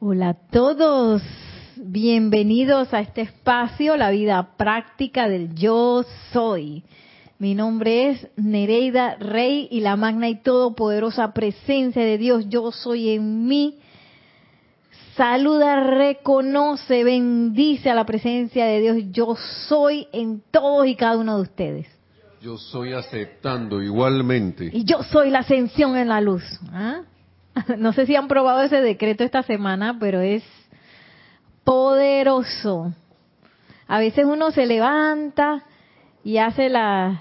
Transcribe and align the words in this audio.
Hola 0.00 0.28
a 0.28 0.34
todos, 0.34 1.22
bienvenidos 1.74 2.94
a 2.94 3.00
este 3.00 3.22
espacio, 3.22 3.96
la 3.96 4.10
vida 4.10 4.50
práctica 4.56 5.28
del 5.28 5.56
yo 5.56 6.04
soy. 6.32 6.84
Mi 7.40 7.56
nombre 7.56 8.10
es 8.10 8.28
Nereida 8.36 9.16
Rey 9.16 9.66
y 9.72 9.80
la 9.80 9.96
magna 9.96 10.28
y 10.28 10.36
todopoderosa 10.36 11.32
presencia 11.34 12.04
de 12.04 12.16
Dios, 12.16 12.44
yo 12.48 12.70
soy 12.70 13.08
en 13.08 13.48
mí. 13.48 13.80
Saluda, 15.16 15.80
reconoce, 15.82 17.02
bendice 17.02 17.90
a 17.90 17.96
la 17.96 18.06
presencia 18.06 18.66
de 18.66 18.78
Dios, 18.78 18.98
yo 19.10 19.34
soy 19.66 20.06
en 20.12 20.44
todos 20.52 20.86
y 20.86 20.94
cada 20.94 21.16
uno 21.16 21.38
de 21.38 21.42
ustedes. 21.42 21.86
Yo 22.40 22.56
soy 22.56 22.92
aceptando 22.92 23.82
igualmente. 23.82 24.70
Y 24.72 24.84
yo 24.84 25.02
soy 25.02 25.30
la 25.30 25.40
ascensión 25.40 25.96
en 25.96 26.06
la 26.06 26.20
luz. 26.20 26.44
¿Ah? 26.70 27.02
No 27.78 27.92
sé 27.92 28.06
si 28.06 28.16
han 28.16 28.28
probado 28.28 28.62
ese 28.62 28.80
decreto 28.80 29.24
esta 29.24 29.42
semana, 29.42 29.96
pero 29.98 30.20
es 30.20 30.42
poderoso. 31.64 32.92
A 33.86 33.98
veces 33.98 34.24
uno 34.24 34.50
se 34.50 34.66
levanta 34.66 35.64
y 36.24 36.38
hace 36.38 36.68
las 36.68 37.20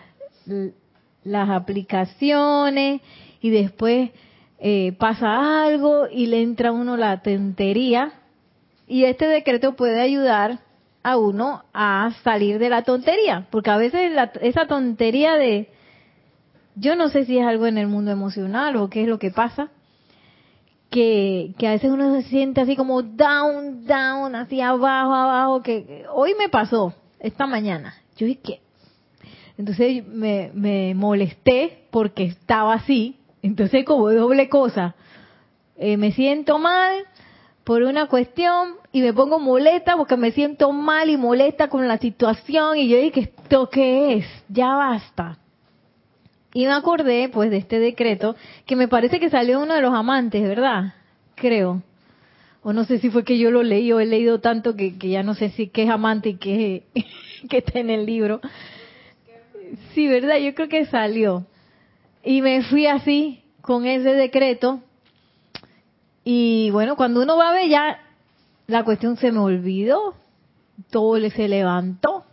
aplicaciones 1.49 3.01
y 3.41 3.49
después 3.49 4.11
eh, 4.59 4.93
pasa 4.97 5.65
algo 5.65 6.07
y 6.11 6.27
le 6.27 6.41
entra 6.41 6.69
a 6.69 6.73
uno 6.73 6.97
la 6.97 7.21
tontería. 7.21 8.13
Y 8.87 9.03
este 9.03 9.27
decreto 9.27 9.75
puede 9.75 10.01
ayudar 10.01 10.59
a 11.03 11.17
uno 11.17 11.63
a 11.73 12.11
salir 12.23 12.59
de 12.59 12.69
la 12.69 12.83
tontería, 12.83 13.47
porque 13.49 13.69
a 13.69 13.77
veces 13.77 14.11
esa 14.41 14.67
tontería 14.67 15.35
de, 15.35 15.69
yo 16.75 16.95
no 16.95 17.09
sé 17.09 17.25
si 17.25 17.37
es 17.37 17.45
algo 17.45 17.65
en 17.65 17.77
el 17.77 17.87
mundo 17.87 18.11
emocional 18.11 18.75
o 18.75 18.89
qué 18.89 19.03
es 19.03 19.07
lo 19.07 19.19
que 19.19 19.31
pasa, 19.31 19.69
que, 20.89 21.53
que 21.57 21.67
a 21.67 21.71
veces 21.71 21.91
uno 21.91 22.13
se 22.15 22.29
siente 22.29 22.61
así 22.61 22.75
como 22.75 23.01
down, 23.01 23.85
down, 23.85 24.35
así 24.35 24.61
abajo, 24.61 25.13
abajo, 25.13 25.61
que 25.61 26.05
hoy 26.13 26.33
me 26.37 26.49
pasó, 26.49 26.93
esta 27.19 27.45
mañana. 27.45 27.95
Yo 28.15 28.25
dije, 28.25 28.61
Entonces 29.57 30.05
me, 30.07 30.51
me 30.53 30.93
molesté 30.95 31.87
porque 31.91 32.25
estaba 32.25 32.73
así, 32.73 33.17
entonces 33.41 33.85
como 33.85 34.09
doble 34.11 34.49
cosa. 34.49 34.95
Eh, 35.75 35.97
me 35.97 36.11
siento 36.11 36.57
mal 36.57 37.05
por 37.63 37.83
una 37.83 38.07
cuestión 38.07 38.75
y 38.91 39.01
me 39.01 39.13
pongo 39.13 39.39
molesta 39.39 39.97
porque 39.97 40.17
me 40.17 40.31
siento 40.31 40.71
mal 40.71 41.09
y 41.09 41.17
molesta 41.17 41.67
con 41.67 41.87
la 41.87 41.97
situación 41.97 42.77
y 42.77 42.87
yo 42.87 42.97
dije, 42.97 43.31
¿esto 43.35 43.69
qué 43.69 44.13
es? 44.13 44.25
Ya 44.47 44.75
basta. 44.75 45.37
Y 46.53 46.65
me 46.65 46.71
acordé, 46.71 47.29
pues, 47.29 47.51
de 47.51 47.57
este 47.57 47.79
decreto, 47.79 48.35
que 48.65 48.75
me 48.75 48.87
parece 48.87 49.19
que 49.19 49.29
salió 49.29 49.61
uno 49.61 49.73
de 49.73 49.81
los 49.81 49.93
amantes, 49.93 50.41
¿verdad? 50.43 50.93
Creo. 51.35 51.83
O 52.63 52.73
no 52.73 52.83
sé 52.83 52.99
si 52.99 53.09
fue 53.09 53.23
que 53.23 53.37
yo 53.37 53.51
lo 53.51 53.63
leí 53.63 53.91
o 53.91 53.99
he 53.99 54.05
leído 54.05 54.39
tanto 54.39 54.75
que, 54.75 54.97
que 54.97 55.09
ya 55.09 55.23
no 55.23 55.35
sé 55.35 55.49
si 55.49 55.67
qué 55.67 55.83
es 55.83 55.89
amante 55.89 56.29
y 56.29 56.35
qué, 56.37 56.83
qué 57.49 57.57
está 57.59 57.79
en 57.79 57.89
el 57.89 58.05
libro. 58.05 58.41
Sí, 59.93 60.07
¿verdad? 60.07 60.37
Yo 60.37 60.53
creo 60.55 60.69
que 60.69 60.85
salió. 60.85 61.45
Y 62.23 62.41
me 62.41 62.63
fui 62.63 62.87
así, 62.87 63.41
con 63.61 63.85
ese 63.85 64.13
decreto. 64.13 64.81
Y 66.23 66.69
bueno, 66.71 66.95
cuando 66.95 67.21
uno 67.21 67.37
va 67.37 67.49
a 67.49 67.53
ver 67.53 67.69
ya, 67.69 67.99
la 68.67 68.83
cuestión 68.83 69.17
se 69.17 69.31
me 69.31 69.39
olvidó. 69.39 70.15
Todo 70.89 71.17
se 71.29 71.47
levantó. 71.47 72.23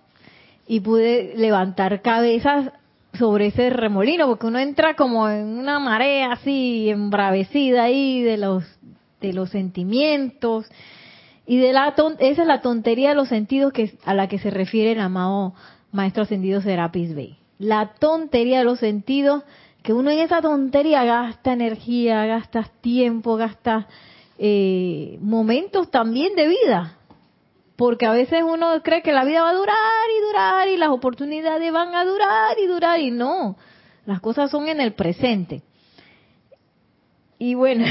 Y 0.66 0.80
pude 0.80 1.34
levantar 1.36 2.02
cabezas 2.02 2.72
sobre 3.18 3.46
ese 3.46 3.70
remolino, 3.70 4.26
porque 4.26 4.46
uno 4.46 4.58
entra 4.58 4.94
como 4.94 5.28
en 5.28 5.58
una 5.58 5.78
marea 5.78 6.32
así 6.32 6.88
embravecida 6.90 7.84
ahí 7.84 8.22
de 8.22 8.36
los 8.36 8.64
de 9.20 9.32
los 9.32 9.50
sentimientos 9.50 10.66
y 11.46 11.58
de 11.58 11.72
la 11.72 11.94
esa 12.18 12.42
es 12.42 12.48
la 12.48 12.60
tontería 12.60 13.10
de 13.10 13.14
los 13.14 13.28
sentidos 13.28 13.72
que 13.72 13.96
a 14.04 14.14
la 14.14 14.28
que 14.28 14.38
se 14.38 14.50
refiere 14.50 14.92
el 14.92 15.00
amado 15.00 15.54
maestro 15.92 16.24
ascendido 16.24 16.60
Serapis 16.60 17.14
Bey. 17.14 17.38
La 17.58 17.94
tontería 17.94 18.58
de 18.58 18.64
los 18.64 18.80
sentidos 18.80 19.44
que 19.82 19.92
uno 19.92 20.10
en 20.10 20.18
esa 20.20 20.40
tontería 20.40 21.04
gasta 21.04 21.52
energía, 21.52 22.24
gasta 22.26 22.64
tiempo, 22.80 23.36
gasta 23.36 23.86
eh, 24.38 25.18
momentos 25.20 25.90
también 25.90 26.34
de 26.34 26.48
vida, 26.48 26.96
porque 27.76 28.06
a 28.06 28.12
veces 28.12 28.42
uno 28.42 28.82
cree 28.82 29.02
que 29.02 29.12
la 29.12 29.24
vida 29.24 29.42
va 29.42 29.50
a 29.50 29.54
durar 29.54 29.76
y 30.16 30.26
durar 30.26 30.68
y 30.68 30.76
las 30.76 30.90
oportunidades 30.90 31.72
van 31.72 31.94
a 31.94 32.04
durar 32.04 32.56
y 32.58 32.66
durar 32.66 33.00
y 33.00 33.10
no, 33.10 33.56
las 34.06 34.20
cosas 34.20 34.50
son 34.50 34.68
en 34.68 34.80
el 34.80 34.92
presente. 34.92 35.62
Y 37.38 37.54
bueno, 37.54 37.84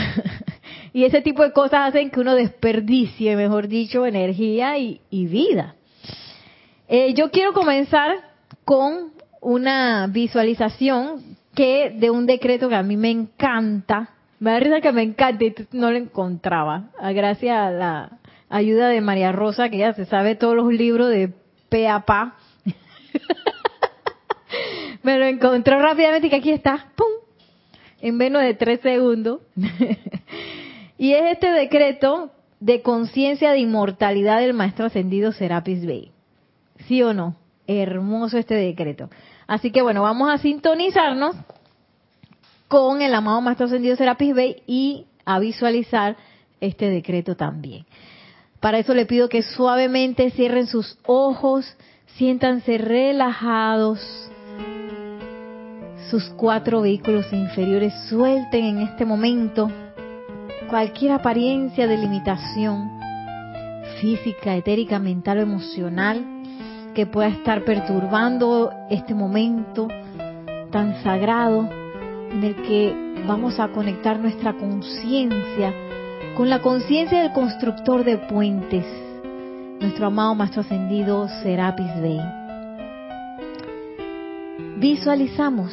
y 0.94 1.04
ese 1.04 1.22
tipo 1.22 1.44
de 1.44 1.52
cosas 1.52 1.90
hacen 1.90 2.10
que 2.12 2.20
uno 2.20 2.36
desperdicie, 2.36 3.36
mejor 3.36 3.68
dicho, 3.68 4.06
energía 4.06 4.78
y, 4.78 5.02
vida. 5.10 5.76
Eh, 6.88 7.14
yo 7.14 7.30
quiero 7.30 7.54
comenzar 7.54 8.16
con 8.64 9.12
una 9.42 10.08
visualización 10.08 11.38
que 11.54 11.92
de 11.92 12.10
un 12.10 12.26
decreto 12.26 12.70
que 12.70 12.76
a 12.76 12.84
mí 12.84 12.96
me 12.96 13.12
encanta. 13.12 14.10
Me 14.40 14.52
da 14.52 14.60
risa 14.60 14.82
que 14.82 14.92
me 14.92 15.04
encanta 15.04 15.44
y 15.44 15.54
no 15.72 15.92
lo 15.92 15.98
encontraba. 15.98 16.90
Gracias 17.14 17.58
a 17.58 17.70
la 17.70 18.20
ayuda 18.53 18.90
de 18.90 19.02
María 19.02 19.31
Rosa, 19.31 19.69
que 19.69 19.80
ya 19.80 19.94
se 19.94 20.06
sabe 20.06 20.36
todos 20.36 20.56
los 20.56 20.72
libros 20.72 21.09
de 21.09 21.34
pe 21.69 21.88
a 21.88 22.02
pa. 22.02 22.36
Me 25.03 25.18
lo 25.18 25.25
encontró 25.25 25.80
rápidamente 25.80 26.28
y 26.28 26.30
que 26.30 26.36
aquí 26.36 26.52
está, 26.52 26.92
¡pum! 26.96 27.08
En 28.00 28.16
menos 28.16 28.44
de 28.44 28.53
tres 28.53 28.80
segundos. 28.81 29.42
y 31.00 31.13
es 31.13 31.31
este 31.31 31.52
decreto 31.52 32.31
de 32.59 32.84
conciencia 32.84 33.52
de 33.52 33.59
inmortalidad 33.59 34.40
del 34.40 34.53
maestro 34.53 34.86
ascendido 34.86 35.31
Serapis 35.31 35.86
Bey. 35.86 36.12
¿Sí 36.88 37.02
o 37.02 37.13
no? 37.13 37.36
Hermoso 37.66 38.38
este 38.38 38.53
decreto. 38.53 39.09
Así 39.47 39.72
que 39.72 39.81
bueno, 39.81 40.03
vamos 40.03 40.31
a 40.31 40.38
sintonizarnos 40.38 41.36
con 42.68 43.02
el 43.02 43.16
amado 43.16 43.42
maestro 43.42 43.66
ascendido 43.66 43.96
Serapis 43.96 44.36
Bey 44.36 44.62
y 44.68 45.08
a 45.25 45.40
visualizar 45.40 46.18
este 46.62 46.90
decreto 46.90 47.36
también. 47.36 47.86
Para 48.63 48.79
eso 48.79 48.94
le 48.94 49.06
pido 49.06 49.28
que 49.28 49.41
suavemente 49.41 50.31
cierren 50.31 50.68
sus 50.68 50.97
ojos, 51.06 51.66
siéntanse 52.16 52.78
relajados. 52.78 54.00
Sus 56.09 56.29
cuatro 56.38 56.81
vehículos 56.81 57.25
inferiores 57.34 57.94
suelten 58.07 58.63
en 58.63 58.78
este 58.78 59.03
momento 59.03 59.69
cualquier 60.69 61.12
apariencia 61.12 61.88
de 61.88 61.97
limitación 61.97 62.90
física, 64.00 64.56
etérica, 64.56 64.97
mental 64.97 65.40
o 65.40 65.41
emocional 65.41 66.24
que 66.95 67.06
pueda 67.06 67.28
estar 67.28 67.66
perturbando 67.66 68.72
este 68.90 69.13
momento 69.13 69.90
tan 70.72 71.03
sagrado 71.03 71.68
en 72.31 72.41
el 72.41 72.56
que 72.63 73.24
vamos 73.28 73.59
a 73.59 73.68
conectar 73.74 74.18
nuestra 74.22 74.53
conciencia 74.53 75.74
con 76.36 76.50
la 76.50 76.62
conciencia 76.62 77.22
del 77.22 77.32
constructor 77.32 78.04
de 78.04 78.18
puentes, 78.18 78.86
nuestro 79.80 80.08
amado 80.08 80.34
Maestro 80.34 80.62
Ascendido 80.62 81.28
Serapis 81.44 82.02
Bey. 82.02 82.20
Visualizamos 84.78 85.72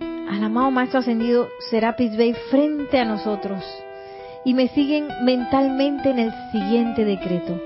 al 0.00 0.42
amado 0.42 0.70
Maestro 0.70 1.00
Ascendido 1.00 1.48
Serapis 1.68 2.16
Bey 2.16 2.34
frente 2.50 2.98
a 2.98 3.04
nosotros 3.04 3.62
y 4.46 4.54
me 4.54 4.68
siguen 4.68 5.08
mentalmente 5.24 6.10
en 6.10 6.20
el 6.20 6.32
siguiente 6.52 7.04
decreto. 7.04 7.60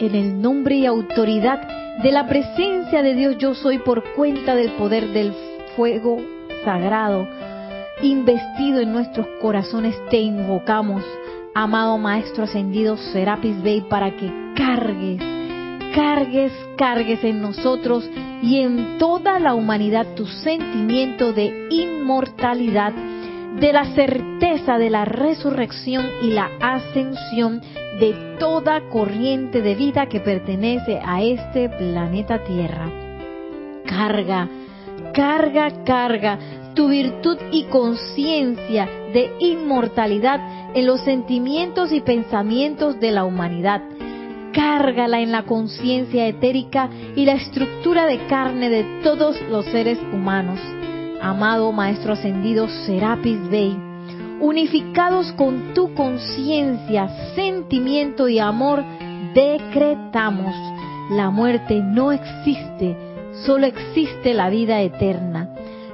En 0.00 0.14
el 0.14 0.42
nombre 0.42 0.74
y 0.74 0.86
autoridad 0.86 1.66
de 2.02 2.12
la 2.12 2.26
presencia 2.26 3.02
de 3.02 3.14
Dios 3.14 3.38
yo 3.38 3.54
soy 3.54 3.78
por 3.78 4.04
cuenta 4.14 4.54
del 4.54 4.72
poder 4.72 5.08
del 5.08 5.32
fuego 5.76 6.18
sagrado 6.62 7.26
investido 8.02 8.80
en 8.80 8.92
nuestros 8.92 9.26
corazones, 9.40 9.94
te 10.10 10.18
invocamos, 10.18 11.02
amado 11.54 11.98
Maestro 11.98 12.44
Ascendido 12.44 12.96
Serapis 12.96 13.62
Bey, 13.62 13.82
para 13.82 14.10
que 14.16 14.30
cargues, 14.56 15.20
cargues, 15.94 16.52
cargues 16.76 17.22
en 17.24 17.40
nosotros 17.40 18.08
y 18.42 18.60
en 18.60 18.98
toda 18.98 19.38
la 19.38 19.54
humanidad 19.54 20.14
tu 20.16 20.26
sentimiento 20.26 21.32
de 21.32 21.68
inmortalidad, 21.70 22.92
de 23.58 23.72
la 23.72 23.84
certeza 23.94 24.78
de 24.78 24.90
la 24.90 25.04
resurrección 25.04 26.04
y 26.22 26.28
la 26.28 26.50
ascensión 26.60 27.60
de 28.00 28.36
toda 28.38 28.88
corriente 28.88 29.62
de 29.62 29.74
vida 29.74 30.06
que 30.06 30.20
pertenece 30.20 31.00
a 31.04 31.22
este 31.22 31.68
planeta 31.68 32.42
Tierra. 32.44 32.90
Carga, 33.84 34.48
carga, 35.12 35.84
carga 35.84 36.38
tu 36.74 36.88
virtud 36.88 37.38
y 37.50 37.64
conciencia 37.64 38.88
de 39.12 39.32
inmortalidad 39.40 40.40
en 40.74 40.86
los 40.86 41.00
sentimientos 41.02 41.92
y 41.92 42.00
pensamientos 42.00 42.98
de 43.00 43.10
la 43.10 43.24
humanidad. 43.24 43.82
Cárgala 44.52 45.20
en 45.20 45.32
la 45.32 45.44
conciencia 45.44 46.26
etérica 46.26 46.90
y 47.16 47.24
la 47.24 47.32
estructura 47.32 48.06
de 48.06 48.26
carne 48.26 48.68
de 48.68 48.84
todos 49.02 49.40
los 49.50 49.64
seres 49.66 49.98
humanos. 50.12 50.58
Amado 51.20 51.72
Maestro 51.72 52.14
Ascendido 52.14 52.68
Serapis 52.68 53.48
Bey, 53.48 53.76
unificados 54.40 55.32
con 55.32 55.72
tu 55.72 55.94
conciencia, 55.94 57.08
sentimiento 57.34 58.28
y 58.28 58.40
amor, 58.40 58.84
decretamos, 59.32 60.54
la 61.10 61.30
muerte 61.30 61.80
no 61.80 62.12
existe, 62.12 62.96
solo 63.46 63.66
existe 63.66 64.34
la 64.34 64.50
vida 64.50 64.80
eterna. 64.80 65.48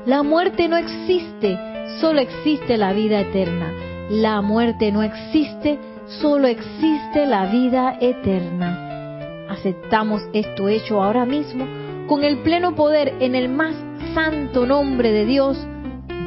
La 0.09 0.23
muerte 0.23 0.69
no 0.69 0.79
existe, 0.79 1.59
solo 2.01 2.21
existe 2.21 2.79
la 2.79 2.95
vida 2.95 3.21
eterna. 3.21 3.71
La 4.09 4.41
muerte 4.41 4.91
no 4.91 5.03
existe, 5.03 5.79
solo 6.23 6.47
existe 6.47 7.27
la 7.27 7.45
vida 7.45 7.99
eterna. 8.01 9.45
Aceptamos 9.51 10.23
esto 10.33 10.71
hecho 10.71 11.03
ahora 11.03 11.27
mismo 11.27 11.67
con 12.07 12.25
el 12.25 12.39
pleno 12.39 12.75
poder 12.75 13.17
en 13.21 13.35
el 13.35 13.51
más 13.51 13.75
santo 14.15 14.65
nombre 14.65 15.13
de 15.13 15.27
Dios, 15.27 15.59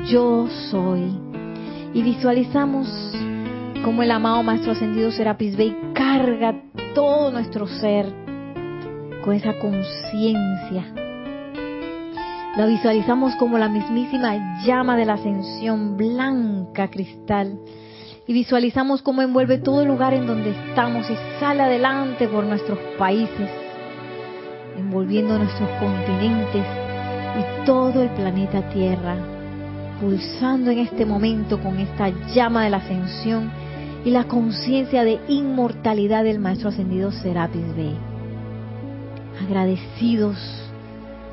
yo 0.06 0.48
soy. 0.70 1.18
Y 1.96 2.04
visualizamos 2.04 2.88
como 3.84 4.04
el 4.04 4.12
amado 4.12 4.44
Maestro 4.44 4.74
Ascendido 4.74 5.10
Serapis 5.10 5.58
Bey 5.58 5.76
carga 5.96 6.54
todo 6.94 7.32
nuestro 7.32 7.66
ser 7.66 8.06
con 9.24 9.34
esa 9.34 9.58
conciencia. 9.58 11.01
Lo 12.58 12.68
visualizamos 12.68 13.34
como 13.38 13.58
la 13.58 13.70
mismísima 13.70 14.60
llama 14.66 14.98
de 14.98 15.06
la 15.06 15.14
ascensión 15.14 15.96
blanca 15.96 16.90
cristal. 16.90 17.58
Y 18.28 18.34
visualizamos 18.34 19.02
cómo 19.02 19.22
envuelve 19.22 19.58
todo 19.58 19.82
el 19.82 19.88
lugar 19.88 20.14
en 20.14 20.28
donde 20.28 20.52
estamos 20.52 21.10
y 21.10 21.16
sale 21.40 21.64
adelante 21.64 22.28
por 22.28 22.44
nuestros 22.44 22.78
países, 22.98 23.50
envolviendo 24.78 25.38
nuestros 25.38 25.70
continentes 25.80 26.66
y 27.40 27.66
todo 27.66 28.04
el 28.04 28.10
planeta 28.10 28.70
Tierra, 28.70 29.16
pulsando 30.02 30.72
en 30.72 30.80
este 30.80 31.06
momento 31.06 31.58
con 31.62 31.80
esta 31.80 32.10
llama 32.34 32.66
de 32.66 32.70
la 32.70 32.78
ascensión 32.78 33.50
y 34.04 34.10
la 34.10 34.26
conciencia 34.26 35.06
de 35.06 35.20
inmortalidad 35.30 36.26
del 36.26 36.40
Maestro 36.40 36.70
Ascendido 36.70 37.12
Serapis 37.12 37.76
Bey. 37.76 37.96
Agradecidos 39.42 40.71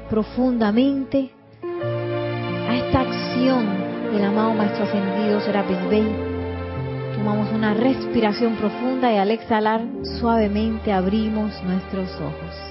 profundamente 0.08 1.30
a 1.62 2.74
esta 2.76 3.00
acción 3.00 3.66
del 4.12 4.24
amado 4.24 4.54
Maestro 4.54 4.84
Ascendido 4.84 5.40
Serapis 5.40 5.88
Bey. 5.88 6.06
Tomamos 7.14 7.52
una 7.52 7.74
respiración 7.74 8.56
profunda 8.56 9.12
y 9.12 9.16
al 9.16 9.30
exhalar 9.30 9.82
suavemente 10.18 10.92
abrimos 10.92 11.52
nuestros 11.62 12.10
ojos. 12.16 12.68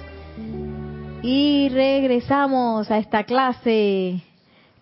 Y 1.21 1.69
regresamos 1.69 2.89
a 2.89 2.97
esta 2.97 3.23
clase. 3.23 4.21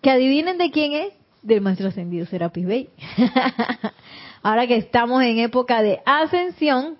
Que 0.00 0.10
adivinen 0.10 0.58
de 0.58 0.70
quién 0.70 0.92
es. 0.92 1.12
Del 1.42 1.60
Maestro 1.60 1.88
Ascendido 1.88 2.26
Serapis 2.26 2.66
Bey. 2.66 2.88
Ahora 4.42 4.66
que 4.66 4.76
estamos 4.76 5.22
en 5.22 5.38
época 5.38 5.82
de 5.82 6.00
ascensión, 6.06 6.96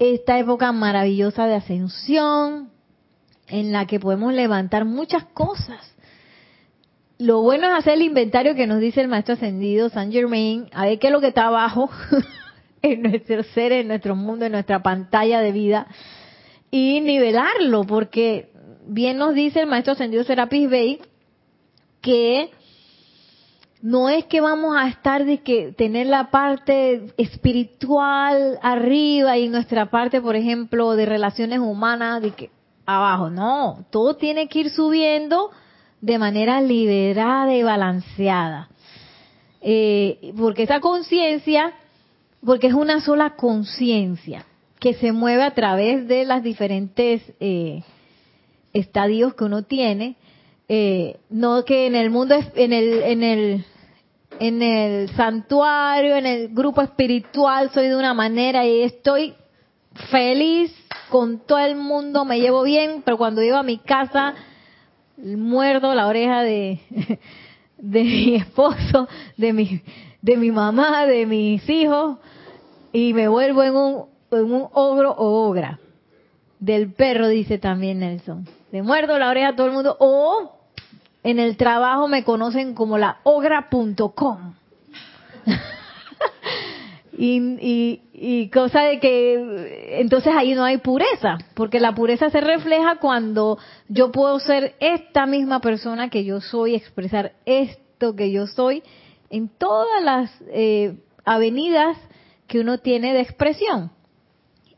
esta 0.00 0.38
época 0.38 0.72
maravillosa 0.72 1.46
de 1.46 1.54
ascensión, 1.54 2.70
en 3.48 3.70
la 3.70 3.86
que 3.86 4.00
podemos 4.00 4.32
levantar 4.32 4.86
muchas 4.86 5.24
cosas. 5.26 5.94
Lo 7.18 7.42
bueno 7.42 7.68
es 7.68 7.74
hacer 7.74 7.94
el 7.94 8.02
inventario 8.02 8.54
que 8.54 8.66
nos 8.66 8.80
dice 8.80 9.02
el 9.02 9.08
maestro 9.08 9.34
ascendido 9.34 9.90
San 9.90 10.10
Germain, 10.10 10.68
a 10.72 10.86
ver 10.86 10.98
qué 10.98 11.08
es 11.08 11.12
lo 11.12 11.20
que 11.20 11.28
está 11.28 11.48
abajo 11.48 11.90
en 12.82 13.02
nuestro 13.02 13.42
ser, 13.42 13.72
en 13.72 13.88
nuestro 13.88 14.16
mundo, 14.16 14.46
en 14.46 14.52
nuestra 14.52 14.82
pantalla 14.82 15.42
de 15.42 15.52
vida, 15.52 15.86
y 16.70 17.00
nivelarlo, 17.02 17.84
porque 17.84 18.50
bien 18.86 19.18
nos 19.18 19.34
dice 19.34 19.60
el 19.60 19.66
maestro 19.66 19.92
ascendido 19.92 20.24
Serapis 20.24 20.70
Bey 20.70 21.00
que 22.00 22.50
no 23.82 24.10
es 24.10 24.26
que 24.26 24.40
vamos 24.40 24.76
a 24.76 24.88
estar 24.88 25.24
de 25.24 25.38
que 25.38 25.72
tener 25.72 26.06
la 26.06 26.30
parte 26.30 27.12
espiritual 27.16 28.58
arriba 28.62 29.38
y 29.38 29.48
nuestra 29.48 29.90
parte, 29.90 30.20
por 30.20 30.36
ejemplo, 30.36 30.96
de 30.96 31.06
relaciones 31.06 31.60
humanas 31.60 32.20
de 32.20 32.32
que 32.32 32.50
abajo. 32.84 33.30
No, 33.30 33.86
todo 33.90 34.16
tiene 34.16 34.48
que 34.48 34.60
ir 34.60 34.70
subiendo 34.70 35.50
de 36.00 36.18
manera 36.18 36.60
liberada 36.60 37.54
y 37.54 37.62
balanceada. 37.62 38.68
Eh, 39.62 40.32
porque 40.36 40.64
esa 40.64 40.80
conciencia, 40.80 41.72
porque 42.44 42.68
es 42.68 42.74
una 42.74 43.00
sola 43.00 43.36
conciencia 43.36 44.46
que 44.78 44.94
se 44.94 45.12
mueve 45.12 45.42
a 45.42 45.54
través 45.54 46.08
de 46.08 46.24
las 46.24 46.42
diferentes 46.42 47.22
eh, 47.40 47.82
estadios 48.72 49.34
que 49.34 49.44
uno 49.44 49.62
tiene, 49.62 50.16
eh, 50.72 51.18
no 51.30 51.64
que 51.64 51.88
en 51.88 51.96
el 51.96 52.10
mundo, 52.10 52.36
en 52.54 52.72
el, 52.72 53.02
en 53.02 53.24
el, 53.24 53.64
en 54.38 54.62
el 54.62 55.08
santuario, 55.16 56.14
en 56.14 56.26
el 56.26 56.48
grupo 56.50 56.80
espiritual 56.80 57.72
soy 57.74 57.88
de 57.88 57.96
una 57.96 58.14
manera 58.14 58.64
y 58.64 58.82
estoy 58.82 59.34
feliz 60.12 60.72
con 61.08 61.40
todo 61.40 61.58
el 61.58 61.74
mundo, 61.74 62.24
me 62.24 62.38
llevo 62.38 62.62
bien, 62.62 63.02
pero 63.04 63.18
cuando 63.18 63.42
llego 63.42 63.56
a 63.56 63.64
mi 63.64 63.78
casa 63.78 64.34
muerdo 65.16 65.92
la 65.92 66.06
oreja 66.06 66.42
de, 66.42 66.78
de 67.76 68.04
mi 68.04 68.36
esposo, 68.36 69.08
de 69.36 69.52
mi, 69.52 69.82
de 70.22 70.36
mi 70.36 70.52
mamá, 70.52 71.04
de 71.04 71.26
mis 71.26 71.68
hijos 71.68 72.18
y 72.92 73.12
me 73.12 73.26
vuelvo 73.26 73.64
en 73.64 73.74
un, 73.74 74.04
un 74.30 74.68
ogro 74.72 75.10
o 75.10 75.48
ogra. 75.48 75.80
Del 76.60 76.92
perro, 76.92 77.26
dice 77.26 77.58
también 77.58 77.98
Nelson. 77.98 78.46
Le 78.70 78.82
muerdo 78.84 79.18
la 79.18 79.30
oreja 79.30 79.48
a 79.48 79.56
todo 79.56 79.66
el 79.66 79.72
mundo 79.72 79.96
o 79.98 80.59
en 81.22 81.38
el 81.38 81.56
trabajo 81.56 82.08
me 82.08 82.24
conocen 82.24 82.74
como 82.74 82.98
la 82.98 83.18
ogra.com. 83.24 84.54
y, 87.18 88.00
y, 88.12 88.48
cosa 88.50 88.82
de 88.82 89.00
que 89.00 89.98
entonces 90.00 90.32
ahí 90.34 90.54
no 90.54 90.64
hay 90.64 90.78
pureza, 90.78 91.38
porque 91.54 91.80
la 91.80 91.94
pureza 91.94 92.30
se 92.30 92.40
refleja 92.40 92.96
cuando 92.96 93.58
yo 93.88 94.10
puedo 94.10 94.38
ser 94.40 94.74
esta 94.80 95.26
misma 95.26 95.60
persona 95.60 96.08
que 96.08 96.24
yo 96.24 96.40
soy, 96.40 96.74
expresar 96.74 97.32
esto 97.44 98.16
que 98.16 98.30
yo 98.30 98.46
soy 98.46 98.82
en 99.28 99.48
todas 99.48 100.02
las 100.02 100.30
eh, 100.48 100.98
avenidas 101.24 101.96
que 102.46 102.60
uno 102.60 102.78
tiene 102.78 103.12
de 103.12 103.20
expresión. 103.20 103.90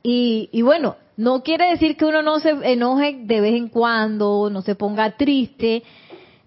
Y, 0.02 0.48
y 0.52 0.62
bueno, 0.62 0.96
no 1.16 1.42
quiere 1.42 1.70
decir 1.70 1.96
que 1.96 2.04
uno 2.04 2.22
no 2.22 2.40
se 2.40 2.50
enoje 2.50 3.20
de 3.22 3.40
vez 3.40 3.54
en 3.54 3.68
cuando, 3.68 4.50
no 4.50 4.62
se 4.62 4.74
ponga 4.74 5.16
triste, 5.16 5.82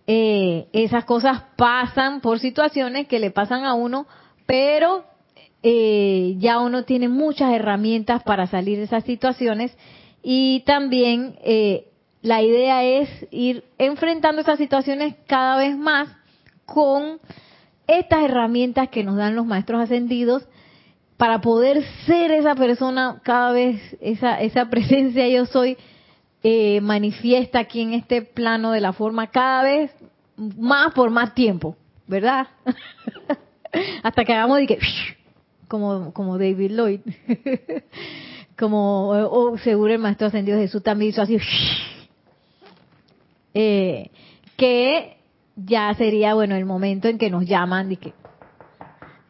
eh, 0.07 0.67
esas 0.73 1.05
cosas 1.05 1.43
pasan 1.55 2.21
por 2.21 2.39
situaciones 2.39 3.07
que 3.07 3.19
le 3.19 3.31
pasan 3.31 3.65
a 3.65 3.73
uno, 3.73 4.05
pero 4.45 5.05
eh, 5.63 6.35
ya 6.37 6.59
uno 6.59 6.83
tiene 6.83 7.09
muchas 7.09 7.51
herramientas 7.51 8.21
para 8.23 8.45
salir 8.45 8.77
de 8.77 8.83
esas 8.83 9.03
situaciones 9.03 9.75
y 10.21 10.63
también 10.65 11.39
eh, 11.43 11.87
la 12.21 12.43
idea 12.43 12.83
es 12.83 13.09
ir 13.31 13.63
enfrentando 13.79 14.41
esas 14.41 14.59
situaciones 14.59 15.15
cada 15.25 15.57
vez 15.57 15.75
más 15.75 16.09
con 16.65 17.19
estas 17.87 18.23
herramientas 18.23 18.89
que 18.89 19.03
nos 19.03 19.15
dan 19.15 19.35
los 19.35 19.45
maestros 19.45 19.81
ascendidos 19.81 20.47
para 21.17 21.41
poder 21.41 21.83
ser 22.05 22.31
esa 22.31 22.55
persona 22.55 23.21
cada 23.23 23.51
vez, 23.51 23.79
esa, 24.01 24.41
esa 24.41 24.69
presencia 24.69 25.27
yo 25.27 25.45
soy 25.45 25.77
eh, 26.47 26.79
manifiesta 26.79 27.57
aquí 27.57 27.81
en 27.81 27.93
este 27.93 28.21
plano 28.21 28.69
de 28.71 28.79
la 28.79 28.93
forma 28.93 29.31
cada 29.31 29.63
vez 29.63 29.91
más 30.37 30.93
por 30.93 31.09
más 31.09 31.33
tiempo, 31.33 31.75
¿verdad? 32.05 32.45
Hasta 34.03 34.23
que 34.23 34.31
hagamos 34.31 34.59
de 34.59 34.67
que, 34.67 34.79
como, 35.67 36.13
como 36.13 36.37
David 36.37 36.73
Lloyd, 36.73 36.99
como 38.59 39.09
o 39.09 39.57
seguro 39.57 39.91
el 39.91 39.97
Maestro 39.97 40.27
Ascendido 40.27 40.59
Jesús 40.59 40.83
también 40.83 41.09
hizo 41.09 41.23
así, 41.23 41.39
eh, 43.55 44.11
que 44.55 45.17
ya 45.55 45.95
sería, 45.95 46.35
bueno, 46.35 46.55
el 46.55 46.65
momento 46.65 47.07
en 47.07 47.17
que 47.17 47.31
nos 47.31 47.47
llaman 47.47 47.91
y 47.91 47.97
que, 47.97 48.13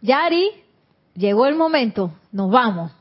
Yari, 0.01 0.49
llegó 1.13 1.45
el 1.47 1.55
momento, 1.55 2.11
nos 2.33 2.51
vamos. 2.51 2.91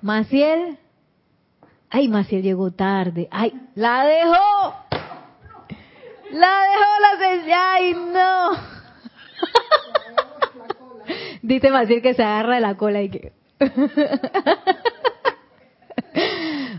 Maciel, 0.00 0.78
Ay, 1.94 2.08
Maciel 2.08 2.42
llegó 2.42 2.70
tarde. 2.70 3.28
Ay, 3.30 3.52
la 3.74 4.06
dejó. 4.06 4.74
La 6.30 6.62
dejó 6.62 6.86
la 7.02 7.18
señal. 7.18 7.60
Ay, 7.60 7.94
no. 8.14 8.52
Dice 11.42 11.70
Maciel 11.70 12.00
que 12.00 12.14
se 12.14 12.22
agarra 12.22 12.54
de 12.54 12.60
la 12.62 12.78
cola 12.78 13.02
y 13.02 13.10
que... 13.10 13.32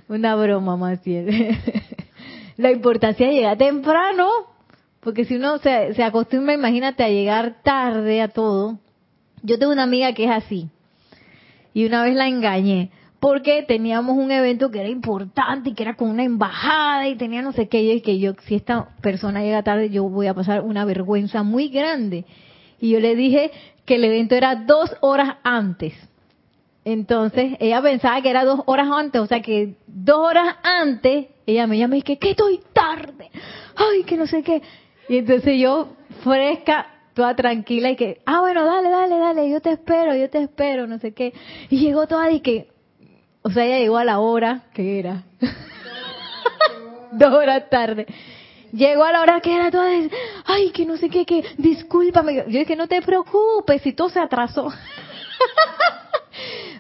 Una 0.07 0.35
broma, 0.35 0.77
Maciel. 0.77 1.59
La 2.57 2.71
importancia 2.71 3.27
de 3.27 3.33
llegar 3.33 3.57
temprano, 3.57 4.29
porque 4.99 5.25
si 5.25 5.35
uno 5.35 5.59
se, 5.59 5.93
se 5.93 6.03
acostumbra, 6.03 6.55
imagínate, 6.55 7.03
a 7.03 7.09
llegar 7.09 7.61
tarde 7.61 8.19
a 8.19 8.29
todo. 8.29 8.79
Yo 9.43 9.59
tengo 9.59 9.73
una 9.73 9.83
amiga 9.83 10.13
que 10.13 10.25
es 10.25 10.31
así. 10.31 10.69
Y 11.73 11.85
una 11.85 12.03
vez 12.03 12.15
la 12.15 12.27
engañé 12.27 12.89
porque 13.23 13.63
teníamos 13.63 14.17
un 14.17 14.31
evento 14.31 14.69
que 14.69 14.81
era 14.81 14.89
importante 14.89 15.69
y 15.69 15.73
que 15.75 15.83
era 15.83 15.95
con 15.95 16.09
una 16.09 16.25
embajada 16.25 17.07
y 17.07 17.15
tenía 17.15 17.41
no 17.41 17.53
sé 17.53 17.69
qué, 17.69 17.81
y 17.81 18.01
que 18.01 18.19
yo, 18.19 18.33
si 18.43 18.55
esta 18.55 18.89
persona 18.99 19.41
llega 19.41 19.63
tarde, 19.63 19.89
yo 19.89 20.03
voy 20.09 20.27
a 20.27 20.33
pasar 20.33 20.59
una 20.59 20.83
vergüenza 20.83 21.41
muy 21.41 21.69
grande. 21.69 22.25
Y 22.81 22.89
yo 22.89 22.99
le 22.99 23.15
dije 23.15 23.49
que 23.85 23.95
el 23.95 24.03
evento 24.03 24.35
era 24.35 24.57
dos 24.57 24.93
horas 24.99 25.37
antes. 25.41 25.93
Entonces, 26.83 27.53
ella 27.61 27.81
pensaba 27.81 28.21
que 28.21 28.29
era 28.29 28.43
dos 28.43 28.59
horas 28.65 28.89
antes, 28.91 29.21
o 29.21 29.25
sea 29.25 29.41
que 29.41 29.75
dos 29.87 30.17
horas 30.17 30.57
antes, 30.61 31.27
ella 31.45 31.65
me 31.65 31.77
llama 31.77 31.95
y 31.95 32.01
dice, 32.01 32.19
que 32.19 32.31
estoy 32.31 32.59
tarde, 32.73 33.31
ay, 33.77 34.03
que 34.03 34.17
no 34.17 34.27
sé 34.27 34.43
qué. 34.43 34.61
Y 35.07 35.19
entonces 35.19 35.57
yo, 35.57 35.95
fresca, 36.25 36.87
toda 37.13 37.37
tranquila 37.37 37.89
y 37.89 37.95
que, 37.95 38.21
ah, 38.25 38.41
bueno, 38.41 38.65
dale, 38.65 38.89
dale, 38.89 39.17
dale, 39.17 39.49
yo 39.49 39.61
te 39.61 39.71
espero, 39.71 40.13
yo 40.13 40.29
te 40.29 40.39
espero, 40.39 40.87
no 40.87 40.99
sé 40.99 41.13
qué. 41.13 41.31
Y 41.69 41.77
llegó 41.77 42.05
toda 42.05 42.29
y 42.29 42.41
que, 42.41 42.72
o 43.43 43.51
sea, 43.51 43.65
ella 43.65 43.79
llegó 43.79 43.97
a 43.97 44.05
la 44.05 44.19
hora 44.19 44.61
que 44.73 44.99
era. 44.99 45.23
Dos 47.11 47.33
horas 47.33 47.69
tarde. 47.69 48.07
Llegó 48.71 49.03
a 49.03 49.11
la 49.11 49.21
hora 49.21 49.39
que 49.41 49.55
era 49.55 49.69
toda, 49.69 49.87
ay, 50.45 50.71
que 50.71 50.85
no 50.85 50.97
sé 50.97 51.09
qué, 51.09 51.25
que 51.25 51.43
discúlpame. 51.57 52.45
Yo 52.47 52.59
dije, 52.59 52.75
no 52.75 52.87
te 52.87 53.01
preocupes, 53.01 53.81
si 53.83 53.93
todo 53.93 54.09
se 54.09 54.19
atrasó. 54.19 54.69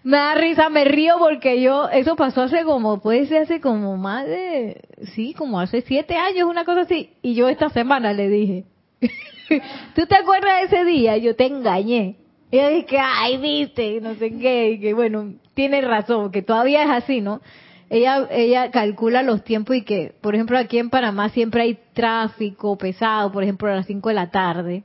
me 0.03 0.17
da 0.17 0.35
risa, 0.35 0.69
me 0.69 0.85
río 0.85 1.17
porque 1.19 1.61
yo, 1.61 1.89
eso 1.89 2.15
pasó 2.15 2.43
hace 2.43 2.63
como, 2.63 2.99
puede 2.99 3.27
ser 3.27 3.43
hace 3.43 3.61
como 3.61 3.95
más 3.97 4.25
de, 4.25 4.81
sí, 5.13 5.33
como 5.33 5.59
hace 5.59 5.81
siete 5.81 6.15
años, 6.15 6.49
una 6.49 6.65
cosa 6.65 6.81
así. 6.81 7.11
Y 7.21 7.35
yo 7.35 7.47
esta 7.47 7.69
semana 7.69 8.13
le 8.13 8.29
dije, 8.29 8.63
¿tú 9.95 10.05
te 10.07 10.15
acuerdas 10.15 10.61
de 10.61 10.77
ese 10.77 10.85
día? 10.85 11.17
Yo 11.17 11.35
te 11.35 11.45
engañé. 11.45 12.22
Y 12.53 12.57
yo 12.57 12.69
dije, 12.69 12.99
ay, 12.99 13.37
viste, 13.37 13.99
no 13.99 14.13
sé 14.13 14.37
qué, 14.37 14.73
y 14.73 14.79
que 14.79 14.93
bueno, 14.93 15.33
tiene 15.55 15.81
razón, 15.81 16.31
que 16.31 16.43
todavía 16.43 16.83
es 16.83 16.89
así, 17.03 17.19
¿no? 17.19 17.41
Ella, 17.89 18.27
ella 18.29 18.69
calcula 18.69 19.23
los 19.23 19.43
tiempos 19.43 19.75
y 19.75 19.81
que, 19.81 20.13
por 20.21 20.35
ejemplo, 20.35 20.59
aquí 20.59 20.77
en 20.77 20.91
Panamá 20.91 21.29
siempre 21.29 21.63
hay 21.63 21.79
tráfico 21.93 22.77
pesado, 22.77 23.31
por 23.31 23.41
ejemplo, 23.41 23.71
a 23.71 23.77
las 23.77 23.87
5 23.87 24.07
de 24.07 24.13
la 24.13 24.29
tarde. 24.29 24.83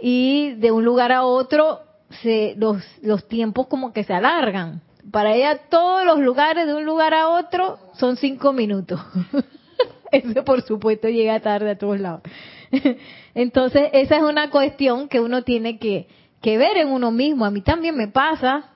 Y 0.00 0.54
de 0.54 0.72
un 0.72 0.82
lugar 0.82 1.12
a 1.12 1.24
otro, 1.24 1.80
se, 2.22 2.54
los, 2.56 2.82
los 3.02 3.28
tiempos 3.28 3.66
como 3.66 3.92
que 3.92 4.04
se 4.04 4.14
alargan. 4.14 4.80
Para 5.12 5.34
ella, 5.34 5.58
todos 5.68 6.06
los 6.06 6.20
lugares 6.20 6.66
de 6.66 6.74
un 6.74 6.86
lugar 6.86 7.12
a 7.12 7.28
otro 7.28 7.78
son 7.98 8.16
5 8.16 8.50
minutos. 8.54 8.98
Eso, 10.10 10.42
por 10.42 10.62
supuesto, 10.62 11.10
llega 11.10 11.38
tarde 11.40 11.72
a 11.72 11.76
todos 11.76 12.00
lados. 12.00 12.22
Entonces, 13.34 13.90
esa 13.92 14.16
es 14.16 14.22
una 14.22 14.48
cuestión 14.48 15.06
que 15.08 15.20
uno 15.20 15.42
tiene 15.42 15.78
que, 15.78 16.08
que 16.40 16.58
ver 16.58 16.76
en 16.76 16.88
uno 16.88 17.10
mismo. 17.10 17.44
A 17.44 17.50
mí 17.50 17.62
también 17.62 17.96
me 17.96 18.08
pasa 18.08 18.70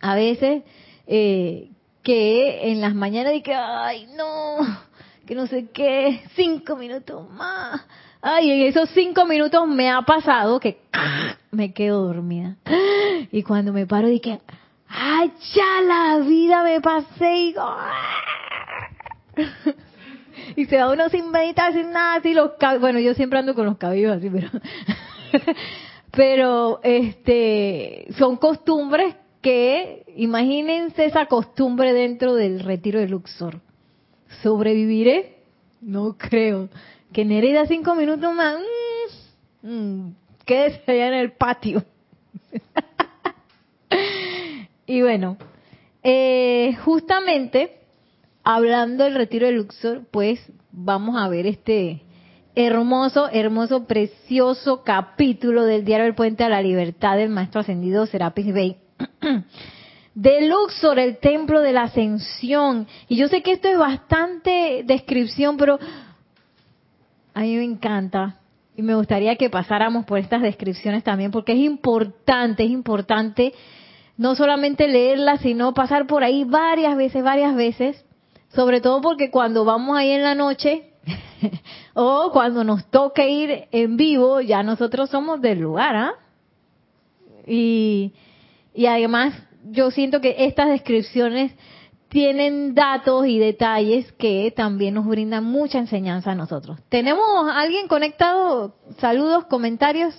a 0.00 0.14
veces 0.14 0.62
eh, 1.06 1.70
que 2.02 2.70
en 2.70 2.80
las 2.80 2.94
mañanas 2.94 3.32
de 3.32 3.42
que, 3.42 3.54
ay, 3.54 4.08
no, 4.16 4.56
que 5.26 5.34
no 5.34 5.46
sé 5.46 5.68
qué, 5.72 6.22
cinco 6.34 6.76
minutos 6.76 7.28
más. 7.30 7.84
Ay, 8.22 8.50
en 8.50 8.62
esos 8.62 8.88
cinco 8.90 9.24
minutos 9.26 9.66
me 9.68 9.90
ha 9.90 10.02
pasado 10.02 10.58
que 10.58 10.80
me 11.50 11.72
quedo 11.72 12.04
dormida. 12.04 12.56
Y 13.30 13.42
cuando 13.42 13.72
me 13.72 13.86
paro 13.86 14.08
dije, 14.08 14.40
ay, 14.88 15.32
ya 15.54 15.80
la 15.82 16.18
vida 16.18 16.62
me 16.62 16.80
pasé 16.80 17.36
y 17.36 17.54
y 20.56 20.64
se 20.66 20.76
va 20.78 20.90
uno 20.90 21.08
sin 21.08 21.30
meditar, 21.30 21.72
sin 21.72 21.90
nada, 21.90 22.16
así 22.16 22.32
los 22.34 22.52
bueno, 22.80 22.98
yo 22.98 23.14
siempre 23.14 23.38
ando 23.38 23.54
con 23.54 23.66
los 23.66 23.76
cabellos 23.76 24.16
así, 24.16 24.30
pero 24.30 24.48
pero 26.16 26.80
este 26.82 28.06
son 28.18 28.38
costumbres 28.38 29.14
que 29.42 30.04
imagínense 30.16 31.04
esa 31.04 31.26
costumbre 31.26 31.92
dentro 31.92 32.34
del 32.34 32.60
retiro 32.60 32.98
de 32.98 33.06
Luxor. 33.06 33.60
¿Sobreviviré? 34.42 35.36
No 35.82 36.16
creo. 36.16 36.70
Que 37.12 37.24
Nereida 37.24 37.66
cinco 37.66 37.94
minutos 37.94 38.34
más, 38.34 38.58
mmm, 39.62 39.70
mmm, 39.70 40.14
quédese 40.46 40.90
allá 40.90 41.08
en 41.08 41.14
el 41.14 41.32
patio. 41.32 41.84
y 44.86 45.02
bueno, 45.02 45.36
eh, 46.02 46.74
justamente 46.82 47.80
hablando 48.42 49.04
del 49.04 49.16
retiro 49.16 49.46
de 49.46 49.52
Luxor, 49.52 50.06
pues 50.10 50.40
vamos 50.72 51.16
a 51.16 51.28
ver 51.28 51.46
este 51.46 52.05
hermoso, 52.56 53.28
hermoso, 53.30 53.84
precioso 53.84 54.82
capítulo 54.82 55.64
del 55.64 55.84
Diario 55.84 56.06
del 56.06 56.14
Puente 56.14 56.42
a 56.42 56.48
la 56.48 56.62
Libertad 56.62 57.18
del 57.18 57.28
Maestro 57.28 57.60
Ascendido 57.60 58.06
Serapis 58.06 58.52
Bey. 58.52 58.78
De 60.14 60.48
Luxor, 60.48 60.98
el 60.98 61.18
templo 61.18 61.60
de 61.60 61.74
la 61.74 61.82
ascensión. 61.82 62.86
Y 63.06 63.16
yo 63.16 63.28
sé 63.28 63.42
que 63.42 63.52
esto 63.52 63.68
es 63.68 63.76
bastante 63.76 64.82
descripción, 64.86 65.58
pero 65.58 65.78
a 67.34 67.40
mí 67.40 67.54
me 67.54 67.64
encanta. 67.64 68.40
Y 68.74 68.80
me 68.80 68.94
gustaría 68.94 69.36
que 69.36 69.50
pasáramos 69.50 70.06
por 70.06 70.18
estas 70.18 70.40
descripciones 70.40 71.04
también, 71.04 71.30
porque 71.30 71.52
es 71.52 71.58
importante, 71.58 72.64
es 72.64 72.70
importante 72.70 73.52
no 74.16 74.34
solamente 74.34 74.88
leerlas, 74.88 75.42
sino 75.42 75.74
pasar 75.74 76.06
por 76.06 76.24
ahí 76.24 76.44
varias 76.44 76.96
veces, 76.96 77.22
varias 77.22 77.54
veces. 77.54 78.02
Sobre 78.48 78.80
todo 78.80 79.02
porque 79.02 79.30
cuando 79.30 79.66
vamos 79.66 79.98
ahí 79.98 80.12
en 80.12 80.22
la 80.22 80.34
noche, 80.34 80.94
o 81.94 82.30
cuando 82.32 82.64
nos 82.64 82.90
toque 82.90 83.28
ir 83.28 83.68
en 83.70 83.96
vivo, 83.96 84.40
ya 84.40 84.62
nosotros 84.62 85.10
somos 85.10 85.40
del 85.40 85.60
lugar, 85.60 85.96
¿ah? 85.96 86.14
Y 87.46 88.12
y 88.76 88.84
además, 88.84 89.32
yo 89.64 89.90
siento 89.90 90.20
que 90.20 90.34
estas 90.44 90.68
descripciones 90.68 91.52
tienen 92.10 92.74
datos 92.74 93.26
y 93.26 93.38
detalles 93.38 94.12
que 94.12 94.52
también 94.54 94.94
nos 94.94 95.06
brindan 95.06 95.44
mucha 95.44 95.78
enseñanza 95.78 96.32
a 96.32 96.34
nosotros. 96.34 96.78
¿Tenemos 96.90 97.24
alguien 97.50 97.88
conectado? 97.88 98.76
Saludos, 98.98 99.46
comentarios. 99.46 100.14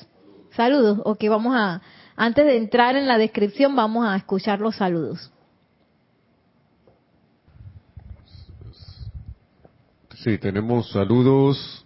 Saludos. 0.56 1.00
Ok, 1.06 1.24
vamos 1.30 1.56
a, 1.56 1.84
antes 2.16 2.46
de 2.46 2.58
entrar 2.58 2.96
en 2.96 3.08
la 3.08 3.20
descripción, 3.20 3.76
vamos 3.76 4.08
a 4.08 4.16
escuchar 4.16 4.60
los 4.60 4.76
saludos. 4.76 5.32
Sí, 10.24 10.38
tenemos 10.40 10.90
saludos 10.92 11.86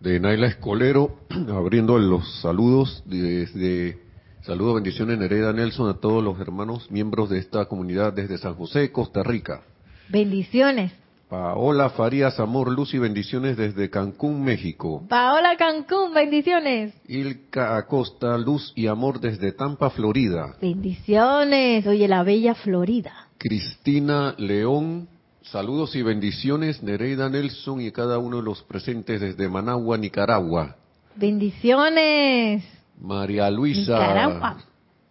de 0.00 0.18
Naila 0.18 0.48
Escolero, 0.48 1.18
abriendo 1.48 1.98
los 1.98 2.40
saludos 2.40 3.02
desde 3.06 4.02
Saludos, 4.42 4.74
bendiciones, 4.74 5.16
Nereda 5.18 5.52
Nelson, 5.52 5.88
a 5.88 6.00
todos 6.00 6.22
los 6.24 6.40
hermanos 6.40 6.90
miembros 6.90 7.30
de 7.30 7.38
esta 7.38 7.66
comunidad 7.66 8.12
desde 8.12 8.38
San 8.38 8.54
José, 8.56 8.90
Costa 8.90 9.22
Rica. 9.22 9.62
Bendiciones. 10.08 10.90
Paola 11.28 11.90
Farías, 11.90 12.40
amor, 12.40 12.68
luz 12.68 12.92
y 12.92 12.98
bendiciones 12.98 13.56
desde 13.56 13.88
Cancún, 13.88 14.42
México. 14.42 15.04
Paola 15.08 15.56
Cancún, 15.56 16.12
bendiciones. 16.12 16.92
Ilka 17.06 17.76
Acosta, 17.76 18.36
luz 18.36 18.72
y 18.74 18.88
amor 18.88 19.20
desde 19.20 19.52
Tampa, 19.52 19.90
Florida. 19.90 20.56
Bendiciones, 20.60 21.86
oye, 21.86 22.08
la 22.08 22.24
bella 22.24 22.56
Florida. 22.56 23.28
Cristina 23.38 24.34
León, 24.38 25.08
saludos 25.44 25.94
y 25.96 26.02
bendiciones, 26.02 26.82
Nereida 26.82 27.28
Nelson 27.28 27.80
y 27.80 27.90
cada 27.90 28.18
uno 28.18 28.38
de 28.38 28.42
los 28.42 28.62
presentes 28.62 29.20
desde 29.20 29.48
Managua, 29.48 29.98
Nicaragua. 29.98 30.76
Bendiciones. 31.16 32.64
María 33.00 33.50
Luisa. 33.50 34.56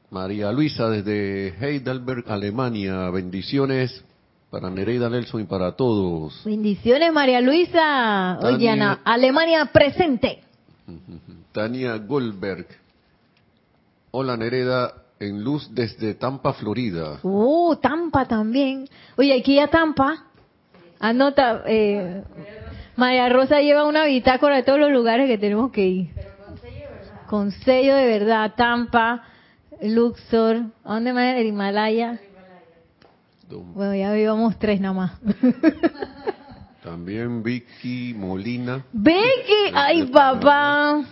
María 0.09 0.51
Luisa 0.51 0.89
desde 0.89 1.55
Heidelberg, 1.59 2.25
Alemania. 2.27 3.09
Bendiciones 3.09 4.03
para 4.49 4.69
Nereida 4.69 5.09
Nelson 5.09 5.41
y 5.41 5.45
para 5.45 5.71
todos. 5.73 6.41
Bendiciones, 6.43 7.13
María 7.13 7.41
Luisa. 7.41 8.37
Oye, 8.39 8.69
Ana, 8.69 8.99
Alemania 9.05 9.65
presente. 9.67 10.41
Tania 11.53 11.97
Goldberg. 11.97 12.67
Hola, 14.11 14.35
Nereida, 14.35 15.00
en 15.21 15.43
luz 15.43 15.69
desde 15.73 16.15
Tampa, 16.15 16.53
Florida. 16.53 17.19
Oh, 17.23 17.77
Tampa 17.77 18.25
también. 18.27 18.87
Oye, 19.17 19.37
aquí 19.39 19.59
a 19.59 19.67
Tampa. 19.67 20.25
Anota, 20.99 21.63
eh, 21.65 22.23
María 22.95 23.29
Rosa 23.29 23.61
lleva 23.61 23.85
una 23.85 24.05
bitácora 24.05 24.57
de 24.57 24.63
todos 24.63 24.79
los 24.79 24.91
lugares 24.91 25.27
que 25.27 25.37
tenemos 25.37 25.71
que 25.71 25.87
ir 25.87 26.09
con 27.31 27.49
sello 27.51 27.95
de 27.95 28.07
verdad, 28.07 28.55
Tampa, 28.57 29.23
Luxor, 29.81 30.65
¿a 30.83 30.95
dónde 30.95 31.13
más? 31.13 31.37
El 31.37 31.47
Himalaya. 31.47 32.19
Bueno, 33.49 33.95
ya 33.95 34.11
vivamos 34.11 34.59
tres 34.59 34.81
nada 34.81 34.93
más. 34.93 35.11
También 36.83 37.41
Vicky 37.41 38.13
Molina. 38.17 38.83
Vicky, 38.91 39.71
ay 39.73 40.07
papá. 40.07 41.05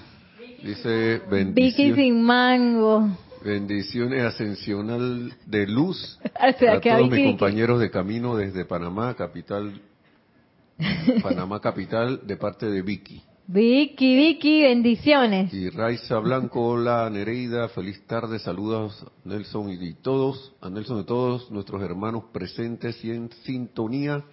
Dice 0.61 1.21
bendiciones. 1.31 1.55
Vicky 1.55 1.93
sin 1.93 2.21
mango. 2.21 3.07
Bendiciones 3.43 4.23
ascensional 4.23 5.33
de 5.45 5.67
luz 5.67 6.19
a 6.35 6.53
todos 6.53 7.09
mis 7.09 7.25
compañeros 7.25 7.79
de 7.79 7.89
camino 7.89 8.35
desde 8.35 8.65
Panamá, 8.65 9.15
capital, 9.15 9.81
Panamá 11.23 11.59
capital, 11.61 12.21
de 12.25 12.35
parte 12.35 12.65
de 12.65 12.81
Vicky. 12.81 13.21
Vicky, 13.47 14.15
Vicky, 14.15 14.61
bendiciones. 14.61 15.51
Y 15.51 15.69
Raiza 15.69 16.19
Blanco, 16.19 16.67
hola 16.67 17.09
Nereida, 17.09 17.67
feliz 17.69 18.05
tarde, 18.05 18.37
saludos 18.37 19.03
a 19.03 19.27
Nelson 19.27 19.71
y 19.71 19.93
todos, 19.93 20.53
a 20.61 20.69
Nelson 20.69 20.99
y 20.99 21.03
todos 21.05 21.49
nuestros 21.49 21.81
hermanos 21.81 22.25
presentes 22.31 23.03
y 23.03 23.09
en 23.09 23.31
sintonía. 23.43 24.23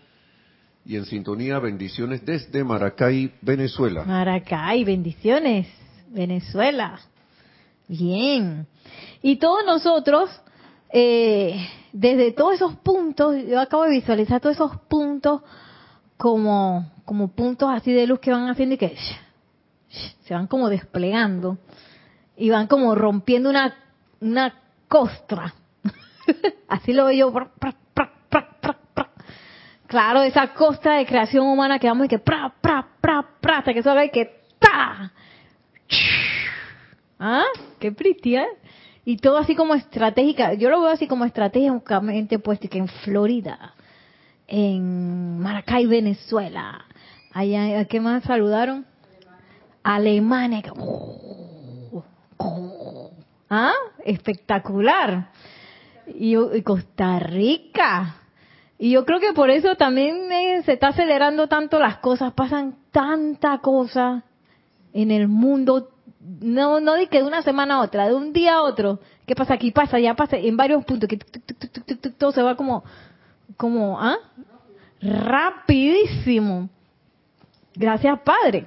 Y 0.85 0.97
en 0.97 1.07
sintonía, 1.07 1.59
bendiciones 1.59 2.27
desde 2.27 2.63
Maracay, 2.63 3.33
Venezuela. 3.41 4.05
Maracay, 4.05 4.85
bendiciones, 4.85 5.67
Venezuela. 6.11 7.01
Bien. 7.89 8.67
Y 9.23 9.37
todos 9.37 9.65
nosotros, 9.65 10.31
eh, 10.91 11.69
desde 11.93 12.33
todos 12.33 12.55
esos 12.55 12.77
puntos, 12.77 13.37
yo 13.47 13.61
acabo 13.61 13.85
de 13.85 13.91
visualizar 13.91 14.41
todos 14.41 14.57
esos 14.57 14.77
puntos 14.89 15.43
como, 16.17 16.91
como 17.05 17.29
puntos 17.29 17.69
así 17.71 17.93
de 17.93 18.07
luz 18.07 18.21
que 18.21 18.33
van 18.33 18.49
haciendo 18.49 18.75
y 18.75 18.79
que 18.79 18.97
se 20.25 20.35
van 20.35 20.47
como 20.47 20.69
desplegando 20.69 21.59
y 22.37 22.51
van 22.51 22.67
como 22.67 22.95
rompiendo 22.95 23.49
una, 23.51 23.75
una 24.21 24.55
costra. 24.89 25.55
así 26.69 26.93
lo 26.93 27.07
veo 27.07 27.31
yo. 27.31 27.51
Claro, 29.87 30.23
esa 30.23 30.53
costra 30.53 30.95
de 30.95 31.07
creación 31.07 31.47
humana 31.47 31.79
que 31.79 31.87
vamos 31.87 32.07
y 32.07 32.09
que 32.09 32.19
pra, 32.19 32.53
pra, 32.61 32.87
pra, 33.01 33.25
pra, 33.41 33.59
hasta 33.59 33.73
que 33.73 33.79
eso 33.81 33.91
haga 33.91 34.05
y 34.05 34.11
que 34.11 34.41
ta. 34.59 35.13
¿Ah? 37.19 37.45
Qué 37.79 37.93
pretty, 37.93 38.37
¿eh? 38.37 38.49
Y 39.05 39.19
todo 39.19 39.39
así 39.39 39.55
como 39.55 39.75
estratégica. 39.75 40.55
Yo 40.55 40.69
lo 40.69 40.81
veo 40.81 40.91
así 40.91 41.07
como 41.07 41.25
estratégicamente 41.25 42.39
puesto 42.39 42.69
que 42.69 42.79
en 42.79 42.89
Florida 42.89 43.75
en 44.47 45.39
Maracay, 45.41 45.87
Venezuela. 45.87 46.85
Allá, 47.33 47.81
¿a 47.81 47.85
qué 47.85 48.01
más 48.01 48.25
saludaron? 48.25 48.87
Alemania. 49.83 50.63
¿Ah? 53.51 53.73
Espectacular. 54.05 55.31
Y, 56.07 56.37
Costa 56.63 57.19
Rica. 57.19 58.17
Y 58.79 58.91
yo 58.91 59.05
creo 59.05 59.21
que 59.21 59.33
por 59.33 59.51
eso 59.51 59.75
también 59.77 60.31
eh, 60.31 60.63
se 60.65 60.75
está 60.75 60.89
acelerando 60.89 61.49
tanto 61.49 61.79
las 61.79 61.99
cosas, 61.99 62.35
pasan 62.35 62.77
tanta 62.91 63.59
cosa 63.59 64.25
en 64.93 65.11
el 65.11 65.29
mundo, 65.29 65.91
no 66.41 66.81
no 66.81 66.95
de 66.95 67.07
que 67.09 67.19
de 67.19 67.25
una 67.25 67.43
semana 67.43 67.77
a 67.77 67.81
otra, 67.83 68.09
de 68.09 68.15
un 68.15 68.33
día 68.33 68.57
a 68.57 68.63
otro. 68.63 69.01
¿Qué 69.27 69.35
pasa 69.35 69.55
aquí? 69.55 69.71
Pasa, 69.71 69.99
ya 69.99 70.15
pasa, 70.15 70.37
en 70.37 70.57
varios 70.57 70.85
puntos, 70.85 71.09
que 71.09 71.19
todo 72.19 72.33
se 72.33 72.43
va 72.43 72.57
como 72.57 72.85
como, 73.57 74.01
¿ah? 74.01 74.19
Rapidísimo. 75.01 76.69
Gracias, 77.75 78.19
Padre. 78.21 78.67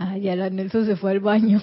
Ah, 0.00 0.16
ya 0.16 0.36
la 0.36 0.48
Nelson 0.48 0.86
se 0.86 0.94
fue 0.94 1.10
al 1.10 1.18
baño. 1.18 1.60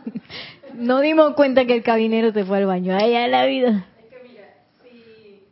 no 0.74 1.00
dimos 1.00 1.34
cuenta 1.34 1.66
que 1.66 1.74
el 1.74 1.82
cabinero 1.82 2.32
se 2.32 2.46
fue 2.46 2.56
al 2.56 2.64
baño. 2.64 2.96
Ay, 2.96 3.12
ya 3.12 3.28
la 3.28 3.44
vida. 3.44 3.86
Es 3.98 4.06
que 4.06 4.26
mira, 4.26 4.48
si, 4.82 5.42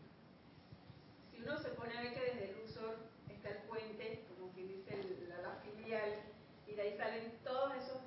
si 1.30 1.42
uno 1.42 1.58
se 1.58 1.68
pone 1.70 1.92
a 1.92 2.00
ver 2.00 2.14
que 2.14 2.20
desde 2.20 2.44
el 2.48 2.56
Luxor 2.56 2.96
está 3.28 3.50
el 3.50 3.56
puente, 3.68 4.24
como 4.34 4.50
que 4.54 4.62
dice 4.62 4.96
la, 5.28 5.42
la, 5.42 5.58
filial, 5.60 6.08
y 6.66 6.74
de 6.74 6.80
ahí 6.80 6.94
salen 6.96 7.32
todos 7.44 7.72
esos 7.84 8.00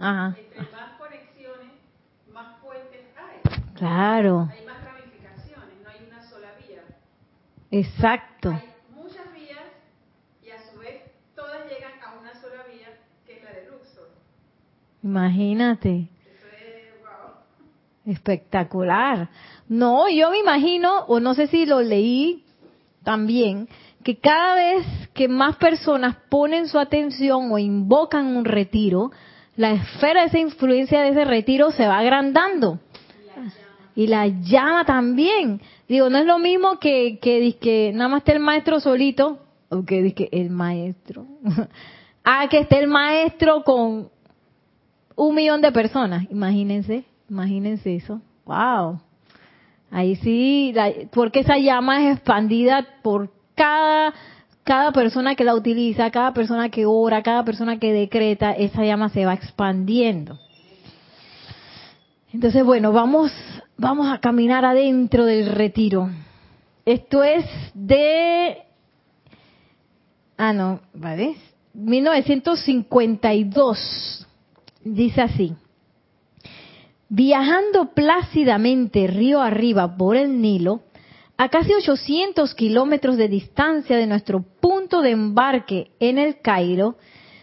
puntos, 0.00 0.08
Ajá. 0.08 0.36
Claro. 3.80 4.46
Hay 4.52 4.66
más 4.66 4.84
ramificaciones, 4.84 5.74
no 5.82 5.88
hay 5.88 6.06
una 6.06 6.22
sola 6.28 6.48
vía. 6.68 6.82
Exacto. 7.70 8.50
Hay 8.50 8.74
muchas 8.94 9.32
vías 9.32 9.64
y 10.44 10.50
a 10.50 10.70
su 10.70 10.78
vez 10.78 11.00
todas 11.34 11.66
llegan 11.66 11.92
a 12.06 12.20
una 12.20 12.34
sola 12.42 12.64
vía, 12.70 12.88
que 13.26 13.38
es 13.38 13.42
la 13.42 13.52
de 13.52 13.70
Luxor. 13.70 14.10
Imagínate. 15.02 16.10
Eso 16.26 16.46
es, 16.46 17.00
wow. 17.00 18.12
Espectacular. 18.12 19.30
No, 19.66 20.10
yo 20.10 20.30
me 20.30 20.40
imagino, 20.40 21.06
o 21.06 21.18
no 21.18 21.32
sé 21.32 21.46
si 21.46 21.64
lo 21.64 21.80
leí 21.80 22.44
también, 23.02 23.66
que 24.04 24.18
cada 24.18 24.56
vez 24.56 24.86
que 25.14 25.26
más 25.26 25.56
personas 25.56 26.16
ponen 26.28 26.68
su 26.68 26.78
atención 26.78 27.50
o 27.50 27.58
invocan 27.58 28.36
un 28.36 28.44
retiro, 28.44 29.10
la 29.56 29.72
esfera 29.72 30.22
de 30.22 30.28
esa 30.28 30.38
influencia 30.38 31.02
de 31.02 31.10
ese 31.10 31.24
retiro 31.24 31.70
se 31.70 31.86
va 31.86 31.98
agrandando 31.98 32.78
y 33.94 34.06
la 34.06 34.26
llama 34.28 34.84
también. 34.84 35.60
Digo, 35.88 36.08
no 36.08 36.18
es 36.18 36.26
lo 36.26 36.38
mismo 36.38 36.78
que, 36.78 37.18
que, 37.20 37.56
que 37.60 37.92
nada 37.92 38.08
más 38.08 38.18
esté 38.20 38.32
el 38.32 38.40
maestro 38.40 38.80
solito, 38.80 39.40
o 39.68 39.84
que 39.84 40.14
que 40.14 40.28
el 40.32 40.50
maestro. 40.50 41.26
ah, 42.24 42.46
que 42.48 42.60
esté 42.60 42.78
el 42.78 42.86
maestro 42.86 43.62
con 43.62 44.08
un 45.16 45.34
millón 45.34 45.60
de 45.60 45.72
personas. 45.72 46.26
Imagínense, 46.30 47.04
imagínense 47.28 47.94
eso. 47.94 48.20
Wow. 48.46 49.00
Ahí 49.90 50.16
sí, 50.16 50.72
porque 51.12 51.40
esa 51.40 51.58
llama 51.58 52.08
es 52.08 52.16
expandida 52.16 52.86
por 53.02 53.30
cada, 53.54 54.14
cada 54.64 54.92
persona 54.92 55.34
que 55.34 55.44
la 55.44 55.54
utiliza, 55.54 56.10
cada 56.10 56.32
persona 56.32 56.68
que 56.68 56.86
ora, 56.86 57.22
cada 57.22 57.44
persona 57.44 57.78
que 57.78 57.92
decreta, 57.92 58.52
esa 58.52 58.84
llama 58.84 59.08
se 59.08 59.26
va 59.26 59.34
expandiendo. 59.34 60.38
Entonces, 62.32 62.64
bueno, 62.64 62.92
vamos 62.92 63.32
Vamos 63.80 64.12
a 64.12 64.18
caminar 64.18 64.64
adentro 64.66 65.24
del 65.24 65.46
retiro. 65.46 66.10
Esto 66.84 67.24
es 67.24 67.46
de... 67.72 68.58
Ah, 70.36 70.52
no, 70.52 70.80
¿vale? 70.92 71.36
1952. 71.72 74.26
Dice 74.84 75.22
así. 75.22 75.54
Viajando 77.08 77.94
plácidamente 77.94 79.06
río 79.06 79.40
arriba 79.40 79.96
por 79.96 80.14
el 80.14 80.42
Nilo, 80.42 80.82
a 81.40 81.48
casi 81.48 81.72
800 81.72 82.54
kilómetros 82.54 83.16
de 83.16 83.26
distancia 83.26 83.96
de 83.96 84.06
nuestro 84.06 84.44
punto 84.60 85.00
de 85.00 85.12
embarque 85.12 85.90
en 85.98 86.18
el 86.18 86.42
Cairo, 86.42 86.96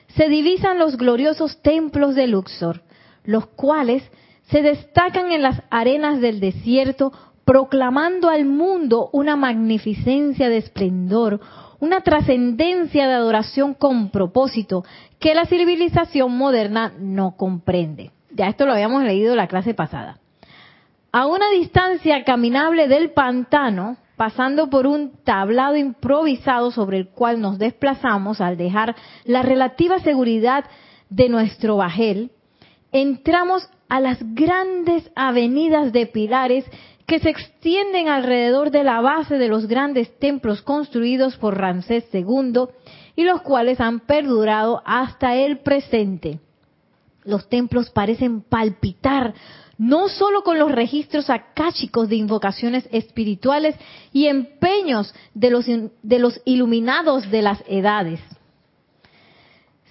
se 0.09 0.29
divisan 0.29 0.77
los 0.77 0.97
gloriosos 0.97 1.63
templos 1.63 2.13
de 2.13 2.27
Luxor, 2.27 2.83
los 3.23 3.47
cuales 3.47 4.03
se 4.51 4.61
destacan 4.61 5.31
en 5.31 5.41
las 5.41 5.63
arenas 5.71 6.21
del 6.21 6.39
desierto, 6.39 7.11
proclamando 7.43 8.29
al 8.29 8.45
mundo 8.45 9.09
una 9.13 9.35
magnificencia 9.35 10.47
de 10.47 10.57
esplendor, 10.57 11.39
una 11.79 12.01
trascendencia 12.01 13.07
de 13.07 13.15
adoración 13.15 13.73
con 13.73 14.11
propósito 14.11 14.83
que 15.17 15.33
la 15.33 15.47
civilización 15.47 16.37
moderna 16.37 16.93
no 16.99 17.35
comprende. 17.35 18.11
Ya 18.29 18.47
esto 18.47 18.67
lo 18.67 18.73
habíamos 18.73 19.01
leído 19.01 19.35
la 19.35 19.47
clase 19.47 19.73
pasada. 19.73 20.19
A 21.17 21.25
una 21.25 21.49
distancia 21.49 22.23
caminable 22.23 22.87
del 22.87 23.09
pantano, 23.09 23.97
pasando 24.17 24.69
por 24.69 24.85
un 24.85 25.13
tablado 25.23 25.75
improvisado 25.75 26.69
sobre 26.69 26.99
el 26.99 27.09
cual 27.09 27.41
nos 27.41 27.57
desplazamos 27.57 28.39
al 28.39 28.55
dejar 28.55 28.95
la 29.25 29.41
relativa 29.41 29.97
seguridad 29.97 30.65
de 31.09 31.27
nuestro 31.27 31.77
bajel, 31.77 32.29
entramos 32.91 33.67
a 33.89 33.99
las 33.99 34.19
grandes 34.35 35.09
avenidas 35.15 35.91
de 35.91 36.05
pilares 36.05 36.65
que 37.07 37.17
se 37.17 37.31
extienden 37.31 38.09
alrededor 38.09 38.69
de 38.69 38.83
la 38.83 39.01
base 39.01 39.39
de 39.39 39.47
los 39.47 39.65
grandes 39.65 40.15
templos 40.19 40.61
construidos 40.61 41.35
por 41.37 41.57
Ramsés 41.57 42.05
II 42.13 42.67
y 43.15 43.23
los 43.23 43.41
cuales 43.41 43.81
han 43.81 44.01
perdurado 44.01 44.83
hasta 44.85 45.35
el 45.35 45.61
presente. 45.61 46.41
Los 47.23 47.49
templos 47.49 47.89
parecen 47.89 48.41
palpitar 48.41 49.33
no 49.77 50.09
solo 50.09 50.43
con 50.43 50.57
los 50.57 50.71
registros 50.71 51.29
akáshicos 51.29 52.09
de 52.09 52.15
invocaciones 52.15 52.87
espirituales 52.91 53.75
y 54.11 54.27
empeños 54.27 55.13
de 55.33 55.51
los, 55.51 55.65
de 55.65 56.19
los 56.19 56.41
iluminados 56.45 57.29
de 57.29 57.41
las 57.41 57.63
edades, 57.67 58.19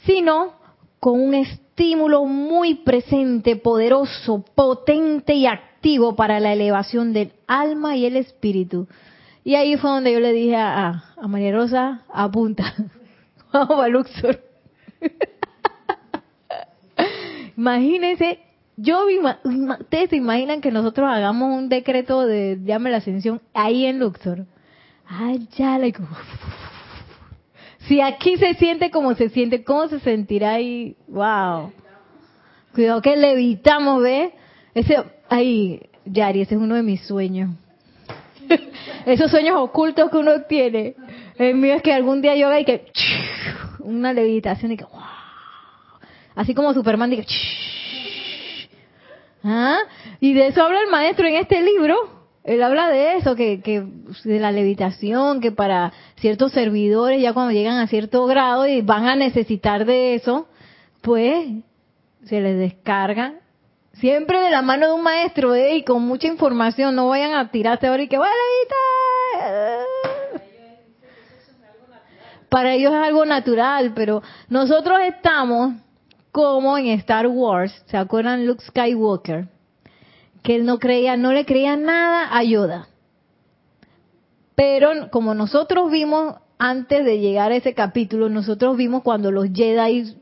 sino 0.04 0.54
con 0.98 1.20
un 1.20 1.34
estímulo 1.34 2.24
muy 2.24 2.76
presente, 2.76 3.56
poderoso, 3.56 4.44
potente 4.54 5.34
y 5.34 5.46
activo 5.46 6.16
para 6.16 6.40
la 6.40 6.52
elevación 6.52 7.12
del 7.12 7.32
alma 7.46 7.96
y 7.96 8.06
el 8.06 8.16
espíritu. 8.16 8.88
Y 9.44 9.54
ahí 9.54 9.76
fue 9.76 9.90
donde 9.90 10.12
yo 10.12 10.18
le 10.18 10.32
dije 10.32 10.56
a, 10.56 11.04
María 11.28 11.52
Rosa, 11.52 12.02
apunta, 12.12 12.74
vamos 13.52 13.84
a 13.84 13.88
Luxor. 13.88 14.40
Imagínense, 17.56 18.40
yo 18.76 19.06
ustedes 19.80 20.10
se 20.10 20.16
imaginan 20.16 20.60
que 20.60 20.70
nosotros 20.70 21.08
hagamos 21.10 21.56
un 21.56 21.68
decreto 21.68 22.26
de 22.26 22.58
llame 22.62 22.90
la 22.90 22.98
ascensión 22.98 23.40
ahí 23.54 23.86
en 23.86 23.98
Luxor. 23.98 24.46
Ay, 25.06 25.48
ya, 25.56 25.78
like, 25.78 26.00
si 27.88 28.00
aquí 28.00 28.36
se 28.36 28.54
siente 28.54 28.90
como 28.90 29.14
se 29.14 29.28
siente, 29.30 29.64
¿cómo 29.64 29.88
se 29.88 30.00
sentirá 30.00 30.54
ahí? 30.54 30.96
¡Wow! 31.08 31.72
Cuidado 32.74 33.00
que 33.00 33.16
levitamos, 33.16 34.02
¿ve? 34.02 34.32
Ese, 34.74 35.02
ay, 35.30 35.80
Yari, 36.04 36.42
ese 36.42 36.56
es 36.56 36.60
uno 36.60 36.74
de 36.74 36.82
mis 36.82 37.00
sueños. 37.06 37.50
Esos 39.06 39.30
sueños 39.30 39.56
ocultos 39.56 40.10
que 40.10 40.18
uno 40.18 40.42
tiene. 40.42 40.96
El 41.38 41.54
mío 41.54 41.74
es 41.74 41.82
que 41.82 41.92
algún 41.92 42.20
día 42.20 42.36
yo 42.36 42.48
haga 42.48 42.60
y 42.60 42.64
que 42.64 42.92
una 43.78 44.12
levitación 44.12 44.72
y 44.72 44.76
que 44.76 44.84
así 46.34 46.54
como 46.54 46.74
Superman 46.74 47.12
y 47.12 47.16
que 47.18 47.26
¿Ah? 49.48 49.78
y 50.18 50.34
de 50.34 50.48
eso 50.48 50.60
habla 50.60 50.80
el 50.80 50.90
maestro 50.90 51.28
en 51.28 51.36
este 51.36 51.62
libro. 51.62 51.94
Él 52.42 52.62
habla 52.62 52.88
de 52.88 53.16
eso, 53.16 53.36
que, 53.36 53.60
que 53.60 53.84
de 54.24 54.40
la 54.40 54.50
levitación, 54.50 55.40
que 55.40 55.52
para 55.52 55.92
ciertos 56.16 56.50
servidores 56.52 57.22
ya 57.22 57.32
cuando 57.32 57.52
llegan 57.52 57.78
a 57.78 57.86
cierto 57.86 58.26
grado 58.26 58.66
y 58.66 58.82
van 58.82 59.06
a 59.06 59.14
necesitar 59.14 59.84
de 59.84 60.14
eso, 60.14 60.48
pues 61.00 61.46
se 62.24 62.40
les 62.40 62.58
descarga 62.58 63.34
siempre 63.94 64.40
de 64.40 64.50
la 64.50 64.62
mano 64.62 64.86
de 64.86 64.92
un 64.94 65.02
maestro 65.02 65.54
¿eh? 65.54 65.76
y 65.76 65.84
con 65.84 66.02
mucha 66.02 66.26
información. 66.26 66.94
No 66.94 67.08
vayan 67.08 67.34
a 67.34 67.50
tirarse 67.50 67.86
ahora 67.86 68.02
y 68.02 68.08
que, 68.08 68.18
bueno, 68.18 68.32
para 72.48 72.74
ellos 72.74 72.92
es 72.92 72.98
algo 72.98 73.24
natural, 73.24 73.92
pero 73.94 74.22
nosotros 74.48 74.98
estamos 75.04 75.74
como 76.36 76.76
en 76.76 76.88
Star 76.88 77.28
Wars, 77.28 77.72
¿se 77.86 77.96
acuerdan 77.96 78.46
Luke 78.46 78.62
Skywalker? 78.62 79.48
Que 80.42 80.56
él 80.56 80.66
no 80.66 80.78
creía, 80.78 81.16
no 81.16 81.32
le 81.32 81.46
creía 81.46 81.78
nada 81.78 82.28
a 82.30 82.44
Yoda. 82.44 82.88
Pero 84.54 85.08
como 85.10 85.32
nosotros 85.32 85.90
vimos 85.90 86.34
antes 86.58 87.06
de 87.06 87.20
llegar 87.20 87.52
a 87.52 87.56
ese 87.56 87.72
capítulo, 87.72 88.28
nosotros 88.28 88.76
vimos 88.76 89.02
cuando 89.02 89.30
los 89.30 89.48
Jedi 89.50 90.14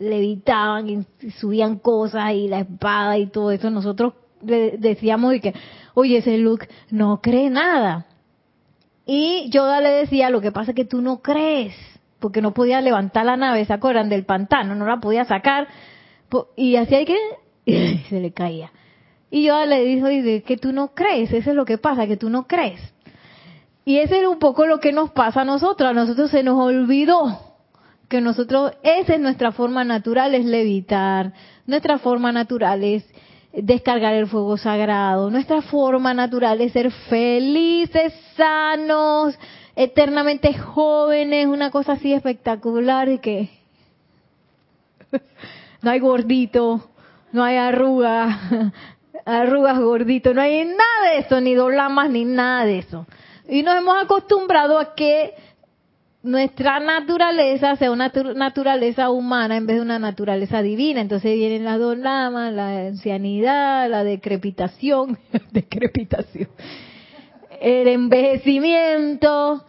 levitaban 0.00 0.90
y 0.90 1.30
subían 1.38 1.78
cosas 1.78 2.32
y 2.32 2.48
la 2.48 2.58
espada 2.58 3.16
y 3.18 3.28
todo 3.28 3.52
eso, 3.52 3.70
nosotros 3.70 4.14
le 4.44 4.78
decíamos 4.78 5.32
que, 5.40 5.54
oye, 5.94 6.16
ese 6.16 6.38
Luke 6.38 6.68
no 6.90 7.20
cree 7.20 7.50
nada. 7.50 8.06
Y 9.06 9.48
Yoda 9.50 9.80
le 9.80 9.90
decía, 9.90 10.28
lo 10.28 10.40
que 10.40 10.50
pasa 10.50 10.72
es 10.72 10.74
que 10.74 10.84
tú 10.84 11.02
no 11.02 11.22
crees, 11.22 11.76
porque 12.22 12.40
no 12.40 12.54
podía 12.54 12.80
levantar 12.80 13.26
la 13.26 13.36
nave, 13.36 13.66
¿se 13.66 13.72
acuerdan? 13.74 14.08
Del 14.08 14.24
pantano, 14.24 14.74
no 14.74 14.86
la 14.86 15.00
podía 15.00 15.26
sacar, 15.26 15.68
y 16.56 16.76
hacía 16.76 17.04
que 17.04 17.18
y 17.66 17.98
se 18.08 18.20
le 18.20 18.32
caía. 18.32 18.72
Y 19.30 19.44
Yoda 19.44 19.66
le 19.66 19.84
dijo, 19.84 20.10
y 20.10 20.40
que 20.42 20.56
tú 20.56 20.72
no 20.72 20.94
crees, 20.94 21.32
eso 21.32 21.50
es 21.50 21.56
lo 21.56 21.64
que 21.64 21.76
pasa, 21.76 22.06
que 22.06 22.16
tú 22.16 22.30
no 22.30 22.46
crees. 22.46 22.80
Y 23.84 23.98
ese 23.98 24.20
es 24.20 24.26
un 24.26 24.38
poco 24.38 24.66
lo 24.66 24.78
que 24.78 24.92
nos 24.92 25.10
pasa 25.10 25.42
a 25.42 25.44
nosotros, 25.44 25.90
a 25.90 25.92
nosotros 25.92 26.30
se 26.30 26.42
nos 26.42 26.58
olvidó 26.58 27.52
que 28.08 28.20
nosotros, 28.20 28.72
esa 28.82 29.14
es 29.14 29.20
nuestra 29.20 29.52
forma 29.52 29.84
natural, 29.84 30.34
es 30.34 30.44
levitar, 30.44 31.32
nuestra 31.66 31.98
forma 31.98 32.30
natural 32.30 32.84
es 32.84 33.04
descargar 33.52 34.14
el 34.14 34.26
fuego 34.26 34.56
sagrado. 34.56 35.30
Nuestra 35.30 35.62
forma 35.62 36.14
natural 36.14 36.60
es 36.60 36.72
ser 36.72 36.90
felices, 36.90 38.12
sanos, 38.36 39.38
eternamente 39.76 40.52
jóvenes, 40.54 41.46
una 41.46 41.70
cosa 41.70 41.92
así 41.92 42.12
espectacular 42.12 43.08
y 43.08 43.18
que 43.18 43.50
no 45.82 45.90
hay 45.90 46.00
gordito, 46.00 46.90
no 47.32 47.44
hay 47.44 47.56
arrugas, 47.56 48.36
arrugas 49.24 49.78
gordito, 49.78 50.34
no 50.34 50.40
hay 50.40 50.64
nada 50.64 51.12
de 51.12 51.18
eso, 51.18 51.40
ni 51.40 51.54
doblamas 51.54 52.10
ni 52.10 52.24
nada 52.24 52.64
de 52.64 52.78
eso. 52.78 53.06
Y 53.48 53.62
nos 53.62 53.76
hemos 53.76 54.02
acostumbrado 54.02 54.78
a 54.78 54.94
que 54.94 55.34
nuestra 56.22 56.78
naturaleza 56.78 57.74
sea 57.76 57.90
una 57.90 58.12
naturaleza 58.36 59.10
humana 59.10 59.56
en 59.56 59.66
vez 59.66 59.76
de 59.76 59.82
una 59.82 59.98
naturaleza 59.98 60.62
divina. 60.62 61.00
Entonces 61.00 61.34
vienen 61.34 61.64
las 61.64 61.78
dos 61.78 61.98
lamas, 61.98 62.52
la 62.52 62.86
ancianidad, 62.86 63.90
la 63.90 64.04
decrepitación, 64.04 65.18
decrepitación, 65.50 66.48
el 67.62 67.88
envejecimiento. 67.88 69.64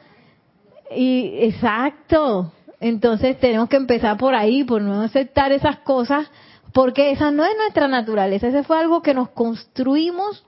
Y 0.95 1.35
exacto. 1.39 2.51
Entonces 2.79 3.39
tenemos 3.39 3.69
que 3.69 3.77
empezar 3.77 4.17
por 4.17 4.35
ahí, 4.35 4.63
por 4.63 4.81
no 4.81 5.01
aceptar 5.01 5.51
esas 5.51 5.79
cosas, 5.79 6.29
porque 6.73 7.11
esa 7.11 7.31
no 7.31 7.45
es 7.45 7.55
nuestra 7.57 7.87
naturaleza. 7.87 8.47
Ese 8.47 8.63
fue 8.63 8.79
algo 8.79 9.01
que 9.01 9.13
nos 9.13 9.29
construimos 9.29 10.43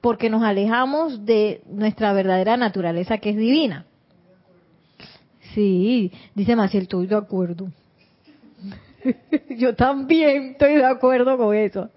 porque 0.00 0.30
nos 0.30 0.42
alejamos 0.42 1.24
de 1.24 1.62
nuestra 1.68 2.12
verdadera 2.12 2.56
naturaleza 2.56 3.18
que 3.18 3.30
es 3.30 3.36
divina. 3.36 3.84
Sí, 5.54 6.12
dice 6.34 6.56
Maciel, 6.56 6.84
estoy 6.84 7.06
de 7.06 7.16
acuerdo. 7.16 7.68
yo 9.50 9.74
también 9.74 10.52
estoy 10.52 10.74
de 10.74 10.84
acuerdo 10.84 11.36
con 11.36 11.54
eso. 11.54 11.88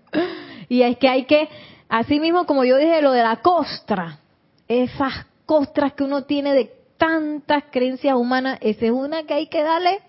Y 0.67 0.81
es 0.81 0.97
que 0.97 1.09
hay 1.09 1.25
que, 1.25 1.49
así 1.87 2.19
mismo 2.19 2.45
como 2.45 2.63
yo 2.63 2.77
dije 2.77 3.01
lo 3.01 3.11
de 3.11 3.23
la 3.23 3.37
costra, 3.37 4.19
esas 4.69 5.25
costras 5.45 5.91
que 5.93 6.05
uno 6.05 6.23
tiene 6.23 6.53
de 6.53 6.71
tantas 6.97 7.65
creencias 7.71 8.15
humanas, 8.15 8.57
esa 8.61 8.85
es 8.85 8.91
una 8.91 9.23
que 9.23 9.33
hay 9.33 9.47
que 9.47 9.61
darle 9.61 9.99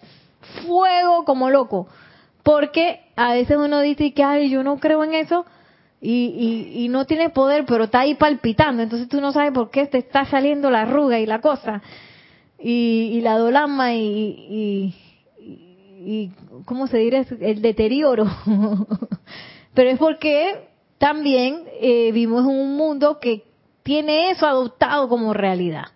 fuego 0.64 1.24
como 1.24 1.50
loco. 1.50 1.88
Porque 2.44 3.00
a 3.16 3.32
veces 3.32 3.56
uno 3.56 3.80
dice 3.80 4.12
que, 4.12 4.22
ay, 4.22 4.50
yo 4.50 4.62
no 4.62 4.78
creo 4.78 5.02
en 5.02 5.14
eso, 5.14 5.44
y, 6.00 6.72
y, 6.74 6.84
y, 6.84 6.88
no 6.88 7.04
tiene 7.04 7.28
poder, 7.28 7.66
pero 7.66 7.84
está 7.84 8.00
ahí 8.00 8.14
palpitando. 8.14 8.82
Entonces 8.82 9.08
tú 9.08 9.20
no 9.20 9.32
sabes 9.32 9.52
por 9.52 9.70
qué 9.70 9.86
te 9.86 9.98
está 9.98 10.24
saliendo 10.24 10.70
la 10.70 10.82
arruga 10.82 11.18
y 11.18 11.26
la 11.26 11.40
cosa 11.40 11.82
y, 12.62 13.20
la 13.22 13.38
dolama 13.38 13.94
y, 13.94 14.94
y, 15.38 16.30
¿cómo 16.64 16.86
se 16.86 16.98
diría? 16.98 17.24
El 17.40 17.62
deterioro. 17.62 18.26
Pero 19.74 19.90
es 19.90 19.98
porque 19.98 20.68
también 20.98 21.64
eh, 21.80 22.10
vivimos 22.12 22.44
en 22.44 22.50
un 22.50 22.76
mundo 22.76 23.18
que 23.20 23.44
tiene 23.90 24.30
eso 24.30 24.46
adoptado 24.46 25.08
como 25.08 25.34
realidad. 25.34 25.86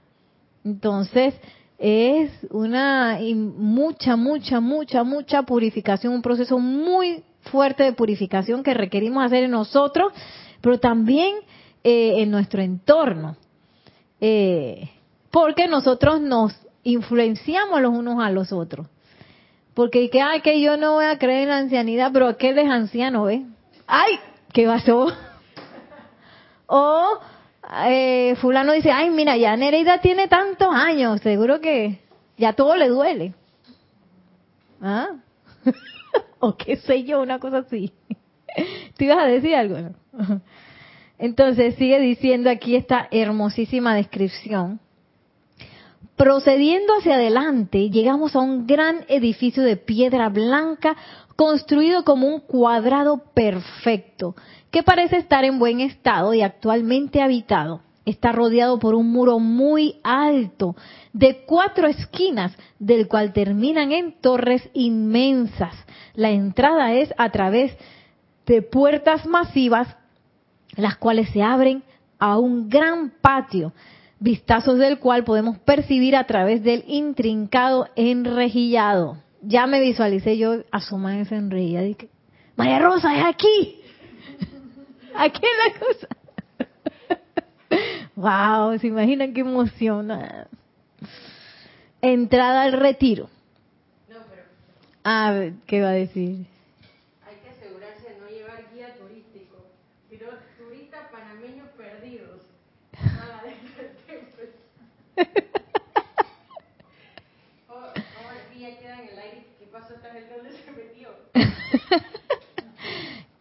Entonces, 0.65 1.33
es 1.79 2.29
una 2.51 3.21
mucha, 3.23 4.17
mucha, 4.17 4.59
mucha, 4.59 5.05
mucha 5.05 5.43
purificación, 5.45 6.13
un 6.13 6.21
proceso 6.21 6.59
muy 6.59 7.23
fuerte 7.53 7.85
de 7.85 7.93
purificación 7.93 8.65
que 8.65 8.75
requerimos 8.75 9.25
hacer 9.25 9.45
en 9.45 9.53
nosotros, 9.53 10.13
pero 10.61 10.81
también 10.81 11.37
eh, 11.85 12.15
en 12.17 12.33
nuestro 12.33 12.63
entorno. 12.63 13.37
Eh, 14.21 14.91
porque 15.31 15.69
nosotros 15.69 16.21
nos 16.21 16.53
influenciamos 16.83 17.81
los 17.81 17.97
unos 17.97 18.21
a 18.21 18.29
los 18.29 18.51
otros. 18.51 18.89
Porque 19.73 20.11
que, 20.11 20.21
ay, 20.21 20.41
que 20.41 20.61
yo 20.61 20.77
no 20.77 20.95
voy 20.95 21.05
a 21.05 21.17
creer 21.17 21.45
en 21.45 21.49
la 21.51 21.59
ancianidad, 21.59 22.11
pero 22.13 22.27
aquel 22.27 22.59
es 22.59 22.69
anciano, 22.69 23.27
¿ves? 23.27 23.43
¡Ay! 23.87 24.19
¿Qué 24.53 24.67
pasó? 24.67 25.13
o 26.67 27.21
eh, 27.87 28.37
fulano 28.37 28.72
dice, 28.72 28.90
ay, 28.90 29.11
mira, 29.11 29.37
ya 29.37 29.57
Nereida 29.57 30.00
tiene 30.00 30.29
tantos 30.29 30.68
años, 30.72 31.20
seguro 31.20 31.61
que 31.61 32.00
ya 32.37 32.53
todo 32.53 32.77
le 32.77 32.88
duele. 32.88 33.35
¿Ah? 34.81 35.09
o 36.40 36.57
qué 36.57 36.77
sé 36.77 37.05
yo, 37.05 37.20
una 37.20 37.38
cosa 37.38 37.59
así. 37.59 37.92
¿Te 38.96 39.05
ibas 39.05 39.18
a 39.18 39.27
decir 39.27 39.55
algo? 39.55 39.77
Entonces 41.18 41.77
sigue 41.77 42.00
diciendo 42.00 42.50
aquí 42.50 42.77
esta 42.77 43.09
hermosísima 43.11 43.94
descripción 43.94 44.81
Procediendo 46.16 46.92
hacia 46.96 47.16
adelante, 47.16 47.90
llegamos 47.90 48.37
a 48.37 48.40
un 48.40 48.68
gran 48.68 49.05
edificio 49.09 49.64
de 49.64 49.77
piedra 49.77 50.29
blanca 50.29 50.96
construido 51.35 52.05
como 52.05 52.29
un 52.29 52.38
cuadrado 52.38 53.24
perfecto, 53.35 54.37
que 54.75 54.83
parece 54.83 55.19
estar 55.19 55.45
en 55.45 55.61
buen 55.61 55.79
estado 55.79 56.35
y 56.35 56.43
actualmente 56.43 57.23
habitado. 57.23 57.83
Está 58.05 58.33
rodeado 58.33 58.81
por 58.81 58.97
un 58.97 59.09
muro 59.09 59.39
muy 59.39 60.01
alto, 60.03 60.75
de 61.13 61.45
cuatro 61.47 61.87
esquinas, 61.87 62.53
del 62.81 63.07
cual 63.07 63.33
terminan 63.33 63.93
en 63.93 64.21
torres 64.21 64.69
inmensas. 64.73 65.77
La 66.15 66.33
entrada 66.33 66.93
es 66.93 67.15
a 67.19 67.31
través 67.31 67.79
de 68.47 68.63
puertas 68.63 69.27
masivas, 69.27 69.97
las 70.75 70.97
cuales 70.97 71.29
se 71.29 71.41
abren 71.41 71.85
a 72.19 72.37
un 72.39 72.69
gran 72.69 73.13
patio 73.21 73.73
vistazos 74.19 74.77
del 74.79 74.99
cual 74.99 75.23
podemos 75.23 75.61
percibir 75.61 76.17
a 76.17 76.27
través 76.27 76.65
del 76.65 76.83
intrincado 76.89 77.87
enrejillado. 77.95 79.19
Ya 79.41 79.69
me 79.69 79.81
visualicé 79.81 80.37
yo 80.37 80.65
asomada 80.73 81.15
en 81.15 81.21
esa 81.21 81.37
enrejillada 81.37 81.87
y 81.87 81.95
que, 81.95 82.09
María 82.57 82.81
Rosa, 82.81 83.17
es 83.17 83.25
aquí. 83.25 83.84
Aquí 85.16 85.40
es 85.42 85.72
la 85.72 85.79
cosa. 85.87 86.09
wow, 88.16 88.79
se 88.79 88.87
imaginan 88.88 89.33
qué 89.33 89.40
emoción. 89.40 90.11
Entrada 92.00 92.62
al 92.62 92.72
retiro. 92.72 93.29
No, 94.09 94.16
pero... 94.29 94.42
Ah, 95.05 95.50
¿qué 95.66 95.81
va 95.81 95.90
a 95.90 95.92
decir? 95.92 96.46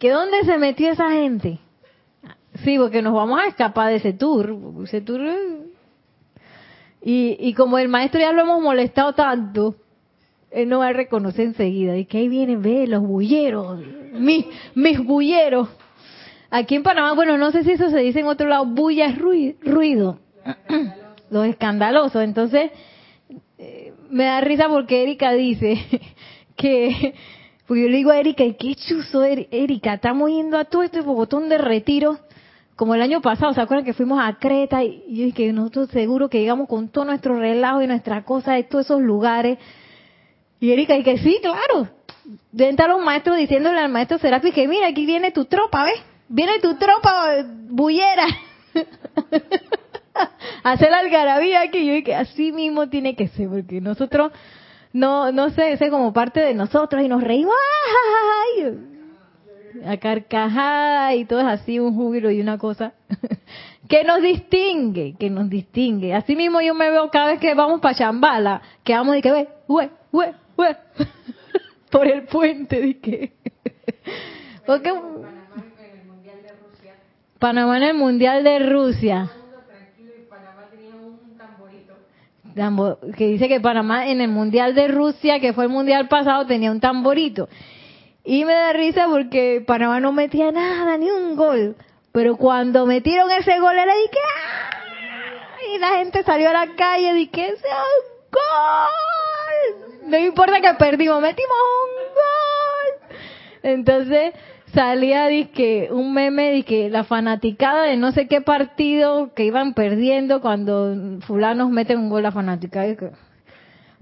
¿Que 0.04 0.12
dónde 0.12 0.44
se 0.44 0.58
metió 0.58 0.92
esa 0.92 1.12
gente? 1.12 1.60
Sí, 2.66 2.78
porque 2.78 3.02
nos 3.02 3.14
vamos 3.14 3.40
a 3.40 3.48
escapar 3.48 3.88
de 3.88 3.96
ese 3.96 4.12
tour. 4.12 4.54
Ese 4.84 5.00
tour 5.00 5.22
Y, 7.02 7.38
y 7.40 7.54
como 7.54 7.78
el 7.78 7.88
maestro 7.88 8.20
ya 8.20 8.34
lo 8.34 8.42
hemos 8.42 8.62
molestado 8.62 9.14
tanto, 9.14 9.78
él 10.52 10.68
no 10.68 10.80
va 10.80 10.88
a 10.88 10.92
reconocer 10.92 11.46
enseguida. 11.46 11.96
Y 11.96 12.04
que 12.04 12.18
ahí 12.18 12.28
vienen, 12.28 12.62
ve, 12.62 12.86
los 12.86 13.02
bulleros, 13.02 13.80
mis, 14.12 14.46
mis 14.76 15.00
bulleros. 15.00 15.70
Aquí 16.50 16.76
en 16.76 16.84
Panamá, 16.84 17.14
bueno, 17.14 17.38
no 17.38 17.52
sé 17.52 17.64
si 17.64 17.72
eso 17.72 17.90
se 17.90 18.00
dice 18.00 18.20
en 18.20 18.28
otro 18.28 18.50
lado, 18.50 18.66
bulla 18.66 19.06
es 19.06 19.18
ruido. 19.18 20.20
Los 21.30 21.46
escandalosos. 21.48 22.22
Entonces, 22.22 22.72
eh, 23.58 23.94
me 24.10 24.26
da 24.26 24.42
risa 24.42 24.68
porque 24.68 25.02
Erika 25.02 25.32
dice 25.32 25.80
que, 26.58 27.14
porque 27.74 27.86
yo 27.86 27.90
le 27.90 27.98
digo 27.98 28.12
a 28.12 28.20
Erika, 28.20 28.44
¿y 28.44 28.54
qué 28.54 28.76
chuzo, 28.76 29.24
Erika? 29.24 29.96
Estamos 29.96 30.30
yendo 30.30 30.60
a 30.60 30.66
todo 30.66 30.84
este 30.84 31.02
botón 31.02 31.50
de 31.50 31.58
retiro, 31.58 32.20
como 32.76 32.94
el 32.94 33.02
año 33.02 33.20
pasado, 33.20 33.52
¿se 33.52 33.62
acuerdan 33.62 33.84
que 33.84 33.96
fuimos 33.96 34.20
a 34.24 34.38
Creta? 34.38 34.84
Y 34.84 35.04
yo 35.10 35.26
dije, 35.26 35.52
nosotros 35.52 35.90
seguro 35.90 36.30
que 36.30 36.40
llegamos 36.40 36.70
con 36.70 36.90
todo 36.90 37.06
nuestro 37.06 37.40
relajo 37.40 37.82
y 37.82 37.88
nuestra 37.88 38.24
cosa 38.26 38.54
de 38.54 38.62
todos 38.62 38.86
esos 38.86 39.02
lugares. 39.02 39.58
Y 40.60 40.72
Erika, 40.72 40.96
y 40.96 41.02
que 41.02 41.18
sí, 41.18 41.40
claro. 41.42 41.90
Estar 42.56 42.90
los 42.90 43.04
maestros 43.04 43.38
diciéndole 43.38 43.80
al 43.80 43.90
maestro 43.90 44.20
Serapi 44.20 44.52
que 44.52 44.68
mira, 44.68 44.86
aquí 44.86 45.08
viene 45.08 45.32
tu 45.32 45.46
tropa, 45.46 45.84
¿ves? 45.86 46.00
Viene 46.30 46.60
tu 46.60 46.76
tropa 46.76 47.44
bullera. 47.70 48.28
Hacer 50.64 50.92
la 50.92 51.00
algarabía 51.00 51.62
aquí. 51.62 51.84
Yo 51.88 51.94
dije, 51.94 52.14
así 52.14 52.52
mismo 52.52 52.88
tiene 52.88 53.16
que 53.16 53.30
ser, 53.30 53.50
porque 53.50 53.82
nosotros, 53.82 54.32
no 54.94 55.32
no 55.32 55.50
sé, 55.50 55.74
es 55.74 55.90
como 55.90 56.14
parte 56.14 56.40
de 56.40 56.54
nosotros 56.54 57.02
y 57.04 57.08
nos 57.08 57.24
reímos. 57.24 57.54
A 59.86 59.98
carcajada 59.98 61.16
y 61.16 61.26
todo 61.26 61.40
es 61.40 61.48
así, 61.48 61.80
un 61.80 61.96
júbilo 61.96 62.30
y 62.30 62.40
una 62.40 62.60
cosa 62.60 62.94
que 63.90 64.04
nos 64.04 64.22
distingue, 64.22 65.16
que 65.20 65.30
nos 65.30 65.50
distingue. 65.50 66.14
Así 66.14 66.36
mismo 66.36 66.62
yo 66.62 66.76
me 66.76 66.90
veo 66.90 67.10
cada 67.10 67.32
vez 67.32 67.40
que 67.40 67.54
vamos 67.56 67.82
para 67.82 67.96
Chambala, 67.96 68.62
que 68.84 68.94
vamos 68.94 69.18
y 69.18 69.22
que 69.22 69.32
ve, 69.32 69.50
hue, 69.68 69.90
hue, 70.12 70.34
hue, 70.56 70.78
por 71.92 72.08
el 72.08 72.24
puente, 72.24 72.80
de 72.80 73.00
que. 73.00 73.34
Porque, 74.66 74.94
Panamá 77.40 77.76
en 77.76 77.84
el 77.84 77.96
Mundial 77.96 78.44
de 78.44 78.60
Rusia. 78.60 79.30
Que 82.56 83.28
dice 83.28 83.48
que 83.48 83.60
Panamá 83.60 84.08
en 84.08 84.22
el 84.22 84.30
Mundial 84.30 84.76
de 84.76 84.88
Rusia, 84.88 85.40
que 85.40 85.54
fue 85.54 85.66
el 85.66 85.70
Mundial 85.70 86.08
pasado, 86.08 86.46
tenía 86.46 86.72
un 86.72 86.80
tamborito. 86.80 87.50
Y 88.24 88.46
me 88.46 88.54
da 88.54 88.74
risa 88.74 89.08
porque 89.10 89.64
Panamá 89.66 90.00
no 90.00 90.12
metía 90.12 90.52
nada, 90.52 90.98
ni 90.98 91.10
un 91.10 91.36
gol. 91.36 91.76
Pero 92.12 92.38
cuando 92.38 92.86
metieron 92.86 93.30
ese 93.32 93.60
gol, 93.60 93.74
era 93.74 93.94
de 93.94 94.10
que 94.10 94.20
¡ah! 94.20 94.70
Y 95.74 95.80
la 95.80 95.90
gente 95.98 96.24
salió 96.24 96.50
a 96.50 96.54
la 96.54 96.76
calle 96.76 97.20
y 97.20 97.28
que 97.28 97.48
¡ese 97.48 97.68
gol! 98.32 100.10
No 100.10 100.18
importa 100.18 100.62
que 100.62 100.74
perdimos, 100.76 101.22
metimos 101.22 101.58
un 101.86 102.14
gol. 102.14 103.18
Entonces, 103.64 104.34
salía 104.74 105.28
que 105.52 105.90
un 105.92 106.14
meme 106.14 106.64
de 106.64 106.90
la 106.90 107.04
fanaticada 107.04 107.84
de 107.84 107.98
no 107.98 108.12
sé 108.12 108.28
qué 108.28 108.42
partido 108.42 109.34
que 109.34 109.46
iban 109.46 109.74
perdiendo 109.74 110.42
cuando 110.42 111.20
fulanos 111.22 111.70
meten 111.70 112.00
un 112.00 112.10
gol 112.10 112.26
a 112.26 112.32
fanaticada. 112.32 112.96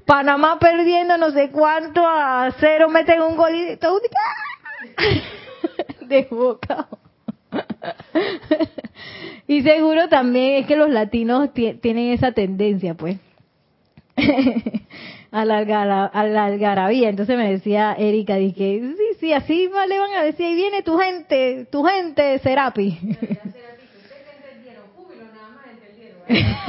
Panamá 0.06 0.60
perdiendo 0.60 1.18
no 1.18 1.32
sé 1.32 1.52
cuánto 1.52 2.06
a 2.06 2.50
cero 2.60 2.90
meten 2.90 3.22
un 3.22 3.36
gol 3.36 3.54
y 3.54 3.78
todo 3.78 4.00
desbocado. 6.08 7.00
y 9.48 9.62
seguro 9.62 10.08
también 10.10 10.62
es 10.62 10.68
que 10.68 10.76
los 10.76 10.90
latinos 10.90 11.50
tienen 11.54 12.12
esa 12.14 12.32
tendencia, 12.32 12.94
pues. 12.94 13.18
a 15.32 15.46
la, 15.46 16.06
algarabía. 16.06 17.10
Entonces 17.10 17.38
me 17.38 17.50
decía 17.52 17.94
Erika, 17.98 18.36
dije, 18.36 18.94
sí, 18.98 19.04
sí, 19.20 19.34
así 19.34 19.70
le 19.88 20.00
van 20.00 20.14
a 20.14 20.24
decir, 20.24 20.46
ahí 20.46 20.56
viene 20.56 20.84
tu 20.84 20.98
gente, 20.98 21.68
tu 21.72 21.84
gente, 21.84 22.40
Serapi. 22.40 23.00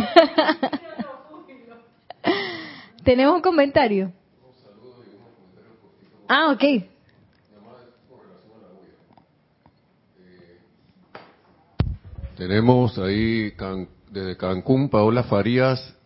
Tenemos 3.04 3.34
un 3.36 3.42
comentario. 3.42 4.12
Ah, 6.28 6.52
ok. 6.52 6.62
Tenemos 12.36 12.98
ahí 12.98 13.52
desde 14.10 14.36
Cancún, 14.36 14.88
Paola 14.88 15.24
Farías 15.24 15.96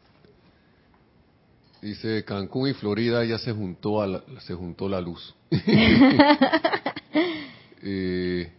Dice 1.87 2.25
Cancún 2.25 2.69
y 2.69 2.73
Florida 2.75 3.25
ya 3.25 3.39
se 3.39 3.53
juntó 3.53 4.03
a 4.03 4.09
la, 4.09 4.21
se 4.41 4.55
juntó 4.55 4.89
la 4.89 5.01
luz. 5.01 5.35
Eh, 7.89 8.51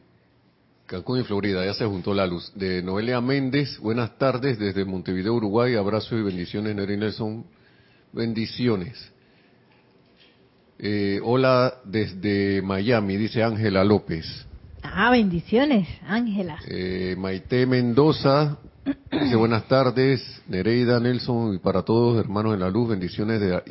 Cancún 0.85 1.19
y 1.19 1.23
Florida 1.23 1.65
ya 1.65 1.73
se 1.73 1.85
juntó 1.85 2.13
la 2.13 2.25
luz. 2.25 2.53
De 2.55 2.81
Noelia 2.81 3.19
Méndez, 3.19 3.77
buenas 3.79 4.17
tardes 4.17 4.57
desde 4.57 4.85
Montevideo, 4.85 5.33
Uruguay. 5.33 5.75
Abrazo 5.75 6.17
y 6.17 6.21
bendiciones, 6.21 6.73
Neri 6.73 6.95
Nelson. 6.95 7.45
Bendiciones. 8.13 9.11
Eh, 10.79 11.19
hola 11.21 11.73
desde 11.83 12.61
Miami, 12.61 13.17
dice 13.17 13.43
Ángela 13.43 13.83
López. 13.83 14.47
Ah, 14.81 15.11
bendiciones, 15.11 15.89
Ángela. 16.07 16.59
Eh, 16.69 17.15
Maite 17.17 17.65
Mendoza, 17.65 18.57
Dice 19.11 19.35
buenas 19.35 19.67
tardes, 19.67 20.41
Nereida, 20.47 20.99
Nelson 20.99 21.55
y 21.55 21.57
para 21.57 21.81
todos 21.83 22.17
hermanos 22.19 22.53
en 22.53 22.61
la 22.61 22.69
luz, 22.69 22.89
bendiciones 22.89 23.41
de, 23.41 23.61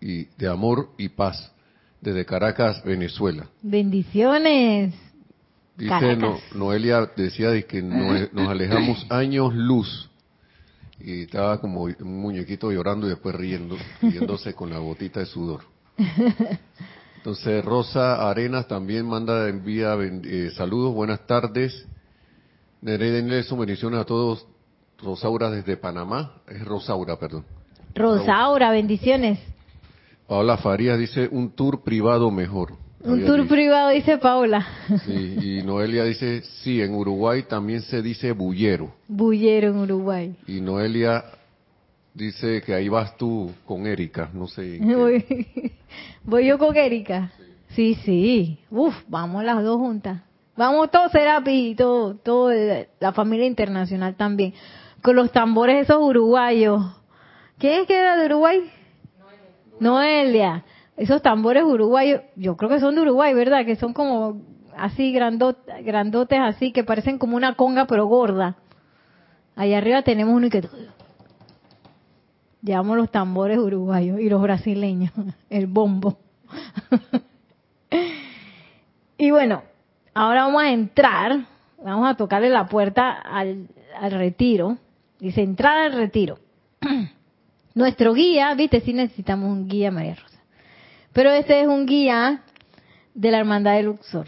y, 0.00 0.24
de 0.24 0.48
amor 0.48 0.90
y 0.98 1.10
paz 1.10 1.52
desde 2.00 2.24
Caracas, 2.24 2.82
Venezuela. 2.84 3.46
Bendiciones. 3.62 4.94
Dice 5.76 6.18
Noelia, 6.54 7.08
decía 7.16 7.60
que 7.62 7.82
nos 7.82 8.48
alejamos 8.48 9.06
años 9.10 9.54
luz 9.54 10.10
y 10.98 11.22
estaba 11.22 11.60
como 11.60 11.82
un 11.82 12.20
muñequito 12.20 12.72
llorando 12.72 13.06
y 13.06 13.10
después 13.10 13.34
riendo, 13.34 13.76
riéndose 14.00 14.54
con 14.54 14.70
la 14.70 14.78
gotita 14.78 15.20
de 15.20 15.26
sudor. 15.26 15.62
Entonces 17.16 17.64
Rosa 17.64 18.28
Arenas 18.28 18.66
también 18.66 19.06
manda, 19.06 19.48
envía 19.48 19.96
eh, 20.00 20.50
saludos, 20.56 20.94
buenas 20.94 21.26
tardes. 21.26 21.86
Nereida 22.80 23.22
Nelson, 23.22 23.58
bendiciones 23.58 24.00
a 24.00 24.04
todos 24.04 24.46
Rosaura 25.02 25.50
desde 25.50 25.76
Panamá, 25.76 26.42
es 26.48 26.64
Rosaura, 26.64 27.16
perdón. 27.16 27.44
Rosaura, 27.94 28.70
bendiciones. 28.70 29.38
Paola 30.26 30.56
Farías 30.56 30.98
dice 30.98 31.28
un 31.30 31.50
tour 31.50 31.82
privado 31.82 32.30
mejor. 32.30 32.72
Un 33.04 33.24
tour 33.26 33.46
privado, 33.46 33.90
dice 33.90 34.16
Paola. 34.16 34.66
Sí, 35.04 35.36
y 35.60 35.62
Noelia 35.66 36.04
dice, 36.04 36.40
sí, 36.62 36.80
en 36.80 36.94
Uruguay 36.94 37.42
también 37.42 37.82
se 37.82 38.00
dice 38.00 38.32
bullero. 38.32 38.94
Bullero 39.06 39.68
en 39.68 39.76
Uruguay. 39.76 40.34
Y 40.46 40.60
Noelia 40.62 41.22
dice 42.14 42.62
que 42.62 42.72
ahí 42.72 42.88
vas 42.88 43.14
tú 43.18 43.50
con 43.66 43.86
Erika, 43.86 44.30
no 44.32 44.46
sé. 44.46 44.80
Voy, 46.24 46.46
yo 46.46 46.58
con 46.58 46.74
Erika. 46.74 47.30
Sí, 47.68 47.94
sí. 48.04 48.58
Uf, 48.70 48.94
vamos 49.08 49.44
las 49.44 49.62
dos 49.62 49.76
juntas. 49.76 50.22
Vamos 50.56 50.90
todos 50.90 51.12
Serapi 51.12 51.70
y 51.70 51.74
todo, 51.74 52.14
todo 52.14 52.50
la 53.00 53.12
familia 53.12 53.46
internacional 53.46 54.14
también 54.14 54.54
con 55.04 55.16
los 55.16 55.32
tambores 55.32 55.82
esos 55.82 56.00
uruguayos. 56.00 56.82
¿Quién 57.58 57.82
es 57.82 57.86
que 57.86 57.94
era 57.94 58.16
de 58.16 58.24
Uruguay? 58.24 58.70
Noelia. 59.78 60.64
Esos 60.96 61.20
tambores 61.20 61.62
uruguayos, 61.62 62.22
yo 62.36 62.56
creo 62.56 62.70
que 62.70 62.80
son 62.80 62.94
de 62.94 63.02
Uruguay, 63.02 63.34
¿verdad? 63.34 63.66
Que 63.66 63.76
son 63.76 63.92
como 63.92 64.40
así 64.74 65.12
grandotes, 65.12 66.38
así, 66.40 66.72
que 66.72 66.84
parecen 66.84 67.18
como 67.18 67.36
una 67.36 67.54
conga 67.54 67.86
pero 67.86 68.06
gorda. 68.06 68.56
Allá 69.56 69.76
arriba 69.76 70.00
tenemos 70.00 70.34
uno 70.34 70.46
y 70.46 70.50
que... 70.50 70.66
Llevamos 72.62 72.96
los 72.96 73.10
tambores 73.10 73.58
uruguayos 73.58 74.18
y 74.20 74.30
los 74.30 74.40
brasileños, 74.40 75.12
el 75.50 75.66
bombo. 75.66 76.16
y 79.18 79.30
bueno, 79.30 79.64
ahora 80.14 80.44
vamos 80.44 80.62
a 80.62 80.70
entrar, 80.70 81.44
vamos 81.84 82.08
a 82.08 82.16
tocarle 82.16 82.48
la 82.48 82.64
puerta 82.68 83.10
al 83.10 83.68
retiro 84.10 84.78
Dice, 85.24 85.40
entrar 85.40 85.78
al 85.78 85.94
retiro. 85.94 86.38
Nuestro 87.74 88.12
guía, 88.12 88.52
viste, 88.52 88.82
sí 88.82 88.92
necesitamos 88.92 89.48
un 89.48 89.66
guía, 89.66 89.90
María 89.90 90.16
Rosa. 90.16 90.38
Pero 91.14 91.30
este 91.30 91.62
es 91.62 91.66
un 91.66 91.86
guía 91.86 92.42
de 93.14 93.30
la 93.30 93.38
hermandad 93.38 93.76
de 93.76 93.84
Luxor. 93.84 94.26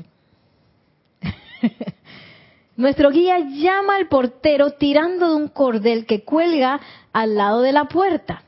Nuestro 2.78 3.10
guía 3.10 3.40
llama 3.40 3.96
al 3.96 4.08
portero 4.08 4.70
tirando 4.70 5.28
de 5.28 5.36
un 5.36 5.48
cordel 5.48 6.06
que 6.06 6.24
cuelga 6.24 6.80
al 7.12 7.34
lado 7.34 7.60
de 7.60 7.72
la 7.72 7.84
puerta. 7.84 8.42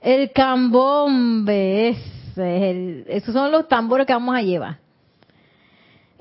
El 0.00 0.32
cambombe, 0.32 1.90
es 1.90 1.98
el, 2.38 3.04
esos 3.08 3.34
son 3.34 3.52
los 3.52 3.68
tambores 3.68 4.06
que 4.06 4.14
vamos 4.14 4.34
a 4.34 4.40
llevar. 4.40 4.78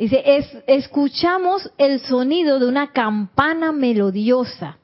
Dice, 0.01 0.23
es, 0.25 0.47
escuchamos 0.65 1.71
el 1.77 1.99
sonido 1.99 2.57
de 2.57 2.65
una 2.65 2.91
campana 2.91 3.71
melodiosa 3.71 4.79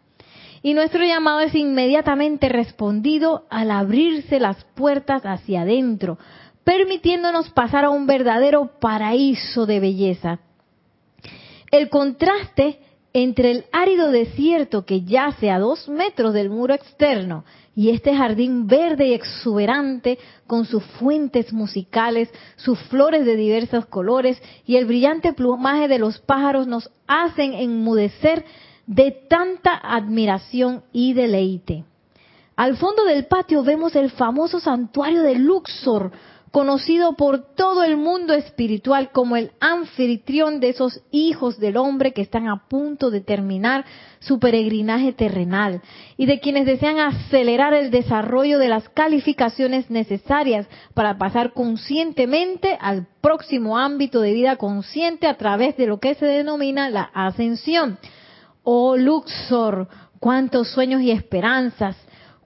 y 0.62 0.76
nuestro 0.76 1.04
llamado 1.04 1.40
es 1.40 1.56
inmediatamente 1.56 2.50
respondido 2.50 3.48
al 3.50 3.72
abrirse 3.72 4.40
las 4.40 4.64
puertas 4.76 5.24
hacia 5.24 5.62
adentro, 5.62 6.20
permitiéndonos 6.64 7.50
pasar 7.50 7.86
a 7.86 7.90
un 7.90 8.06
verdadero 8.06 8.80
paraíso 8.80 9.66
de 9.66 9.80
belleza. 9.80 10.38
El 11.72 11.90
contraste 11.90 12.80
entre 13.14 13.52
el 13.52 13.66
árido 13.72 14.12
desierto 14.12 14.86
que 14.86 15.02
yace 15.02 15.50
a 15.50 15.60
dos 15.60 15.88
metros 15.90 16.34
del 16.34 16.50
muro 16.50 16.74
externo 16.74 17.46
y 17.76 17.90
este 17.92 18.16
jardín 18.16 18.68
verde 18.68 19.08
y 19.08 19.14
exuberante 19.14 20.18
con 20.48 20.66
sus 20.66 20.84
fuentes 20.84 21.54
musicales, 21.54 22.30
sus 22.56 22.80
flores 22.90 23.26
de 23.26 23.36
diversos 23.36 23.86
colores 23.86 24.42
y 24.66 24.78
el 24.78 24.86
brillante 24.86 25.34
plumaje 25.34 25.88
de 25.88 26.00
los 26.00 26.20
pájaros 26.20 26.68
nos 26.68 26.90
hacen 27.08 27.54
enmudecer 27.54 28.46
de 28.88 29.12
tanta 29.12 29.76
admiración 29.76 30.84
y 30.92 31.14
deleite. 31.14 31.86
Al 32.56 32.78
fondo 32.78 33.04
del 33.04 33.28
patio 33.28 33.64
vemos 33.64 33.96
el 33.96 34.10
famoso 34.10 34.60
santuario 34.60 35.22
de 35.22 35.36
Luxor, 35.36 36.12
conocido 36.52 37.14
por 37.14 37.56
todo 37.56 37.84
el 37.84 37.98
mundo 37.98 38.34
espiritual 38.34 39.12
como 39.12 39.36
el 39.36 39.52
anfitrión 39.60 40.60
de 40.60 40.70
esos 40.70 41.02
hijos 41.12 41.60
del 41.60 41.78
hombre 41.78 42.14
que 42.14 42.22
están 42.22 42.48
a 42.48 42.68
punto 42.68 43.12
de 43.12 43.22
terminar 43.22 43.86
su 44.20 44.40
peregrinaje 44.40 45.14
terrenal 45.14 45.82
y 46.16 46.26
de 46.26 46.40
quienes 46.40 46.66
desean 46.66 47.00
acelerar 47.00 47.74
el 47.74 47.92
desarrollo 47.92 48.60
de 48.60 48.70
las 48.70 48.88
calificaciones 48.90 49.90
necesarias 49.90 50.68
para 50.94 51.18
pasar 51.18 51.54
conscientemente 51.54 52.78
al 52.80 53.08
próximo 53.22 53.78
ámbito 53.78 54.22
de 54.22 54.34
vida 54.34 54.56
consciente 54.56 55.28
a 55.28 55.38
través 55.38 55.76
de 55.78 55.88
lo 55.88 56.00
que 56.00 56.16
se 56.16 56.26
denomina 56.26 56.90
la 56.90 57.10
ascensión. 57.14 58.00
Oh 58.64 58.96
Luxor, 58.98 59.88
cuántos 60.20 60.70
sueños 60.70 61.02
y 61.02 61.12
esperanzas, 61.12 61.96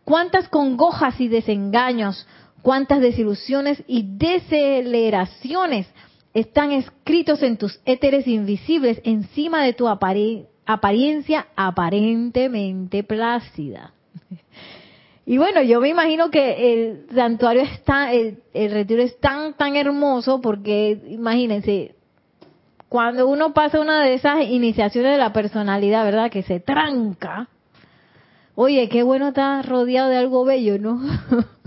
cuántas 0.04 0.50
congojas 0.50 1.20
y 1.22 1.28
desengaños, 1.28 2.28
cuántas 2.62 3.02
desilusiones 3.02 3.84
y 3.88 4.06
deceleraciones 4.18 5.88
están 6.34 6.72
escritos 6.72 7.44
en 7.44 7.58
tus 7.58 7.80
éteres 7.86 8.28
invisibles 8.28 9.02
encima 9.04 9.64
de 9.64 9.74
tu 9.74 9.88
apariencia 9.88 11.48
aparentemente 11.56 13.04
plácida. 13.04 13.94
Y 15.26 15.38
bueno, 15.38 15.62
yo 15.62 15.80
me 15.80 15.90
imagino 15.90 16.32
que 16.32 16.74
el 16.74 17.06
santuario 17.14 17.62
está, 17.62 18.12
el, 18.12 18.40
el 18.54 18.72
retiro 18.72 19.04
es 19.04 19.20
tan, 19.20 19.54
tan 19.54 19.76
hermoso 19.76 20.42
porque, 20.42 21.00
imagínense, 21.08 21.96
cuando 22.90 23.28
uno 23.28 23.54
pasa 23.54 23.80
una 23.80 24.04
de 24.04 24.16
esas 24.16 24.44
iniciaciones 24.44 25.14
de 25.14 25.18
la 25.18 25.32
personalidad, 25.32 26.04
¿verdad? 26.04 26.32
Que 26.32 26.44
se 26.44 26.60
tranca. 26.60 27.48
Oye, 28.56 28.90
qué 28.90 29.04
bueno 29.04 29.30
estar 29.30 29.66
rodeado 29.66 30.10
de 30.10 30.18
algo 30.18 30.44
bello, 30.44 30.78
¿no? 30.80 31.00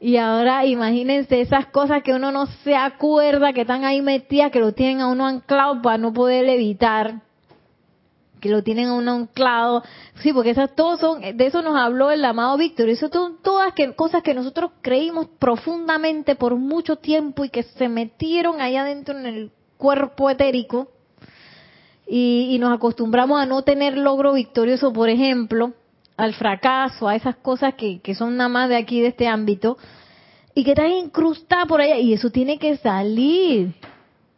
y 0.00 0.16
ahora 0.16 0.64
imagínense 0.64 1.40
esas 1.40 1.66
cosas 1.66 2.02
que 2.02 2.12
uno 2.12 2.30
no 2.30 2.46
se 2.64 2.76
acuerda, 2.76 3.52
que 3.52 3.62
están 3.62 3.84
ahí 3.84 4.00
metidas, 4.00 4.52
que 4.52 4.60
lo 4.60 4.72
tienen 4.72 5.00
a 5.00 5.08
uno 5.08 5.26
anclado 5.26 5.82
para 5.82 5.98
no 5.98 6.12
poder 6.12 6.48
evitar. 6.48 7.22
Que 8.40 8.50
lo 8.50 8.62
tienen 8.62 8.88
a 8.88 8.94
uno 8.94 9.12
anclado. 9.12 9.82
Sí, 10.22 10.32
porque 10.32 10.50
esas 10.50 10.76
todos 10.76 11.00
son, 11.00 11.20
de 11.20 11.46
eso 11.46 11.60
nos 11.62 11.76
habló 11.76 12.12
el 12.12 12.24
amado 12.24 12.56
Víctor. 12.56 12.88
Eso 12.88 13.08
son 13.08 13.38
todas 13.42 13.72
que, 13.72 13.92
cosas 13.94 14.22
que 14.22 14.34
nosotros 14.34 14.70
creímos 14.82 15.26
profundamente 15.40 16.36
por 16.36 16.54
mucho 16.54 16.96
tiempo 16.96 17.44
y 17.44 17.50
que 17.50 17.64
se 17.64 17.88
metieron 17.88 18.60
allá 18.60 18.82
adentro 18.82 19.18
en 19.18 19.26
el 19.26 19.50
cuerpo 19.76 20.30
etérico 20.30 20.88
y, 22.10 22.56
nos 22.58 22.72
acostumbramos 22.72 23.40
a 23.40 23.46
no 23.46 23.62
tener 23.62 23.96
logro 23.96 24.32
victorioso, 24.32 24.92
por 24.92 25.10
ejemplo, 25.10 25.74
al 26.18 26.34
fracaso, 26.34 27.08
a 27.08 27.16
esas 27.16 27.36
cosas 27.36 27.74
que, 27.74 28.00
que 28.00 28.14
son 28.14 28.36
nada 28.36 28.50
más 28.50 28.68
de 28.68 28.76
aquí, 28.76 29.00
de 29.00 29.08
este 29.08 29.26
ámbito, 29.26 29.78
y 30.54 30.64
que 30.64 30.72
están 30.72 30.90
incrustadas 30.90 31.66
por 31.66 31.80
allá, 31.80 31.96
y 31.96 32.12
eso 32.12 32.30
tiene 32.30 32.58
que 32.58 32.76
salir 32.76 33.74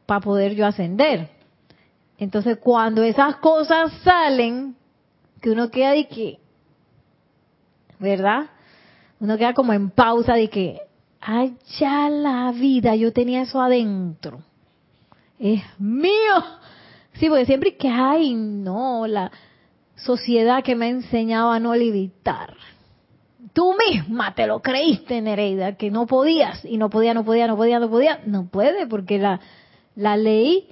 para 0.06 0.20
poder 0.20 0.54
yo 0.54 0.64
ascender. 0.64 1.30
Entonces, 2.18 2.58
cuando 2.58 3.02
esas 3.02 3.36
cosas 3.36 3.92
salen, 4.04 4.76
que 5.40 5.50
uno 5.50 5.70
queda 5.70 5.90
de 5.90 6.06
que, 6.06 6.38
¿verdad? 7.98 8.50
Uno 9.18 9.36
queda 9.36 9.54
como 9.54 9.72
en 9.72 9.90
pausa 9.90 10.34
de 10.34 10.48
que, 10.48 10.80
ay, 11.20 11.56
ya 11.80 12.08
la 12.08 12.52
vida, 12.52 12.94
yo 12.94 13.12
tenía 13.12 13.42
eso 13.42 13.60
adentro 13.60 14.40
es 15.40 15.62
mío. 15.78 16.44
Sí, 17.14 17.28
porque 17.28 17.46
siempre 17.46 17.76
que, 17.76 17.88
hay, 17.88 18.34
no, 18.34 19.06
la 19.06 19.32
sociedad 20.04 20.62
que 20.62 20.74
me 20.74 20.86
ha 20.86 20.90
enseñado 20.90 21.50
a 21.50 21.60
no 21.60 21.74
limitar. 21.74 22.54
Tú 23.52 23.74
misma 23.88 24.34
te 24.34 24.46
lo 24.46 24.60
creíste, 24.60 25.20
Nereida, 25.20 25.76
que 25.76 25.90
no 25.90 26.06
podías, 26.06 26.64
y 26.64 26.76
no 26.76 26.88
podía, 26.88 27.14
no 27.14 27.24
podía, 27.24 27.46
no 27.46 27.56
podía, 27.56 27.78
no 27.80 27.90
podía. 27.90 28.20
No 28.26 28.48
puede, 28.48 28.86
porque 28.86 29.18
la, 29.18 29.40
la 29.96 30.16
ley 30.16 30.68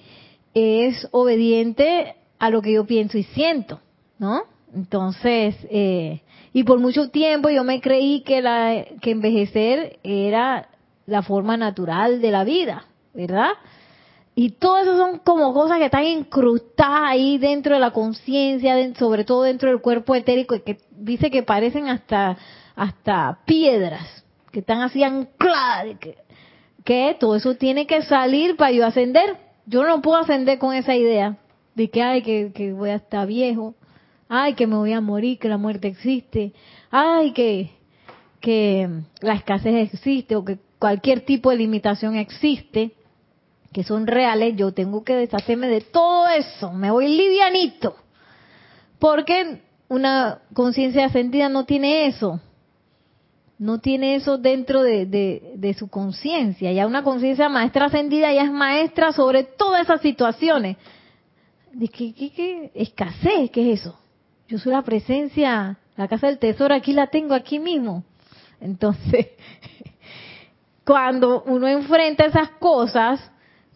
es 0.55 1.09
obediente 1.11 2.14
a 2.38 2.51
lo 2.51 2.62
que 2.62 2.73
yo 2.73 2.87
pienso 2.87 3.19
y 3.19 3.25
siento, 3.25 3.81
¿no? 4.19 4.43
Entonces, 4.75 5.57
eh, 5.71 6.23
y 6.53 6.64
por 6.64 6.79
mucho 6.79 7.11
tiempo 7.11 7.51
yo 7.51 7.64
me 7.64 7.81
creí 7.81 8.21
que, 8.23 8.43
la, 8.43 8.85
que 9.01 9.11
envejecer 9.11 9.99
era 10.03 10.69
la 11.07 11.23
forma 11.23 11.57
natural 11.57 12.21
de 12.21 12.31
la 12.31 12.45
vida, 12.45 12.85
¿verdad? 13.14 13.53
Y 14.40 14.51
todo 14.51 14.79
eso 14.79 14.96
son 14.96 15.18
como 15.18 15.53
cosas 15.53 15.79
que 15.79 15.87
están 15.87 16.05
incrustadas 16.05 17.11
ahí 17.11 17.38
dentro 17.38 17.74
de 17.74 17.81
la 17.81 17.90
conciencia, 17.90 18.94
sobre 18.94 19.24
todo 19.24 19.42
dentro 19.42 19.68
del 19.68 19.81
cuerpo 19.81 20.14
etérico, 20.14 20.62
que 20.62 20.79
dice 20.92 21.29
que 21.29 21.42
parecen 21.42 21.88
hasta, 21.88 22.38
hasta 22.77 23.40
piedras, 23.46 24.24
que 24.53 24.61
están 24.61 24.81
así 24.83 25.03
ancladas. 25.03 25.98
Que, 25.98 26.18
que 26.85 27.16
todo 27.18 27.35
eso 27.35 27.57
tiene 27.57 27.88
que 27.88 28.03
salir 28.03 28.55
para 28.55 28.70
yo 28.70 28.87
ascender. 28.87 29.38
Yo 29.66 29.83
no 29.83 30.01
puedo 30.03 30.18
ascender 30.18 30.61
con 30.61 30.72
esa 30.72 30.94
idea 30.94 31.38
de 31.74 31.90
que, 31.90 32.01
ay, 32.01 32.22
que, 32.22 32.53
que 32.55 32.72
voy 32.72 32.90
a 32.90 32.94
estar 32.94 33.27
viejo, 33.27 33.74
ay, 34.29 34.55
que 34.55 34.68
me 34.68 34.77
voy 34.77 34.92
a 34.92 35.01
morir, 35.01 35.40
que 35.40 35.48
la 35.48 35.59
muerte 35.59 35.88
existe, 35.88 36.53
ay, 36.92 37.33
que, 37.33 37.72
que 38.38 38.88
la 39.20 39.35
escasez 39.35 39.92
existe 39.92 40.37
o 40.37 40.44
que 40.44 40.59
cualquier 40.79 41.22
tipo 41.22 41.51
de 41.51 41.57
limitación 41.57 42.14
existe 42.14 42.92
que 43.79 43.85
son 43.85 44.09
reales, 44.09 44.57
yo 44.57 44.73
tengo 44.73 45.05
que 45.05 45.14
deshacerme 45.14 45.69
de 45.69 45.83
todo 45.83 46.27
eso, 46.27 46.73
me 46.73 46.91
voy 46.91 47.17
livianito. 47.17 47.95
Porque 48.99 49.61
una 49.87 50.41
conciencia 50.53 51.07
ascendida 51.07 51.49
no 51.49 51.64
tiene 51.64 52.09
eso, 52.09 52.41
no 53.57 53.79
tiene 53.79 54.17
eso 54.17 54.37
dentro 54.37 54.83
de, 54.83 55.07
de, 55.07 55.75
su 55.75 55.87
conciencia. 55.87 56.73
Ya 56.73 56.88
una 56.88 57.05
conciencia 57.05 57.49
maestra 57.49 57.87
ascendida 57.87 58.33
ya 58.33 58.43
es 58.43 58.51
maestra 58.51 59.12
sobre 59.12 59.45
todas 59.45 59.83
esas 59.83 60.01
situaciones. 60.01 60.77
¿De 61.73 61.87
qué, 61.87 62.12
qué, 62.12 62.33
qué? 62.33 62.73
Escasez, 62.75 63.49
¿qué 63.53 63.75
es 63.75 63.83
eso? 63.83 63.97
Yo 64.49 64.59
soy 64.59 64.73
la 64.73 64.83
presencia, 64.83 65.79
la 65.97 66.09
casa 66.09 66.27
del 66.27 66.41
tesoro, 66.41 66.75
aquí 66.75 66.93
la 66.93 67.07
tengo, 67.07 67.33
aquí 67.33 67.61
mismo. 67.61 68.03
Entonces, 68.61 69.29
cuando 70.85 71.45
uno 71.45 71.69
enfrenta 71.69 72.25
esas 72.25 72.51
cosas, 72.59 73.21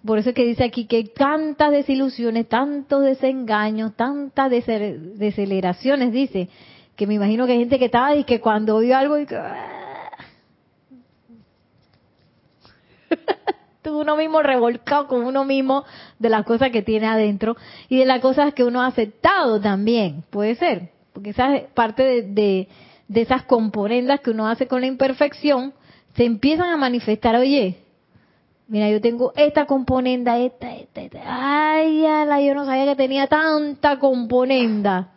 por 0.05 0.19
eso 0.19 0.31
es 0.31 0.35
que 0.35 0.45
dice 0.45 0.65
aquí 0.65 0.87
que 0.87 0.97
hay 0.97 1.05
tantas 1.05 1.71
desilusiones, 1.71 2.49
tantos 2.49 3.03
desengaños, 3.03 3.95
tantas 3.95 4.51
deceleraciones, 4.51 6.13
dice, 6.13 6.49
que 6.97 7.07
me 7.07 7.15
imagino 7.15 7.47
que 7.47 7.53
hay 7.53 7.61
gente 7.61 7.79
que 7.79 7.85
estaba 7.85 8.17
y 8.17 8.25
que 8.25 8.41
cuando 8.41 8.81
vio 8.81 8.97
algo 8.97 9.19
y 9.19 9.27
que... 9.27 9.39
Tú 13.83 14.01
uno 14.01 14.17
mismo 14.17 14.43
revolcado 14.43 15.07
con 15.09 15.25
uno 15.25 15.45
mismo 15.45 15.85
de 16.19 16.29
las 16.29 16.45
cosas 16.45 16.71
que 16.71 16.83
tiene 16.83 17.07
adentro 17.07 17.57
y 17.89 17.99
de 17.99 18.05
las 18.05 18.21
cosas 18.21 18.55
que 18.55 18.65
uno 18.65 18.83
ha 18.83 18.87
aceptado 18.87 19.61
también, 19.61 20.25
puede 20.31 20.55
ser, 20.55 20.91
porque 21.13 21.31
esa 21.31 21.57
es 21.57 21.65
parte 21.75 22.23
de, 22.23 22.69
de 23.09 23.21
esas 23.21 23.43
componendas 23.45 24.21
que 24.21 24.31
uno 24.31 24.49
hace 24.49 24.67
con 24.67 24.81
la 24.81 24.87
imperfección, 24.87 25.75
se 26.15 26.25
empiezan 26.25 26.71
a 26.71 26.77
manifestar, 26.77 27.37
oye, 27.37 27.82
Mira, 28.73 28.89
yo 28.89 29.03
tengo 29.03 29.35
esta 29.37 29.67
componenda, 29.67 30.39
esta, 30.39 30.75
esta, 30.75 31.03
esta. 31.03 31.21
Ay, 31.27 32.07
ala, 32.07 32.41
yo 32.41 32.55
no 32.55 32.65
sabía 32.65 32.87
que 32.87 32.97
tenía 32.97 33.27
tanta 33.27 33.99
componenda. 33.99 35.11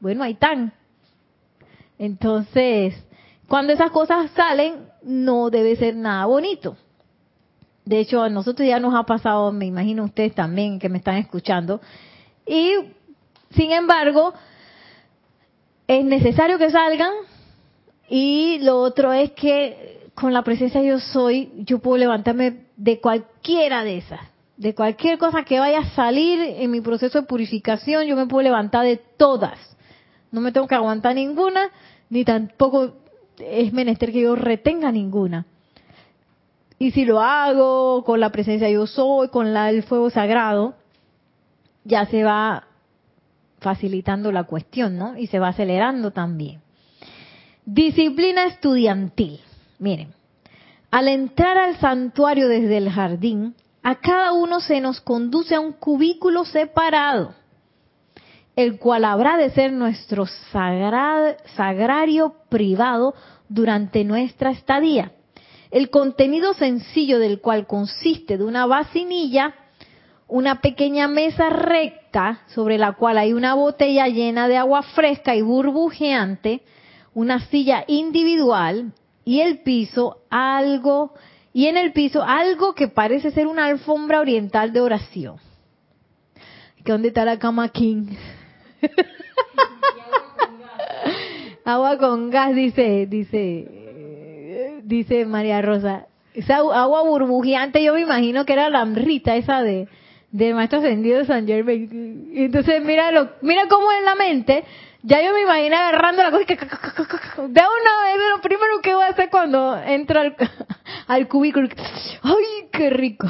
Bueno, 0.00 0.22
ahí 0.24 0.32
están. 0.32 0.72
Entonces, 1.98 2.94
cuando 3.46 3.74
esas 3.74 3.90
cosas 3.90 4.30
salen, 4.30 4.76
no 5.02 5.50
debe 5.50 5.76
ser 5.76 5.94
nada 5.94 6.24
bonito. 6.24 6.74
De 7.84 7.98
hecho, 7.98 8.22
a 8.22 8.30
nosotros 8.30 8.66
ya 8.66 8.80
nos 8.80 8.94
ha 8.94 9.02
pasado, 9.02 9.52
me 9.52 9.66
imagino 9.66 10.04
ustedes 10.04 10.34
también 10.34 10.78
que 10.78 10.88
me 10.88 10.96
están 10.96 11.16
escuchando. 11.16 11.82
Y, 12.46 12.72
sin 13.50 13.72
embargo, 13.72 14.32
es 15.86 16.02
necesario 16.02 16.56
que 16.56 16.70
salgan. 16.70 17.12
Y 18.08 18.58
lo 18.60 18.80
otro 18.80 19.12
es 19.12 19.32
que 19.32 19.99
con 20.20 20.34
la 20.34 20.42
presencia 20.42 20.82
yo 20.82 21.00
soy, 21.00 21.50
yo 21.56 21.78
puedo 21.78 21.96
levantarme 21.96 22.66
de 22.76 23.00
cualquiera 23.00 23.84
de 23.84 23.98
esas, 23.98 24.20
de 24.58 24.74
cualquier 24.74 25.18
cosa 25.18 25.44
que 25.44 25.58
vaya 25.58 25.78
a 25.78 25.90
salir 25.94 26.38
en 26.40 26.70
mi 26.70 26.82
proceso 26.82 27.22
de 27.22 27.26
purificación, 27.26 28.04
yo 28.04 28.16
me 28.16 28.26
puedo 28.26 28.42
levantar 28.42 28.84
de 28.84 28.98
todas. 29.16 29.58
No 30.30 30.42
me 30.42 30.52
tengo 30.52 30.66
que 30.66 30.74
aguantar 30.74 31.14
ninguna, 31.14 31.70
ni 32.10 32.24
tampoco 32.24 32.96
es 33.38 33.72
menester 33.72 34.12
que 34.12 34.20
yo 34.20 34.36
retenga 34.36 34.92
ninguna. 34.92 35.46
Y 36.78 36.90
si 36.90 37.06
lo 37.06 37.20
hago 37.20 38.04
con 38.04 38.20
la 38.20 38.30
presencia 38.30 38.68
yo 38.68 38.86
soy, 38.86 39.28
con 39.28 39.54
la, 39.54 39.70
el 39.70 39.82
fuego 39.82 40.10
sagrado, 40.10 40.74
ya 41.84 42.04
se 42.06 42.24
va 42.24 42.64
facilitando 43.60 44.32
la 44.32 44.44
cuestión, 44.44 44.98
¿no? 44.98 45.16
Y 45.16 45.28
se 45.28 45.38
va 45.38 45.48
acelerando 45.48 46.10
también. 46.10 46.60
Disciplina 47.64 48.44
estudiantil. 48.44 49.40
Miren, 49.80 50.12
al 50.90 51.08
entrar 51.08 51.56
al 51.56 51.78
santuario 51.78 52.48
desde 52.48 52.76
el 52.76 52.90
jardín, 52.90 53.54
a 53.82 53.94
cada 53.94 54.34
uno 54.34 54.60
se 54.60 54.82
nos 54.82 55.00
conduce 55.00 55.54
a 55.54 55.60
un 55.60 55.72
cubículo 55.72 56.44
separado, 56.44 57.32
el 58.56 58.78
cual 58.78 59.06
habrá 59.06 59.38
de 59.38 59.48
ser 59.50 59.72
nuestro 59.72 60.26
sagrario 60.26 62.34
privado 62.50 63.14
durante 63.48 64.04
nuestra 64.04 64.50
estadía. 64.50 65.12
El 65.70 65.88
contenido 65.88 66.52
sencillo 66.52 67.18
del 67.18 67.40
cual 67.40 67.66
consiste 67.66 68.36
de 68.36 68.44
una 68.44 68.66
vacinilla, 68.66 69.54
una 70.28 70.60
pequeña 70.60 71.08
mesa 71.08 71.48
recta 71.48 72.42
sobre 72.48 72.76
la 72.76 72.92
cual 72.92 73.16
hay 73.16 73.32
una 73.32 73.54
botella 73.54 74.08
llena 74.08 74.46
de 74.46 74.58
agua 74.58 74.82
fresca 74.82 75.34
y 75.34 75.40
burbujeante, 75.40 76.60
una 77.14 77.40
silla 77.46 77.84
individual 77.86 78.92
y 79.24 79.40
el 79.40 79.62
piso 79.62 80.22
algo 80.30 81.14
y 81.52 81.66
en 81.66 81.76
el 81.76 81.92
piso 81.92 82.22
algo 82.22 82.74
que 82.74 82.88
parece 82.88 83.30
ser 83.32 83.46
una 83.46 83.66
alfombra 83.66 84.20
oriental 84.20 84.72
de 84.72 84.80
oración. 84.80 85.36
¿Dónde 86.84 87.08
está 87.08 87.24
la 87.24 87.38
cama 87.38 87.68
King? 87.68 88.06
agua 91.64 91.98
con 91.98 92.30
gas, 92.30 92.54
dice, 92.54 93.06
dice, 93.06 94.80
dice 94.84 95.26
María 95.26 95.60
Rosa. 95.60 96.06
Esa 96.32 96.56
agua 96.56 97.02
burbujeante, 97.02 97.82
yo 97.82 97.94
me 97.94 98.00
imagino 98.00 98.44
que 98.44 98.52
era 98.52 98.70
la 98.70 98.80
amrita 98.80 99.36
esa 99.36 99.62
de 99.62 99.88
del 100.30 100.54
maestro 100.54 100.78
ascendido 100.78 101.18
de 101.18 101.24
San 101.26 101.46
Germain. 101.46 102.30
Entonces, 102.34 102.84
mira, 102.84 103.10
lo, 103.10 103.30
mira 103.42 103.62
cómo 103.68 103.90
en 103.92 104.04
la 104.04 104.14
mente 104.14 104.64
ya 105.02 105.22
yo 105.22 105.32
me 105.32 105.42
imagino 105.42 105.76
agarrando 105.76 106.22
la 106.22 106.30
cosa 106.30 106.44
de 106.44 106.56
una 107.46 107.56
vez 107.56 108.20
lo 108.36 108.42
primero 108.42 108.80
que 108.82 108.94
voy 108.94 109.04
a 109.04 109.08
hacer 109.08 109.30
cuando 109.30 109.76
entro 109.76 110.20
al, 110.20 110.36
al 111.06 111.28
cubículo. 111.28 111.68
¡Ay, 112.22 112.68
qué 112.72 112.90
rico! 112.90 113.26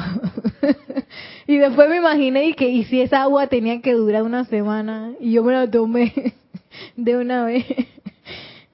y 1.47 1.57
después 1.57 1.89
me 1.89 1.97
imaginé 1.97 2.53
que 2.55 2.69
y 2.69 2.83
si 2.85 3.01
esa 3.01 3.23
agua 3.23 3.47
tenía 3.47 3.81
que 3.81 3.93
durar 3.93 4.23
una 4.23 4.45
semana 4.45 5.13
y 5.19 5.33
yo 5.33 5.43
me 5.43 5.53
la 5.53 5.69
tomé 5.69 6.13
de 6.95 7.17
una 7.17 7.45
vez. 7.45 7.65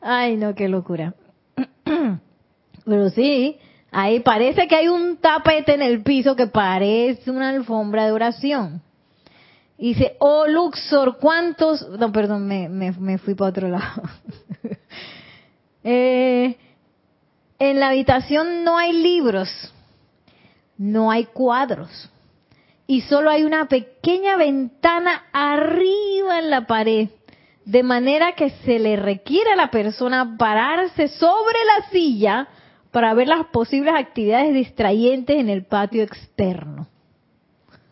Ay, 0.02 0.38
no, 0.38 0.56
qué 0.56 0.68
locura. 0.68 1.14
Pero 2.86 3.10
sí, 3.10 3.58
ahí 3.92 4.22
parece 4.22 4.68
que 4.68 4.76
hay 4.76 4.88
un 4.88 5.18
tapete 5.18 5.74
en 5.74 5.82
el 5.82 6.02
piso 6.02 6.36
que 6.36 6.48
parece 6.48 7.30
una 7.30 7.50
alfombra 7.50 8.06
de 8.06 8.12
oración. 8.12 8.82
Dice, 9.78 10.16
oh 10.20 10.48
Luxor, 10.48 11.18
¿cuántos? 11.18 11.88
No, 11.90 12.12
perdón, 12.12 12.48
me, 12.48 12.70
me, 12.70 13.18
fui 13.18 13.36
para 13.36 13.50
otro 13.50 13.68
lado. 13.70 14.02
eh, 15.84 16.58
en 17.60 17.80
la 17.80 17.90
habitación 17.90 18.64
no 18.64 18.78
hay 18.78 18.94
libros, 18.94 19.50
no 20.78 21.12
hay 21.12 21.26
cuadros 21.26 22.10
y 22.88 23.02
solo 23.02 23.30
hay 23.30 23.44
una 23.44 23.68
pequeña 23.68 24.38
ventana 24.38 25.26
arriba 25.34 26.40
en 26.40 26.50
la 26.50 26.66
pared, 26.66 27.10
de 27.66 27.84
manera 27.84 28.34
que 28.34 28.50
se 28.50 28.80
le 28.80 28.96
requiere 28.96 29.52
a 29.52 29.58
la 29.58 29.70
persona 29.70 30.38
pararse 30.38 31.10
sobre 31.10 31.58
la 31.66 31.90
silla 31.90 32.48
para 32.92 33.14
ver 33.14 33.28
las 33.28 33.48
posibles 33.48 33.94
actividades 33.96 34.54
distrayentes 34.54 35.38
en 35.38 35.50
el 35.50 35.66
patio 35.66 36.02
externo. 36.02 36.88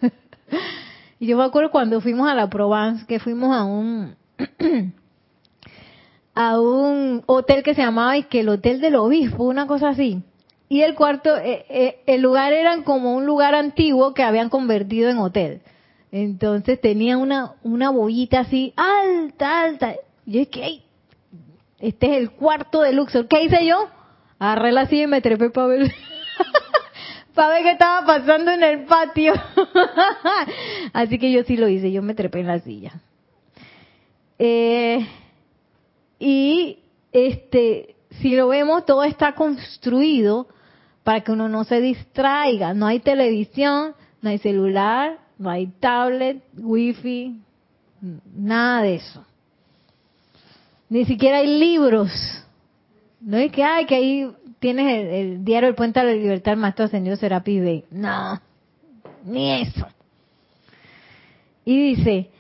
yo 1.26 1.38
me 1.38 1.44
acuerdo 1.44 1.72
cuando 1.72 2.02
fuimos 2.02 2.30
a 2.30 2.36
la 2.36 2.50
Provence, 2.50 3.06
que 3.06 3.20
fuimos 3.20 3.56
a 3.56 3.64
un 3.64 4.16
a 6.36 6.60
un 6.60 7.24
hotel 7.26 7.64
que 7.64 7.74
se 7.74 7.82
llamaba 7.82 8.18
y 8.18 8.24
que 8.24 8.42
el 8.42 8.50
hotel 8.50 8.82
del 8.82 8.96
obispo, 8.96 9.46
una 9.46 9.68
cosa 9.68 9.90
así. 9.90 10.22
Y 10.68 10.82
el 10.82 10.96
cuarto, 10.96 11.36
eh, 11.38 11.66
eh, 11.70 12.02
el 12.08 12.22
lugar 12.22 12.52
era 12.52 12.84
como 12.84 13.16
un 13.16 13.26
lugar 13.26 13.56
antiguo 13.56 14.14
que 14.14 14.24
habían 14.24 14.50
convertido 14.50 15.10
en 15.10 15.20
hotel. 15.20 15.62
Entonces 16.12 16.80
tenía 16.82 17.18
una, 17.18 17.54
una 17.64 17.90
bollita 17.90 18.42
así 18.42 18.74
alta, 18.76 19.62
alta. 19.62 19.96
Y 20.26 20.40
es 20.40 20.48
que, 20.50 20.82
este 21.80 22.08
es 22.08 22.18
el 22.18 22.32
cuarto 22.32 22.82
de 22.82 22.94
Luxor. 22.94 23.28
¿Qué 23.28 23.44
hice 23.44 23.66
yo? 23.66 23.90
Agarré 24.40 24.72
la 24.72 24.88
silla 24.88 25.04
y 25.04 25.08
me 25.08 25.22
trepé 25.22 25.50
para 25.50 25.68
ver, 25.68 25.92
ver 27.36 27.64
qué 27.64 27.72
estaba 27.72 28.06
pasando 28.06 28.52
en 28.52 28.64
el 28.64 28.86
patio. 28.86 29.34
así 30.94 31.20
que 31.20 31.32
yo 31.32 31.44
sí 31.44 31.58
lo 31.58 31.68
hice, 31.68 31.92
yo 31.92 32.02
me 32.02 32.16
trepé 32.16 32.40
en 32.40 32.48
la 32.48 32.60
silla. 32.60 32.94
Eh, 34.40 35.06
y 36.20 36.80
este, 37.12 37.96
si 38.22 38.36
lo 38.36 38.48
vemos, 38.48 38.86
todo 38.86 39.04
está 39.04 39.34
construido 39.34 40.48
para 41.04 41.22
que 41.22 41.32
uno 41.32 41.50
no 41.50 41.64
se 41.64 41.82
distraiga. 41.82 42.74
No 42.74 42.88
hay 42.88 43.00
televisión, 43.00 43.96
no 44.22 44.30
hay 44.30 44.38
celular, 44.40 45.20
no 45.38 45.50
hay 45.50 45.68
tablet, 45.68 46.44
wifi, 46.58 47.40
nada 48.36 48.82
de 48.82 48.96
eso. 48.96 49.26
Ni 50.90 51.06
siquiera 51.06 51.38
hay 51.38 51.60
libros. 51.60 52.12
No 53.22 53.38
es 53.38 53.52
que 53.52 53.64
hay 53.64 53.86
que 53.86 53.96
ahí 53.96 54.32
tienes 54.66 55.14
el, 55.14 55.46
diario 55.46 55.70
El 55.70 55.76
Puente 55.76 56.00
a 56.00 56.04
la 56.04 56.14
Libertad, 56.14 56.54
el 56.54 56.60
Maestro 56.60 56.86
Ascendido 56.86 57.16
Serapi 57.16 57.60
Bey. 57.60 57.86
No, 57.92 58.42
ni 59.24 59.62
eso. 59.62 59.86
Y 61.64 61.94
dice, 61.94 62.32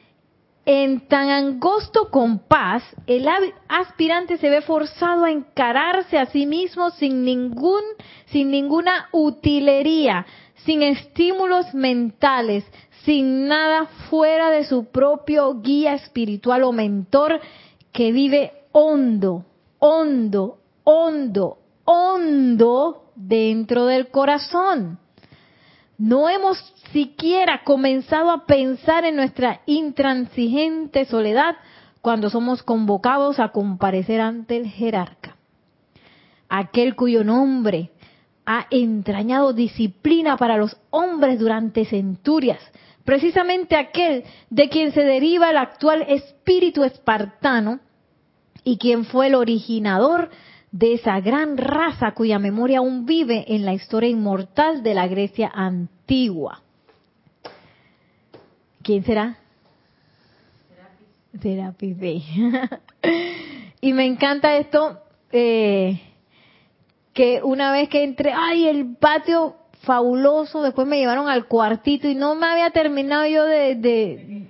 en 0.65 1.07
tan 1.07 1.30
angosto 1.30 2.09
compás, 2.09 2.82
el 3.05 3.28
aspirante 3.67 4.39
se 4.39 4.49
ve 4.49 4.61
forzado 4.61 5.26
a 5.26 5.30
encararse 5.30 6.17
a 6.17 6.26
sí 6.26 6.47
mismo 6.47 6.89
sin 6.89 7.26
ningún, 7.26 7.84
sin 8.26 8.49
ninguna 8.49 9.07
utilería, 9.11 10.26
sin 10.65 10.82
estímulos 10.82 11.76
mentales, 11.76 12.65
sin 13.03 13.47
nada 13.47 13.86
fuera 14.09 14.49
de 14.49 14.63
su 14.63 14.86
propio 14.86 15.61
guía 15.61 15.93
espiritual 15.93 16.63
o 16.63 16.71
mentor 16.71 17.39
que 17.91 18.11
vive 18.11 18.51
hondo, 18.71 19.45
hondo, 19.78 20.57
hondo, 20.84 21.59
hondo 21.86 23.12
dentro 23.16 23.86
del 23.86 24.10
corazón. 24.10 25.00
No 25.98 26.28
hemos 26.28 26.58
siquiera 26.92 27.64
comenzado 27.64 28.32
a 28.32 28.46
pensar 28.46 29.06
en 29.06 29.16
nuestra 29.16 29.62
intransigente 29.66 31.06
soledad 31.06 31.56
cuando 32.02 32.30
somos 32.30 32.64
convocados 32.64 33.40
a 33.40 33.50
comparecer 33.50 34.20
ante 34.20 34.58
el 34.58 34.68
jerarca. 34.68 35.38
Aquel 36.50 36.96
cuyo 36.96 37.24
nombre 37.24 37.92
ha 38.46 38.68
entrañado 38.70 39.54
disciplina 39.54 40.38
para 40.38 40.58
los 40.58 40.78
hombres 40.92 41.40
durante 41.40 41.86
centurias, 41.86 42.60
precisamente 43.04 43.76
aquel 43.76 44.24
de 44.50 44.70
quien 44.70 44.92
se 44.92 45.04
deriva 45.04 45.50
el 45.50 45.58
actual 45.58 46.04
espíritu 46.08 46.84
espartano 46.84 47.80
y 48.64 48.78
quien 48.78 49.06
fue 49.06 49.28
el 49.28 49.36
originador 49.36 50.30
de 50.76 50.95
esa 50.95 51.21
gran 51.21 51.55
raza 51.55 52.11
cuya 52.11 52.38
memoria 52.38 52.80
aún 52.80 53.05
vive 53.05 53.45
en 53.47 53.63
la 53.63 53.73
historia 53.73 54.09
inmortal 54.09 54.84
de 54.84 54.93
la 54.93 55.07
Grecia 55.07 55.49
antigua. 55.53 56.61
¿Quién 58.84 59.05
será? 59.05 59.38
Serapis 61.41 61.97
Bey. 61.97 62.26
y 63.82 63.93
me 63.93 64.05
encanta 64.05 64.57
esto, 64.57 64.99
eh, 65.32 66.01
que 67.13 67.41
una 67.41 67.71
vez 67.71 67.88
que 67.88 68.03
entré, 68.03 68.34
ay, 68.36 68.67
el 68.67 68.97
patio 68.97 69.55
fabuloso, 69.84 70.61
después 70.61 70.86
me 70.86 70.97
llevaron 70.97 71.30
al 71.30 71.47
cuartito 71.47 72.09
y 72.09 72.15
no 72.15 72.36
me 72.36 72.47
había 72.47 72.69
terminado 72.71 73.26
yo 73.28 73.45
de, 73.45 73.76
de, 73.76 74.49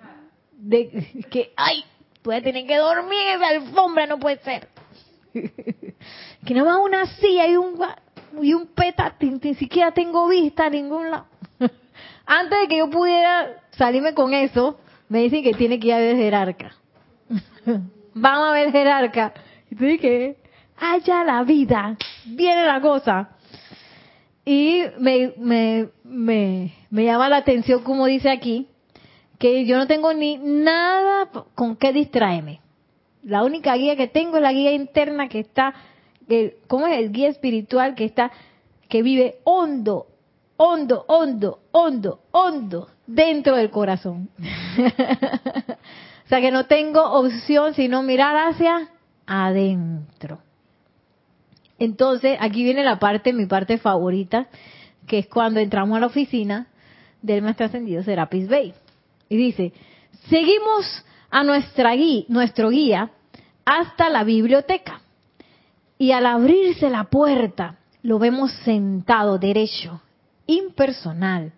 de 0.57 1.25
que, 1.29 1.51
ay, 1.55 1.83
voy 2.23 2.33
a 2.33 2.41
tener 2.41 2.65
que 2.65 2.77
dormir 2.77 3.19
en 3.27 3.43
esa 3.43 3.47
alfombra, 3.49 4.07
no 4.07 4.17
puede 4.17 4.39
ser. 4.39 4.67
que 6.45 6.53
no 6.53 6.65
va 6.65 6.79
una 6.79 7.05
silla 7.07 7.47
y 7.47 7.57
un, 7.57 7.77
y 8.41 8.53
un 8.53 8.67
peta, 8.67 9.15
ni 9.19 9.55
siquiera 9.55 9.91
tengo 9.91 10.27
vista 10.29 10.67
a 10.67 10.69
ningún 10.69 11.09
lado. 11.09 11.25
Antes 12.25 12.59
de 12.61 12.67
que 12.67 12.77
yo 12.77 12.89
pudiera 12.89 13.63
salirme 13.71 14.13
con 14.13 14.33
eso, 14.33 14.79
me 15.09 15.23
dicen 15.23 15.43
que 15.43 15.53
tiene 15.53 15.79
que 15.79 15.87
ir 15.87 15.93
a 15.93 15.99
ver 15.99 16.15
jerarca. 16.15 16.75
Vamos 18.13 18.49
a 18.49 18.51
ver 18.51 18.71
jerarca. 18.71 19.33
Y 19.69 19.75
tú 19.75 19.85
dije, 19.85 20.37
allá 20.77 21.23
la 21.23 21.43
vida, 21.43 21.97
viene 22.25 22.63
la 22.63 22.79
cosa. 22.79 23.29
Y 24.45 24.83
me, 24.99 25.33
me, 25.37 25.89
me, 26.03 26.73
me 26.91 27.05
llama 27.05 27.27
la 27.29 27.37
atención, 27.37 27.81
como 27.83 28.05
dice 28.05 28.29
aquí, 28.29 28.67
que 29.39 29.65
yo 29.65 29.77
no 29.77 29.87
tengo 29.87 30.13
ni 30.13 30.37
nada 30.37 31.29
con 31.55 31.75
qué 31.75 31.91
distraerme. 31.91 32.61
La 33.23 33.43
única 33.43 33.75
guía 33.75 33.95
que 33.95 34.07
tengo 34.07 34.37
es 34.37 34.43
la 34.43 34.53
guía 34.53 34.71
interna 34.71 35.27
que 35.27 35.39
está, 35.39 35.73
que, 36.27 36.57
¿cómo 36.67 36.87
es 36.87 36.99
el 36.99 37.11
guía 37.11 37.29
espiritual 37.29 37.95
que 37.95 38.05
está, 38.05 38.31
que 38.89 39.01
vive 39.01 39.39
hondo, 39.43 40.07
hondo, 40.57 41.05
hondo, 41.07 41.59
hondo, 41.71 42.21
hondo 42.31 42.89
dentro 43.07 43.55
del 43.55 43.69
corazón? 43.69 44.29
o 44.39 46.29
sea 46.29 46.41
que 46.41 46.51
no 46.51 46.65
tengo 46.65 47.03
opción 47.03 47.73
sino 47.73 48.03
mirar 48.03 48.35
hacia 48.49 48.89
adentro. 49.25 50.39
Entonces, 51.77 52.37
aquí 52.39 52.63
viene 52.63 52.83
la 52.83 52.99
parte, 52.99 53.33
mi 53.33 53.45
parte 53.47 53.77
favorita, 53.77 54.47
que 55.07 55.19
es 55.19 55.27
cuando 55.27 55.59
entramos 55.59 55.97
a 55.97 55.99
la 55.99 56.07
oficina 56.07 56.67
del 57.21 57.41
maestro 57.41 57.65
ascendido 57.65 58.03
Serapis 58.03 58.47
Bay. 58.47 58.73
Y 59.29 59.35
dice, 59.35 59.73
seguimos 60.29 61.05
a 61.29 61.43
nuestra 61.43 61.93
guía, 61.95 62.23
nuestro 62.29 62.69
guía 62.69 63.11
hasta 63.65 64.09
la 64.09 64.23
biblioteca. 64.23 65.01
Y 65.97 66.11
al 66.11 66.25
abrirse 66.25 66.89
la 66.89 67.05
puerta, 67.05 67.77
lo 68.01 68.19
vemos 68.19 68.51
sentado 68.63 69.37
derecho, 69.37 70.01
impersonal 70.45 71.53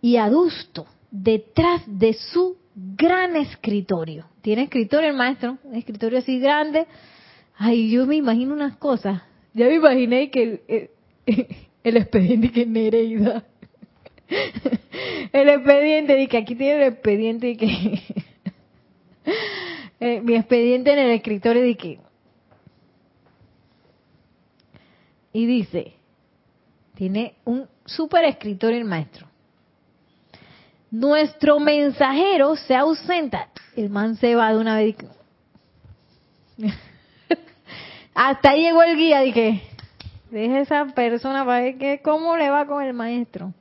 y 0.00 0.16
adusto 0.16 0.86
detrás 1.10 1.82
de 1.86 2.12
su 2.12 2.56
gran 2.74 3.36
escritorio. 3.36 4.26
Tiene 4.42 4.64
escritorio 4.64 5.08
el 5.08 5.16
maestro, 5.16 5.56
un 5.64 5.76
escritorio 5.76 6.18
así 6.18 6.38
grande. 6.38 6.86
Ay, 7.56 7.90
yo 7.90 8.06
me 8.06 8.16
imagino 8.16 8.52
unas 8.52 8.76
cosas. 8.76 9.22
Ya 9.54 9.66
me 9.66 9.76
imaginé 9.76 10.30
que 10.30 10.90
el, 11.24 11.96
expediente 11.96 12.50
que 12.50 12.66
Nereida. 12.66 13.44
El 15.32 15.48
expediente, 15.48 16.14
de 16.14 16.28
que 16.28 16.36
aquí 16.36 16.54
tiene 16.54 16.76
el 16.76 16.92
expediente 16.92 17.50
y 17.50 17.56
que 17.56 17.66
eh, 20.00 20.20
mi 20.20 20.36
expediente 20.36 20.92
en 20.92 20.98
el 20.98 21.10
escritorio 21.10 21.62
de 21.62 21.74
que 21.76 21.98
y 25.34 25.44
dice 25.44 25.92
tiene 26.94 27.34
un 27.44 27.68
super 27.84 28.24
escritorio 28.24 28.78
el 28.78 28.84
maestro. 28.86 29.26
Nuestro 30.90 31.60
mensajero 31.60 32.56
se 32.56 32.74
ausenta. 32.74 33.48
El 33.76 33.90
man 33.90 34.16
se 34.16 34.34
va 34.36 34.52
de 34.52 34.58
una 34.58 34.76
vez. 34.76 34.96
Hasta 38.14 38.50
ahí 38.50 38.62
llegó 38.62 38.82
el 38.84 38.96
guía 38.96 39.20
dije 39.20 39.60
deje 40.30 40.60
esa 40.60 40.86
persona 40.86 41.44
para 41.44 41.62
ver 41.62 41.78
que, 41.78 42.00
cómo 42.00 42.36
le 42.36 42.48
va 42.48 42.66
con 42.66 42.82
el 42.82 42.94
maestro 42.94 43.52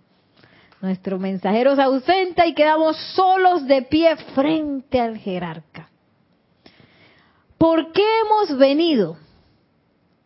nuestro 0.84 1.18
mensajero 1.18 1.78
se 1.78 1.82
ausenta 1.82 2.46
y 2.46 2.54
quedamos 2.54 2.98
solos 3.16 3.66
de 3.66 3.84
pie 3.84 4.18
frente 4.36 5.00
al 5.00 5.18
jerarca. 5.18 5.88
¿Por 7.58 7.94
qué 7.94 8.04
hemos 8.20 8.58
venido? 8.58 9.16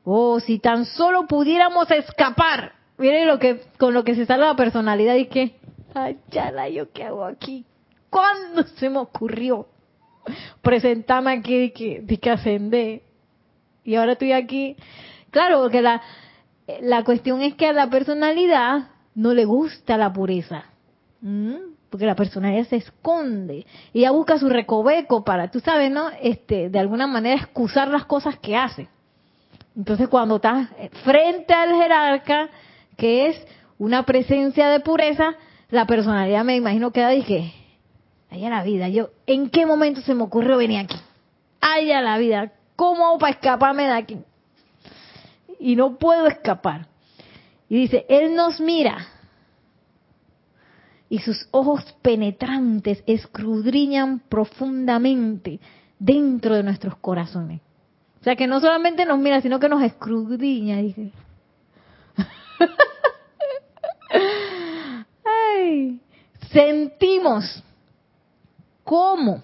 Oh, 0.10 0.40
si 0.40 0.60
tan 0.60 0.86
solo 0.86 1.28
pudiéramos 1.28 1.92
escapar. 1.92 2.72
Miren 2.98 3.28
lo 3.28 3.40
que, 3.40 3.60
con 3.78 3.94
lo 3.94 4.06
que 4.06 4.16
se 4.16 4.26
sale 4.26 4.46
la 4.46 4.56
personalidad 4.56 5.16
y 5.16 5.26
que, 5.26 5.58
ay, 5.94 6.18
ya 6.32 6.70
yo 6.70 6.94
qué 6.94 7.04
hago 7.04 7.26
aquí. 7.26 7.66
¿Cuándo 8.10 8.64
se 8.64 8.90
me 8.90 9.00
ocurrió 9.00 9.68
presentarme 10.62 11.34
aquí 11.34 11.60
de 11.60 11.74
que, 11.74 12.00
de 12.00 12.18
que 12.20 12.30
ascendé? 12.30 13.04
Y 13.84 13.96
ahora 13.96 14.14
estoy 14.14 14.32
aquí. 14.32 14.78
Claro, 15.30 15.62
porque 15.62 15.82
la, 15.82 16.02
la 16.80 17.04
cuestión 17.04 17.42
es 17.42 17.56
que 17.56 17.68
a 17.68 17.74
la 17.74 17.90
personalidad 17.90 18.88
no 19.14 19.34
le 19.34 19.44
gusta 19.44 19.98
la 19.98 20.14
pureza. 20.14 20.64
¿Mm? 21.20 21.76
porque 21.90 22.06
la 22.06 22.16
personalidad 22.16 22.68
se 22.68 22.76
esconde 22.76 23.66
ella 23.94 24.12
busca 24.12 24.38
su 24.38 24.50
recoveco 24.50 25.24
para, 25.24 25.50
tú 25.50 25.60
sabes, 25.62 25.90
¿no? 25.90 26.10
Este, 26.22 26.70
de 26.70 26.80
alguna 26.80 27.08
manera 27.08 27.42
excusar 27.42 27.88
las 27.88 28.06
cosas 28.06 28.38
que 28.40 28.56
hace. 28.56 28.88
Entonces, 29.78 30.08
cuando 30.08 30.38
estás 30.38 30.70
frente 31.04 31.54
al 31.54 31.76
jerarca, 31.76 32.50
que 32.98 33.28
es 33.28 33.48
una 33.78 34.04
presencia 34.04 34.70
de 34.70 34.80
pureza, 34.80 35.36
la 35.70 35.86
personalidad 35.86 36.44
me 36.44 36.56
imagino 36.56 36.92
que 36.92 37.02
da 37.02 37.10
dije, 37.10 37.54
ay 38.32 38.42
la 38.50 38.64
vida, 38.64 38.90
yo, 38.90 39.12
¿en 39.28 39.52
qué 39.52 39.68
momento 39.68 40.02
se 40.02 40.16
me 40.16 40.24
ocurrió 40.24 40.58
venir 40.58 40.80
aquí? 40.80 40.98
Ay 41.62 41.92
a 41.92 42.02
la 42.02 42.18
vida, 42.18 42.54
¿cómo 42.76 43.06
hago 43.06 43.20
para 43.20 43.34
escaparme 43.34 43.84
de 43.84 43.92
aquí? 43.92 44.18
Y 45.60 45.76
no 45.76 45.98
puedo 45.98 46.26
escapar. 46.26 46.88
Y 47.70 47.76
dice, 47.76 48.06
Él 48.10 48.36
nos 48.36 48.60
mira 48.60 48.98
y 51.10 51.20
sus 51.20 51.48
ojos 51.52 51.96
penetrantes 52.02 53.04
escudriñan 53.06 54.22
profundamente 54.28 55.60
dentro 56.00 56.56
de 56.56 56.64
nuestros 56.64 56.98
corazones. 56.98 57.62
O 58.20 58.24
sea 58.24 58.36
que 58.36 58.48
no 58.48 58.60
solamente 58.60 59.06
nos 59.06 59.20
mira, 59.20 59.42
sino 59.42 59.60
que 59.60 59.70
nos 59.70 59.84
escudriña. 59.84 60.78
Dije. 60.78 61.12
Ay, 65.24 66.00
sentimos 66.52 67.64
cómo, 68.84 69.44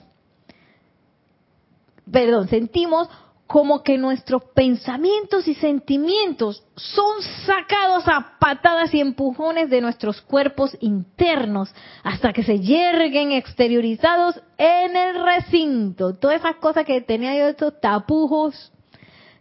perdón, 2.10 2.48
sentimos 2.48 3.10
como 3.54 3.84
que 3.84 4.00
nuestros 4.00 4.46
pensamientos 4.56 5.48
y 5.48 5.54
sentimientos 5.54 6.64
son 6.76 7.22
sacados 7.46 8.08
a 8.08 8.40
patadas 8.40 8.92
y 8.96 9.00
empujones 9.00 9.70
de 9.70 9.80
nuestros 9.80 10.24
cuerpos 10.24 10.76
internos 10.80 11.72
hasta 12.02 12.34
que 12.34 12.42
se 12.42 12.62
yerguen 12.62 13.32
exteriorizados 13.32 14.42
en 14.58 14.98
el 14.98 15.24
recinto. 15.24 16.16
Todas 16.16 16.40
esas 16.40 16.56
cosas 16.56 16.84
que 16.84 17.00
tenía 17.02 17.38
yo, 17.38 17.48
estos 17.50 17.80
tapujos, 17.80 18.74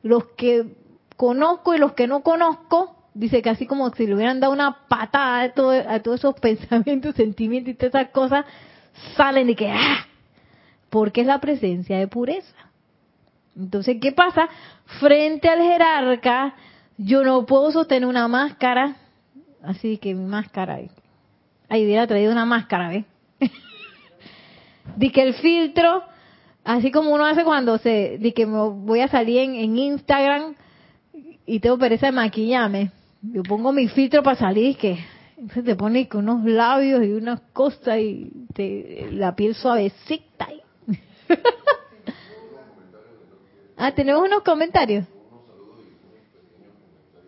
los 0.03 0.27
que 0.37 0.77
conozco 1.17 1.75
y 1.75 1.79
los 1.79 1.95
que 1.95 2.07
no 2.07 2.23
conozco, 2.23 2.95
dice 3.15 3.41
que 3.41 3.49
así 3.49 3.67
como 3.67 3.89
si 3.95 4.07
le 4.07 4.15
hubieran 4.15 4.41
dado 4.41 4.53
una 4.53 4.89
patada 4.89 5.41
a, 5.41 5.95
a 5.95 6.03
todos 6.03 6.21
esos 6.21 6.35
pensamientos, 6.39 7.15
sentimientos 7.15 7.73
y 7.73 7.77
todas 7.79 7.95
esas 7.95 8.11
cosas, 8.11 8.45
salen 9.17 9.47
de 9.47 9.57
que, 9.57 9.71
¡ah! 9.71 10.07
Porque 10.91 11.23
es 11.23 11.27
la 11.27 11.41
presencia 11.41 11.99
de 11.99 12.09
pureza. 12.09 12.62
Entonces, 13.57 13.99
¿qué 14.01 14.13
pasa? 14.13 14.49
Frente 15.01 15.49
al 15.49 15.61
jerarca, 15.61 16.55
yo 16.97 17.23
no 17.23 17.45
puedo 17.47 17.71
sostener 17.71 18.09
una 18.09 18.29
máscara, 18.29 18.97
así 19.63 19.99
que 19.99 20.15
mi 20.15 20.25
máscara, 20.25 20.81
ahí 21.69 21.85
hubiera 21.85 22.07
traído 22.07 22.33
una 22.33 22.47
máscara, 22.47 22.89
¿ves? 22.89 23.05
di 24.97 25.11
que 25.11 25.23
el 25.23 25.35
filtro, 25.35 26.03
así 26.65 26.91
como 26.91 27.11
uno 27.11 27.27
hace 27.27 27.45
cuando 27.45 27.79
se, 27.79 28.19
di 28.19 28.33
que 28.33 28.47
me 28.47 28.69
voy 28.69 29.01
a 29.01 29.09
salir 29.09 29.39
en, 29.39 29.77
Instagram 29.77 30.55
y 31.47 31.61
tengo 31.61 31.79
pereza 31.79 32.07
de 32.07 32.13
maquillarme, 32.13 32.91
yo 33.23 33.43
pongo 33.43 33.73
mi 33.73 33.89
filtro 33.89 34.23
para 34.23 34.37
salir 34.37 34.77
que 34.77 34.99
se 35.53 35.63
te 35.63 35.75
pone 35.77 36.09
con 36.09 36.29
unos 36.29 36.45
labios 36.45 37.05
y 37.05 37.13
unas 37.13 37.41
cosas 37.53 37.99
y 37.99 38.31
te, 38.55 39.09
la 39.13 39.35
piel 39.35 39.55
suavecita. 39.55 40.49
Ah, 43.85 43.91
tenemos 43.91 44.23
unos 44.23 44.45
comentarios. 44.45 45.05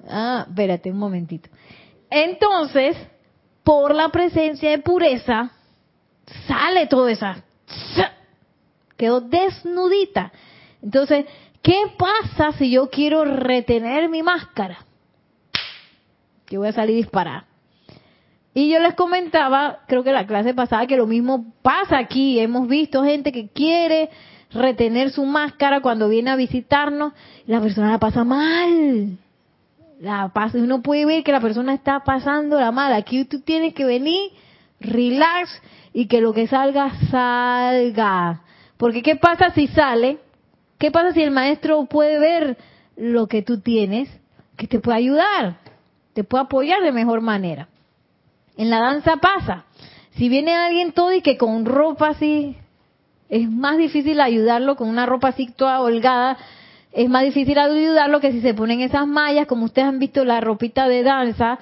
Ah, 0.09 0.47
espérate 0.49 0.89
un 0.89 0.99
momentito. 0.99 1.51
Entonces, 2.09 2.97
por 3.65 3.93
la 3.93 4.11
presencia 4.11 4.71
de 4.71 4.79
pureza, 4.79 5.51
sale 6.47 6.87
toda 6.87 7.11
esa. 7.11 7.43
Quedó 8.97 9.21
desnudita. 9.21 10.31
Entonces, 10.81 11.27
¿qué 11.61 11.93
pasa 11.99 12.53
si 12.53 12.71
yo 12.71 12.89
quiero 12.89 13.25
retener 13.25 14.09
mi 14.09 14.23
máscara? 14.23 14.79
Que 16.47 16.57
voy 16.57 16.69
a 16.69 16.73
salir 16.73 16.95
disparada. 16.95 17.47
Y 18.55 18.71
yo 18.71 18.79
les 18.79 18.95
comentaba, 18.95 19.81
creo 19.89 20.05
que 20.05 20.13
la 20.13 20.25
clase 20.25 20.55
pasada, 20.55 20.87
que 20.87 20.97
lo 20.97 21.09
mismo 21.09 21.53
pasa 21.63 21.99
aquí. 21.99 22.39
Hemos 22.39 22.69
visto 22.69 23.03
gente 23.03 23.33
que 23.33 23.49
quiere 23.49 24.09
retener 24.55 25.11
su 25.11 25.25
máscara 25.25 25.81
cuando 25.81 26.09
viene 26.09 26.31
a 26.31 26.37
visitarnos, 26.37 27.13
la 27.47 27.61
persona 27.61 27.91
la 27.91 27.99
pasa 27.99 28.25
mal. 28.25 29.19
La 30.01 30.29
pasa, 30.29 30.59
uno 30.59 30.83
puede 30.83 31.07
ver 31.07 31.23
que 31.23 31.33
la 31.33 31.41
persona 31.41 31.75
está 31.75 32.01
pasando 32.01 32.59
la 32.59 32.73
mal. 32.73 32.93
Aquí 32.93 33.25
tú 33.25 33.41
tienes 33.41 33.75
que 33.75 33.85
venir, 33.85 34.33
relax 34.81 35.61
y 35.93 36.07
que 36.07 36.21
lo 36.21 36.33
que 36.33 36.47
salga, 36.47 36.93
salga. 37.11 38.43
Porque 38.77 39.03
¿qué 39.03 39.17
pasa 39.17 39.51
si 39.51 39.67
sale? 39.69 40.19
¿Qué 40.79 40.91
pasa 40.91 41.13
si 41.13 41.23
el 41.23 41.31
maestro 41.31 41.85
puede 41.87 42.19
ver 42.19 42.59
lo 42.97 43.27
que 43.27 43.43
tú 43.43 43.61
tienes? 43.61 44.09
Que 44.57 44.67
te 44.67 44.81
puede 44.81 44.99
ayudar, 44.99 45.57
te 46.13 46.25
puede 46.25 46.45
apoyar 46.45 46.83
de 46.83 46.93
mejor 46.93 47.21
manera. 47.21 47.69
En 48.57 48.71
la 48.71 48.79
danza 48.79 49.17
pasa. 49.17 49.65
Si 50.17 50.29
viene 50.29 50.55
alguien 50.55 50.93
todo 50.93 51.13
y 51.13 51.23
que 51.23 51.37
con 51.37 51.65
ropa 51.65 52.09
así 52.09 52.57
es 53.29 53.51
más 53.51 53.79
difícil 53.79 54.21
ayudarlo 54.21 54.77
con 54.77 54.89
una 54.89 55.07
ropa 55.07 55.29
así 55.29 55.49
toda 55.49 55.81
holgada 55.81 56.39
es 56.95 57.11
más 57.11 57.25
difícil 57.25 57.59
ayudarlo 57.59 58.21
que 58.21 58.31
si 58.31 58.41
se 58.41 58.55
ponen 58.55 58.81
esas 58.81 59.07
mallas, 59.07 59.49
como 59.49 59.65
ustedes 59.65 59.89
han 59.89 59.99
visto 59.99 60.25
la 60.25 60.41
ropita 60.41 60.89
de 60.89 61.03
danza, 61.03 61.59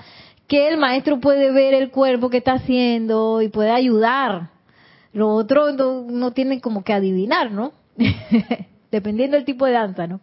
que 0.47 0.69
el 0.69 0.77
maestro 0.77 1.21
puede 1.21 1.51
ver 1.51 1.73
el 1.73 1.91
cuerpo 1.91 2.29
que 2.29 2.37
está 2.37 2.53
haciendo 2.55 3.41
y 3.41 3.49
puede 3.49 3.71
ayudar. 3.71 4.51
Lo 5.15 5.31
otro 5.31 5.73
no, 5.73 6.33
tienen 6.33 6.61
como 6.61 6.85
que 6.85 6.93
adivinar, 6.93 7.51
¿no? 7.51 7.73
Dependiendo 8.91 9.37
del 9.37 9.47
tipo 9.47 9.65
de 9.65 9.73
danza, 9.73 10.07
¿no? 10.07 10.21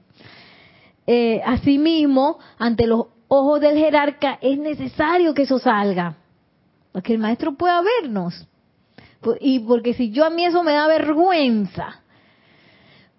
Eh, 1.08 1.42
asimismo, 1.44 2.38
ante 2.60 2.86
los 2.86 3.08
ojos 3.28 3.60
del 3.62 3.78
jerarca 3.80 4.38
es 4.42 4.60
necesario 4.60 5.34
que 5.34 5.44
eso 5.44 5.58
salga, 5.58 6.18
para 6.92 7.02
que 7.02 7.14
el 7.14 7.20
maestro 7.20 7.56
pueda 7.56 7.82
vernos. 7.82 8.48
Y 9.40 9.60
porque 9.60 9.94
si 9.94 10.12
yo 10.12 10.26
a 10.26 10.30
mí 10.30 10.46
eso 10.46 10.64
me 10.64 10.72
da 10.72 10.88
vergüenza, 10.88 12.02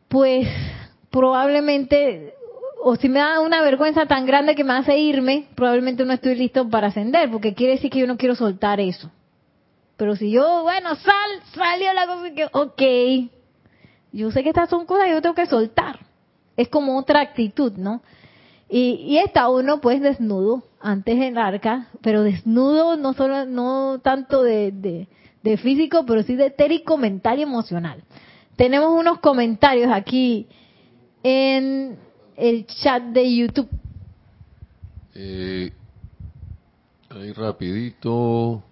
pues 0.08 0.48
probablemente, 1.10 2.34
o 2.82 2.96
si 2.96 3.08
me 3.08 3.18
da 3.18 3.40
una 3.40 3.62
vergüenza 3.62 4.06
tan 4.06 4.26
grande 4.26 4.54
que 4.54 4.64
me 4.64 4.72
hace 4.72 4.98
irme, 4.98 5.48
probablemente 5.54 6.04
no 6.04 6.12
estoy 6.12 6.36
listo 6.36 6.68
para 6.68 6.88
ascender, 6.88 7.30
porque 7.30 7.54
quiere 7.54 7.74
decir 7.74 7.90
que 7.90 8.00
yo 8.00 8.06
no 8.06 8.16
quiero 8.16 8.34
soltar 8.34 8.80
eso. 8.80 9.10
Pero 9.96 10.16
si 10.16 10.30
yo, 10.30 10.62
bueno, 10.62 10.94
sal, 10.94 11.30
salió 11.54 11.92
la 11.92 12.06
cosa 12.06 12.30
que, 12.34 12.46
ok, 12.50 13.30
yo 14.12 14.30
sé 14.30 14.42
que 14.42 14.48
estas 14.48 14.70
son 14.70 14.86
cosas 14.86 15.04
que 15.04 15.12
yo 15.12 15.22
tengo 15.22 15.34
que 15.34 15.46
soltar. 15.46 16.00
Es 16.56 16.68
como 16.68 16.98
otra 16.98 17.20
actitud, 17.20 17.72
¿no? 17.76 18.02
Y, 18.68 19.04
y 19.06 19.18
está 19.18 19.48
uno 19.48 19.80
pues 19.80 20.00
desnudo 20.00 20.62
antes 20.80 21.20
en 21.20 21.36
arca, 21.36 21.88
pero 22.00 22.22
desnudo 22.22 22.96
no 22.96 23.12
solo, 23.12 23.44
no 23.44 24.00
tanto 24.02 24.42
de, 24.42 25.08
de 25.42 25.56
físico, 25.56 26.04
pero 26.06 26.22
sí 26.22 26.36
de 26.36 26.46
etérico, 26.46 26.96
mental 26.96 27.38
y 27.38 27.42
emocional. 27.42 28.02
Tenemos 28.56 28.90
unos 28.92 29.20
comentarios 29.20 29.90
aquí 29.92 30.46
en 31.22 31.96
el 32.36 32.66
chat 32.66 33.02
de 33.04 33.36
YouTube. 33.36 33.68
Eh, 35.14 35.72
ahí 37.08 37.32
rapidito. 37.32 38.62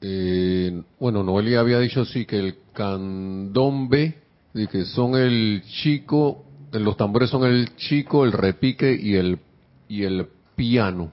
Eh, 0.00 0.82
bueno, 0.98 1.22
Noelia 1.22 1.60
había 1.60 1.80
dicho 1.80 2.04
sí 2.04 2.24
que 2.24 2.38
el 2.38 2.56
candombe, 2.72 4.14
y 4.54 4.66
que 4.66 4.84
son 4.84 5.14
el 5.16 5.62
chico, 5.82 6.44
los 6.72 6.96
tambores 6.96 7.30
son 7.30 7.44
el 7.44 7.76
chico, 7.76 8.24
el 8.24 8.32
repique 8.32 8.92
y 8.92 9.16
el 9.16 9.38
y 9.88 10.04
el 10.04 10.28
piano. 10.54 11.10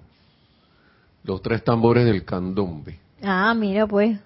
Los 1.23 1.41
tres 1.41 1.63
tambores 1.63 2.05
del 2.05 2.23
candombe. 2.23 2.99
Ah, 3.23 3.53
mira 3.53 3.87
pues. 3.87 4.19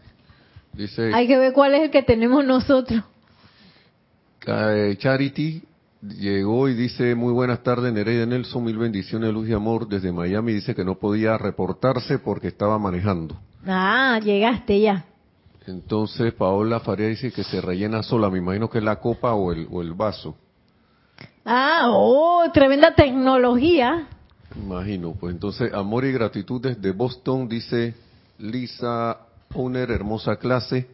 Dice 0.74 1.14
Hay 1.14 1.28
que 1.28 1.38
ver 1.38 1.54
cuál 1.54 1.74
es 1.76 1.84
el 1.84 1.92
que 1.92 2.04
tenemos 2.04 2.46
nosotros. 2.46 3.04
eh, 4.46 4.96
Charity 4.98 5.64
llegó 6.02 6.70
y 6.70 6.76
dice 6.76 7.14
muy 7.16 7.34
buenas 7.34 7.62
tardes 7.62 7.92
Nereida 7.92 8.26
Nelson, 8.26 8.64
mil 8.64 8.78
bendiciones, 8.78 9.34
luz 9.34 9.50
y 9.50 9.54
amor 9.54 9.88
desde 9.88 10.12
Miami. 10.12 10.54
Dice 10.54 10.74
que 10.74 10.86
no 10.86 10.96
podía 10.96 11.38
reportarse 11.38 12.20
porque 12.20 12.48
estaba 12.48 12.78
manejando. 12.80 13.36
Ah, 13.66 14.20
llegaste 14.24 14.80
ya. 14.80 15.06
Entonces 15.68 16.34
Paola 16.34 16.80
Faria 16.80 17.08
dice 17.08 17.32
que 17.32 17.44
se 17.44 17.62
rellena 17.62 18.02
sola, 18.02 18.30
me 18.30 18.40
imagino 18.40 18.70
que 18.70 18.80
es 18.80 18.84
la 18.84 18.96
copa 18.96 19.34
o 19.34 19.52
el, 19.52 19.68
o 19.70 19.82
el 19.82 19.94
vaso. 19.94 20.36
Ah, 21.46 21.88
oh, 21.90 22.50
tremenda 22.54 22.94
tecnología. 22.96 24.08
Imagino, 24.56 25.14
pues 25.20 25.34
entonces 25.34 25.74
amor 25.74 26.06
y 26.06 26.12
gratitud 26.12 26.62
desde 26.62 26.92
Boston, 26.92 27.48
dice 27.48 27.94
Lisa 28.40 29.18
Owner, 29.54 29.92
hermosa 29.92 30.38
clase. 30.38 30.88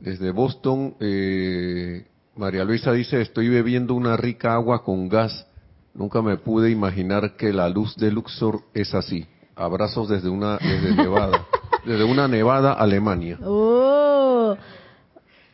Desde 0.00 0.30
Boston, 0.30 0.94
eh, 1.00 2.06
María 2.36 2.64
Luisa 2.64 2.92
dice, 2.92 3.20
estoy 3.20 3.48
bebiendo 3.48 3.94
una 3.94 4.16
rica 4.16 4.54
agua 4.54 4.84
con 4.84 5.08
gas. 5.08 5.46
Nunca 5.94 6.22
me 6.22 6.36
pude 6.36 6.70
imaginar 6.70 7.34
que 7.36 7.52
la 7.52 7.68
luz 7.68 7.96
de 7.96 8.12
Luxor 8.12 8.60
es 8.74 8.94
así. 8.94 9.26
Abrazos 9.56 10.08
desde 10.08 10.28
una, 10.28 10.56
desde 10.58 10.94
Nevada, 10.94 11.44
desde 11.84 12.04
una 12.04 12.28
Nevada, 12.28 12.74
Alemania. 12.74 13.38
Oh. 13.44 14.56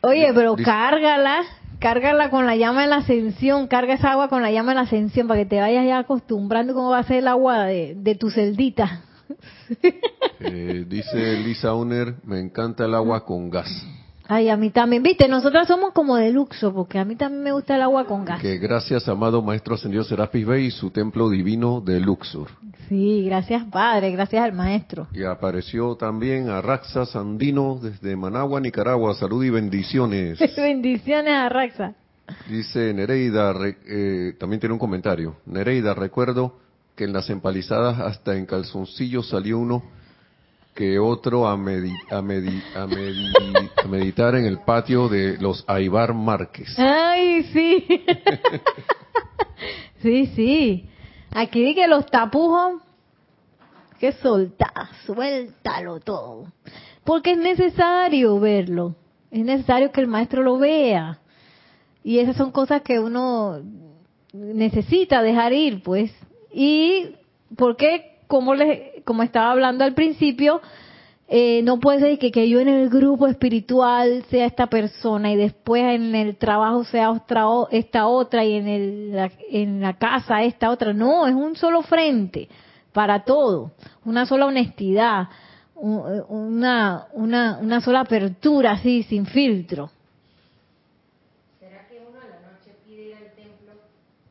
Oye, 0.02 0.30
pero 0.34 0.56
Dice- 0.56 0.64
cárgala, 0.70 1.40
cárgala 1.78 2.28
con 2.28 2.44
la 2.44 2.56
llama 2.56 2.82
de 2.82 2.88
la 2.88 2.96
ascensión, 2.96 3.66
carga 3.66 3.94
esa 3.94 4.12
agua 4.12 4.28
con 4.28 4.42
la 4.42 4.50
llama 4.50 4.72
de 4.72 4.76
la 4.76 4.82
ascensión 4.82 5.26
para 5.26 5.40
que 5.40 5.46
te 5.46 5.60
vayas 5.60 5.86
ya 5.86 6.00
acostumbrando 6.00 6.74
cómo 6.74 6.90
va 6.90 6.98
a 6.98 7.04
ser 7.04 7.16
el 7.18 7.28
agua 7.28 7.64
de, 7.64 7.94
de 7.96 8.14
tu 8.14 8.30
celdita. 8.30 9.04
Eh, 10.40 10.84
dice 10.88 11.36
Lisa 11.38 11.72
Owner, 11.74 12.14
me 12.24 12.40
encanta 12.40 12.84
el 12.84 12.94
agua 12.94 13.24
con 13.24 13.50
gas. 13.50 13.68
Ay, 14.26 14.48
a 14.48 14.56
mí 14.56 14.70
también, 14.70 15.02
viste, 15.02 15.28
nosotras 15.28 15.68
somos 15.68 15.92
como 15.92 16.16
de 16.16 16.30
luxo, 16.32 16.72
porque 16.72 16.98
a 16.98 17.04
mí 17.04 17.14
también 17.14 17.42
me 17.44 17.52
gusta 17.52 17.76
el 17.76 17.82
agua 17.82 18.06
con 18.06 18.24
gas. 18.24 18.40
Que 18.40 18.56
gracias, 18.56 19.06
amado 19.06 19.42
Maestro 19.42 19.74
Ascendido 19.74 20.02
Serapis 20.02 20.46
Bey 20.46 20.66
y 20.66 20.70
su 20.70 20.90
templo 20.90 21.28
divino 21.28 21.82
de 21.82 22.00
Luxor. 22.00 22.48
Sí, 22.88 23.22
gracias 23.26 23.64
Padre, 23.70 24.10
gracias 24.12 24.42
al 24.42 24.52
Maestro. 24.54 25.08
Y 25.12 25.24
apareció 25.24 25.96
también 25.96 26.48
Araxa 26.48 27.04
Sandino 27.04 27.78
desde 27.82 28.16
Managua, 28.16 28.60
Nicaragua. 28.60 29.14
Salud 29.14 29.44
y 29.44 29.50
bendiciones. 29.50 30.38
Bendiciones 30.56 31.34
a 31.34 31.48
Raxa. 31.50 31.94
Dice 32.48 32.94
Nereida, 32.94 33.52
re- 33.52 33.76
eh, 33.86 34.32
también 34.40 34.58
tiene 34.58 34.72
un 34.72 34.78
comentario. 34.78 35.36
Nereida, 35.44 35.92
recuerdo 35.92 36.56
que 36.96 37.04
en 37.04 37.12
las 37.12 37.28
empalizadas 37.28 38.00
hasta 38.00 38.36
en 38.36 38.46
calzoncillos 38.46 39.28
salió 39.28 39.58
uno 39.58 39.82
que 40.74 40.98
otro 40.98 41.46
a, 41.46 41.56
medi- 41.56 41.96
a, 42.10 42.20
medi- 42.20 42.62
a 42.74 42.86
medi- 42.86 43.70
a 43.82 43.86
meditar 43.86 44.34
en 44.34 44.46
el 44.46 44.58
patio 44.58 45.08
de 45.08 45.38
los 45.38 45.64
Aibar 45.68 46.14
Márquez. 46.14 46.74
Ay, 46.78 47.44
sí. 47.52 47.86
sí, 50.02 50.26
sí. 50.34 50.88
Aquí 51.32 51.62
di 51.62 51.74
que 51.74 51.86
los 51.86 52.06
tapujos, 52.06 52.80
que 53.98 54.12
soltar, 54.12 54.88
suéltalo 55.06 56.00
todo. 56.00 56.46
Porque 57.04 57.32
es 57.32 57.38
necesario 57.38 58.38
verlo. 58.40 58.94
Es 59.30 59.44
necesario 59.44 59.92
que 59.92 60.00
el 60.00 60.06
maestro 60.06 60.42
lo 60.42 60.58
vea. 60.58 61.18
Y 62.02 62.18
esas 62.18 62.36
son 62.36 62.50
cosas 62.50 62.82
que 62.82 62.98
uno 62.98 63.60
necesita 64.32 65.22
dejar 65.22 65.52
ir, 65.52 65.82
pues. 65.82 66.12
Y 66.52 67.14
porque, 67.56 68.13
como 68.34 68.56
les, 68.56 69.04
como 69.04 69.22
estaba 69.22 69.52
hablando 69.52 69.84
al 69.84 69.94
principio, 69.94 70.60
eh, 71.28 71.62
no 71.62 71.78
puede 71.78 72.00
ser 72.00 72.18
que, 72.18 72.32
que 72.32 72.48
yo 72.48 72.58
en 72.58 72.66
el 72.66 72.90
grupo 72.90 73.28
espiritual 73.28 74.24
sea 74.28 74.44
esta 74.44 74.66
persona 74.66 75.30
y 75.30 75.36
después 75.36 75.84
en 75.84 76.16
el 76.16 76.34
trabajo 76.34 76.82
sea 76.82 77.12
otra, 77.12 77.44
esta 77.70 78.08
otra 78.08 78.44
y 78.44 78.54
en, 78.54 78.66
el, 78.66 79.12
la, 79.12 79.30
en 79.50 79.80
la 79.80 79.98
casa 79.98 80.42
esta 80.42 80.70
otra. 80.70 80.92
No, 80.92 81.28
es 81.28 81.34
un 81.34 81.54
solo 81.54 81.82
frente 81.82 82.48
para 82.92 83.22
todo, 83.24 83.70
una 84.04 84.26
sola 84.26 84.46
honestidad, 84.46 85.28
una, 85.76 87.06
una, 87.12 87.58
una 87.60 87.80
sola 87.80 88.00
apertura 88.00 88.72
así, 88.72 89.04
sin 89.04 89.26
filtro. 89.26 89.92
¿Será 91.60 91.86
que 91.86 92.00
uno 92.00 92.18
a 92.20 92.26
la 92.26 92.40
noche 92.50 92.74
pide 92.84 93.02
ir 93.10 93.14
al 93.14 93.30
templo 93.34 93.74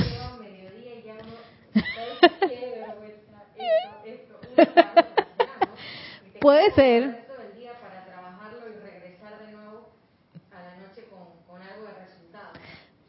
de 11.83 11.91
resultado. 12.05 12.53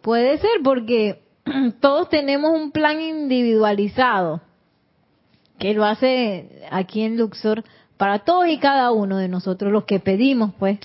Puede 0.02 0.38
ser 0.38 0.62
porque 0.64 1.22
todos 1.80 2.10
tenemos 2.10 2.52
un 2.52 2.72
plan 2.72 3.02
individualizado 3.02 4.42
que 5.60 5.74
lo 5.74 5.86
hace 5.86 6.68
aquí 6.70 7.02
en 7.02 7.18
Luxor 7.18 7.64
para 7.98 8.20
todos 8.20 8.48
y 8.48 8.60
cada 8.60 8.92
uno 8.92 9.18
de 9.18 9.28
nosotros, 9.28 9.72
los 9.72 9.86
que 9.86 10.00
pedimos, 10.00 10.54
pues, 10.60 10.80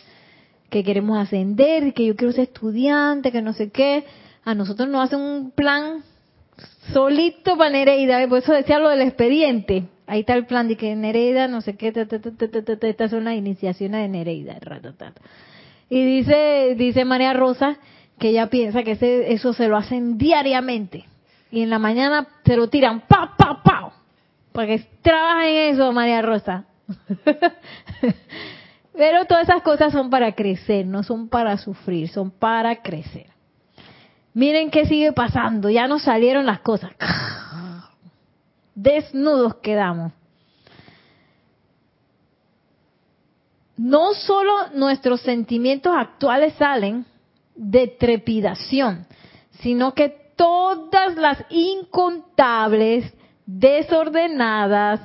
que 0.71 0.83
queremos 0.83 1.19
ascender, 1.19 1.93
que 1.93 2.07
yo 2.07 2.17
quiero 2.17 2.33
ser 2.33 2.45
estudiante, 2.45 3.31
que 3.31 3.43
no 3.43 3.53
sé 3.53 3.71
qué. 3.71 4.05
A 4.45 4.55
nosotros 4.55 4.89
nos 4.89 5.05
hacen 5.05 5.21
un 5.21 5.51
plan 5.53 6.03
solito 6.93 7.57
para 7.57 7.71
Nereida, 7.71 8.27
por 8.29 8.39
eso 8.39 8.53
decía 8.53 8.79
lo 8.79 8.89
del 8.89 9.03
expediente. 9.03 9.85
Ahí 10.07 10.21
está 10.21 10.35
el 10.35 10.47
plan 10.47 10.69
de 10.69 10.77
que 10.77 10.95
Nereida, 10.97 11.49
no 11.49 11.61
sé 11.61 11.77
qué, 11.77 11.93
ta, 11.93 12.07
ta, 12.07 12.21
ta, 12.21 12.31
ta, 12.33 12.49
ta, 12.49 12.63
ta, 12.63 12.77
ta, 12.77 12.89
estas 12.89 13.11
son 13.11 13.25
las 13.25 13.35
iniciaciones 13.35 14.03
de 14.03 14.09
Nereida. 14.09 14.59
Y 15.89 16.05
dice, 16.05 16.75
dice 16.77 17.05
María 17.05 17.33
Rosa 17.33 17.77
que 18.19 18.29
ella 18.29 18.49
piensa 18.49 18.83
que 18.83 18.99
eso 19.29 19.53
se 19.53 19.69
lo 19.69 19.77
hacen 19.77 20.19
diariamente. 20.19 21.07
Y 21.51 21.63
en 21.63 21.71
la 21.71 21.79
mañana 21.79 22.29
se 22.45 22.57
lo 22.57 22.69
tiran, 22.69 23.01
pa, 23.09 23.35
pa, 23.37 23.63
pa. 23.63 23.93
Para 24.53 24.67
que 24.69 24.87
trabajen 25.03 25.75
eso, 25.75 25.93
María 25.93 26.23
Rosa. 26.23 26.65
Pero 28.95 29.25
todas 29.25 29.49
esas 29.49 29.63
cosas 29.63 29.93
son 29.93 30.11
para 30.11 30.33
crecer, 30.33 30.87
no 30.87 31.03
son 31.03 31.29
para 31.29 31.57
sufrir, 31.57 32.09
son 32.09 32.31
para 32.31 32.77
crecer. 32.77 33.32
Miren 34.35 34.71
qué 34.71 34.87
sigue 34.87 35.13
pasando, 35.13 35.69
ya 35.71 35.87
nos 35.87 36.03
salieron 36.03 36.47
las 36.47 36.61
cosas. 36.61 36.93
Desnudos 38.75 39.57
quedamos. 39.57 40.13
no 43.83 44.15
solo 44.15 44.53
nuestros 44.75 45.23
sentimientos 45.23 45.93
actuales 45.97 46.55
salen 46.55 47.05
de 47.57 47.89
trepidación, 47.89 49.07
sino 49.61 49.93
que 49.93 50.15
todas 50.37 51.17
las 51.17 51.45
incontables, 51.51 53.13
desordenadas 53.45 55.01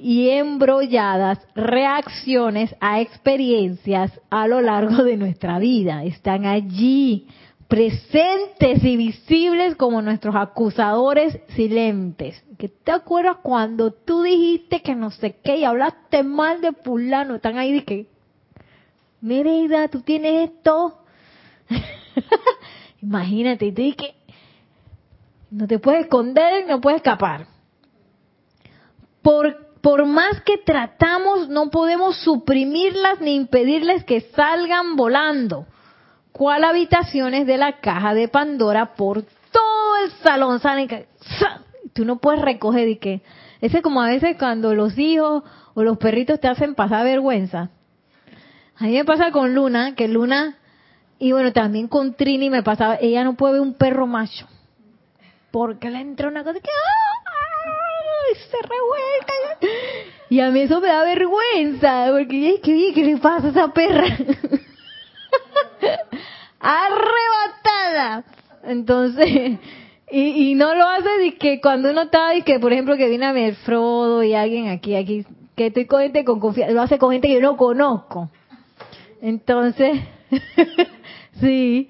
y 0.00 0.30
embrolladas 0.30 1.38
reacciones 1.54 2.74
a 2.80 3.00
experiencias 3.00 4.10
a 4.30 4.48
lo 4.48 4.60
largo 4.60 5.04
de 5.04 5.16
nuestra 5.16 5.60
vida 5.60 6.02
están 6.02 6.44
allí, 6.44 7.28
presentes 7.72 8.84
y 8.84 8.98
visibles 8.98 9.76
como 9.76 10.02
nuestros 10.02 10.36
acusadores 10.36 11.38
silentes. 11.56 12.44
¿Qué 12.58 12.68
te 12.68 12.92
acuerdas 12.92 13.38
cuando 13.42 13.92
tú 13.92 14.24
dijiste 14.24 14.82
que 14.82 14.94
no 14.94 15.10
sé 15.10 15.36
qué 15.42 15.56
y 15.56 15.64
hablaste 15.64 16.22
mal 16.22 16.60
de 16.60 16.72
fulano? 16.72 17.36
Están 17.36 17.56
ahí 17.56 17.72
de 17.72 17.84
que, 17.86 18.08
Nereida, 19.22 19.88
tú 19.88 20.02
tienes 20.02 20.50
esto. 20.50 20.98
Imagínate, 23.00 23.64
y 23.64 23.72
te 23.72 23.96
que 23.96 24.16
no 25.50 25.66
te 25.66 25.78
puedes 25.78 26.02
esconder, 26.02 26.66
no 26.68 26.78
puedes 26.78 26.98
escapar. 26.98 27.46
Por, 29.22 29.78
por 29.80 30.04
más 30.04 30.42
que 30.42 30.58
tratamos, 30.58 31.48
no 31.48 31.70
podemos 31.70 32.18
suprimirlas 32.18 33.22
ni 33.22 33.34
impedirles 33.34 34.04
que 34.04 34.20
salgan 34.20 34.94
volando. 34.94 35.64
¿Cuál 36.32 36.64
habitaciones 36.64 37.46
de 37.46 37.58
la 37.58 37.80
caja 37.80 38.14
de 38.14 38.28
Pandora 38.28 38.94
por 38.94 39.22
todo 39.22 39.96
el 40.04 40.10
salón 40.22 40.60
salen 40.60 40.88
que 40.88 41.06
tú 41.92 42.04
no 42.04 42.18
puedes 42.18 42.40
recoger 42.40 42.88
y 42.88 42.96
que 42.96 43.22
ese 43.60 43.78
es 43.78 43.82
como 43.82 44.02
a 44.02 44.08
veces 44.08 44.36
cuando 44.38 44.74
los 44.74 44.98
hijos 44.98 45.44
o 45.74 45.82
los 45.82 45.98
perritos 45.98 46.40
te 46.40 46.48
hacen 46.48 46.74
pasar 46.74 47.04
vergüenza. 47.04 47.70
A 48.76 48.84
mí 48.84 48.92
me 48.92 49.04
pasa 49.04 49.30
con 49.30 49.54
Luna, 49.54 49.94
que 49.94 50.08
Luna 50.08 50.56
y 51.18 51.30
bueno, 51.30 51.52
también 51.52 51.86
con 51.86 52.14
Trini 52.14 52.50
me 52.50 52.64
pasaba, 52.64 52.96
ella 53.00 53.22
no 53.22 53.36
puede 53.36 53.52
ver 53.52 53.62
un 53.62 53.74
perro 53.74 54.08
macho. 54.08 54.48
Porque 55.52 55.88
le 55.90 56.00
entra 56.00 56.26
una 56.26 56.42
cosa 56.42 56.58
que 56.58 56.68
¡ay! 56.68 58.34
se 58.50 58.56
revuelca. 58.56 59.74
Y 60.30 60.40
a 60.40 60.50
mí 60.50 60.62
eso 60.62 60.80
me 60.80 60.88
da 60.88 61.04
vergüenza, 61.04 62.06
porque 62.10 62.60
¿qué, 62.60 62.92
qué 62.92 63.04
le 63.04 63.18
pasa 63.18 63.48
a 63.48 63.50
esa 63.50 63.68
perra? 63.68 64.04
Arrebatada. 66.60 68.24
Entonces, 68.64 69.58
y, 70.10 70.50
y 70.50 70.54
no 70.54 70.74
lo 70.74 70.86
hace 70.86 71.08
de 71.18 71.34
que 71.36 71.60
cuando 71.60 71.90
uno 71.90 72.02
está, 72.02 72.34
y 72.34 72.42
que 72.42 72.58
por 72.58 72.72
ejemplo 72.72 72.96
que 72.96 73.08
viene 73.08 73.26
a 73.26 73.32
ver 73.32 73.54
Frodo 73.56 74.22
y 74.22 74.34
alguien 74.34 74.68
aquí, 74.68 74.94
aquí, 74.94 75.26
que 75.56 75.66
estoy 75.66 75.86
con 75.86 76.02
gente 76.02 76.24
con 76.24 76.40
confianza, 76.40 76.74
lo 76.74 76.82
hace 76.82 76.98
con 76.98 77.12
gente 77.12 77.28
que 77.28 77.34
yo 77.34 77.40
no 77.40 77.56
conozco. 77.56 78.30
Entonces, 79.20 80.00
Sí, 81.40 81.88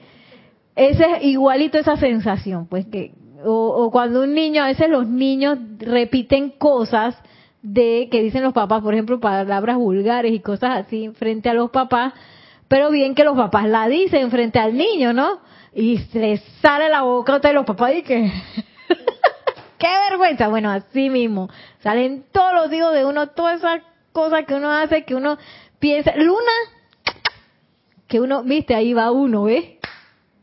ese 0.76 1.04
es 1.04 1.24
igualito 1.24 1.78
esa 1.78 1.96
sensación, 1.96 2.66
pues 2.66 2.86
que, 2.86 3.12
o, 3.44 3.90
cuando 3.90 4.22
un 4.22 4.34
niño, 4.34 4.62
a 4.62 4.68
veces 4.68 4.88
los 4.88 5.08
niños 5.08 5.58
repiten 5.78 6.50
cosas 6.50 7.16
de 7.60 8.08
que 8.10 8.22
dicen 8.22 8.42
los 8.42 8.52
papás, 8.52 8.82
por 8.82 8.94
ejemplo, 8.94 9.20
palabras 9.20 9.76
vulgares 9.76 10.32
y 10.32 10.40
cosas 10.40 10.86
así 10.86 11.10
frente 11.10 11.48
a 11.48 11.54
los 11.54 11.70
papás, 11.70 12.14
pero 12.72 12.90
bien 12.90 13.14
que 13.14 13.22
los 13.22 13.36
papás 13.36 13.68
la 13.68 13.86
dicen 13.86 14.30
frente 14.30 14.58
al 14.58 14.74
niño, 14.74 15.12
¿no? 15.12 15.42
Y 15.74 15.98
se 16.10 16.18
les 16.18 16.42
sale 16.62 16.88
la 16.88 17.02
boca 17.02 17.38
de 17.38 17.52
los 17.52 17.66
papás 17.66 17.92
y 17.96 18.02
que... 18.02 18.32
¡Qué 19.78 19.88
vergüenza! 20.08 20.48
Bueno, 20.48 20.70
así 20.70 21.10
mismo. 21.10 21.50
Salen 21.80 22.24
todos 22.32 22.54
los 22.54 22.72
hijos 22.72 22.94
de 22.94 23.04
uno, 23.04 23.28
todas 23.28 23.58
esas 23.58 23.82
cosas 24.12 24.46
que 24.46 24.54
uno 24.54 24.70
hace, 24.70 25.04
que 25.04 25.14
uno 25.14 25.36
piensa. 25.80 26.16
Luna, 26.16 26.50
que 28.08 28.22
uno, 28.22 28.42
viste, 28.42 28.74
ahí 28.74 28.94
va 28.94 29.10
uno, 29.10 29.42
¿ves? 29.44 29.66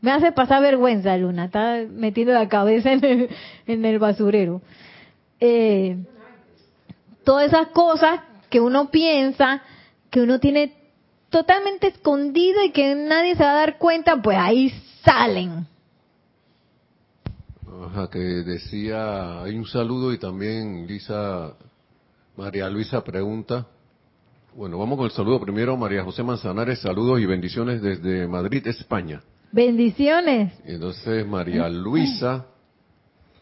Me 0.00 0.12
hace 0.12 0.30
pasar 0.30 0.62
vergüenza, 0.62 1.16
Luna, 1.16 1.46
está 1.46 1.78
metiendo 1.90 2.32
la 2.32 2.48
cabeza 2.48 2.92
en 2.92 3.28
el, 3.66 3.98
basurero. 3.98 4.62
Eh, 5.40 5.96
todas 7.24 7.48
esas 7.48 7.66
cosas 7.70 8.20
que 8.48 8.60
uno 8.60 8.92
piensa, 8.92 9.62
que 10.10 10.20
uno 10.20 10.38
tiene 10.38 10.79
totalmente 11.30 11.88
escondido 11.88 12.62
y 12.62 12.70
que 12.70 12.94
nadie 12.94 13.34
se 13.36 13.42
va 13.42 13.52
a 13.52 13.54
dar 13.54 13.78
cuenta, 13.78 14.20
pues 14.20 14.36
ahí 14.38 14.70
salen. 15.02 15.66
Ajá, 17.86 18.10
que 18.10 18.18
decía, 18.18 19.42
hay 19.42 19.56
un 19.56 19.66
saludo 19.66 20.12
y 20.12 20.18
también 20.18 20.86
Lisa, 20.86 21.54
María 22.36 22.68
Luisa 22.68 23.02
pregunta, 23.02 23.66
bueno, 24.54 24.78
vamos 24.78 24.96
con 24.96 25.06
el 25.06 25.12
saludo 25.12 25.40
primero. 25.40 25.76
María 25.76 26.02
José 26.02 26.22
Manzanares, 26.22 26.80
saludos 26.80 27.20
y 27.20 27.26
bendiciones 27.26 27.80
desde 27.80 28.26
Madrid, 28.26 28.66
España. 28.66 29.22
Bendiciones. 29.52 30.52
Entonces, 30.64 31.26
María 31.26 31.68
Luisa, 31.68 32.46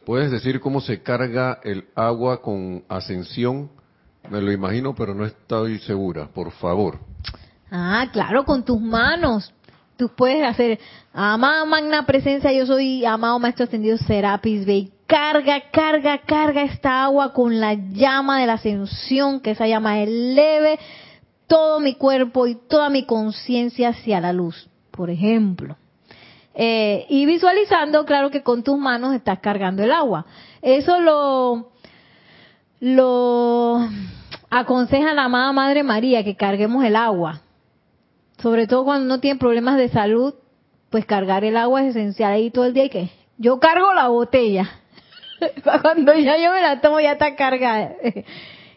¿puedes 0.04 0.30
decir 0.30 0.60
cómo 0.60 0.80
se 0.80 1.02
carga 1.02 1.60
el 1.64 1.86
agua 1.94 2.42
con 2.42 2.84
ascensión? 2.88 3.70
Me 4.30 4.42
lo 4.42 4.52
imagino, 4.52 4.94
pero 4.94 5.14
no 5.14 5.24
estoy 5.24 5.78
segura, 5.78 6.28
por 6.28 6.50
favor. 6.52 6.98
Ah, 7.70 8.06
claro, 8.12 8.44
con 8.44 8.64
tus 8.64 8.80
manos. 8.80 9.52
Tú 9.96 10.10
puedes 10.14 10.44
hacer, 10.44 10.78
amada 11.12 11.64
magna 11.64 12.06
presencia, 12.06 12.52
yo 12.52 12.66
soy 12.66 13.04
amado 13.04 13.38
maestro 13.40 13.64
ascendido 13.64 13.98
Serapis 13.98 14.64
Bey. 14.64 14.92
Carga, 15.06 15.70
carga, 15.72 16.18
carga 16.18 16.62
esta 16.62 17.02
agua 17.02 17.32
con 17.32 17.58
la 17.58 17.74
llama 17.74 18.40
de 18.40 18.46
la 18.46 18.52
ascensión, 18.54 19.40
que 19.40 19.52
esa 19.52 19.66
llama 19.66 19.98
eleve 20.00 20.78
todo 21.48 21.80
mi 21.80 21.94
cuerpo 21.94 22.46
y 22.46 22.54
toda 22.54 22.90
mi 22.90 23.06
conciencia 23.06 23.88
hacia 23.88 24.20
la 24.20 24.32
luz, 24.32 24.68
por 24.92 25.10
ejemplo. 25.10 25.76
Eh, 26.54 27.06
y 27.08 27.26
visualizando, 27.26 28.04
claro 28.04 28.30
que 28.30 28.42
con 28.42 28.62
tus 28.62 28.78
manos 28.78 29.14
estás 29.14 29.40
cargando 29.40 29.82
el 29.82 29.90
agua. 29.90 30.26
Eso 30.60 31.00
lo, 31.00 31.72
lo 32.80 33.80
aconseja 34.50 35.14
la 35.14 35.24
amada 35.24 35.52
Madre 35.52 35.82
María, 35.82 36.22
que 36.22 36.36
carguemos 36.36 36.84
el 36.84 36.96
agua. 36.96 37.40
Sobre 38.40 38.66
todo 38.66 38.84
cuando 38.84 39.04
uno 39.06 39.20
tiene 39.20 39.38
problemas 39.38 39.76
de 39.76 39.88
salud, 39.88 40.34
pues 40.90 41.04
cargar 41.04 41.44
el 41.44 41.56
agua 41.56 41.82
es 41.82 41.96
esencial. 41.96 42.32
Ahí 42.32 42.50
todo 42.50 42.66
el 42.66 42.74
día 42.74 42.84
hay 42.84 42.90
que, 42.90 43.10
yo 43.36 43.58
cargo 43.58 43.92
la 43.94 44.08
botella. 44.08 44.68
cuando 45.82 46.14
ya 46.14 46.36
yo 46.38 46.52
me 46.52 46.62
la 46.62 46.80
tomo 46.80 47.00
ya 47.00 47.12
está 47.12 47.34
cargada. 47.36 47.94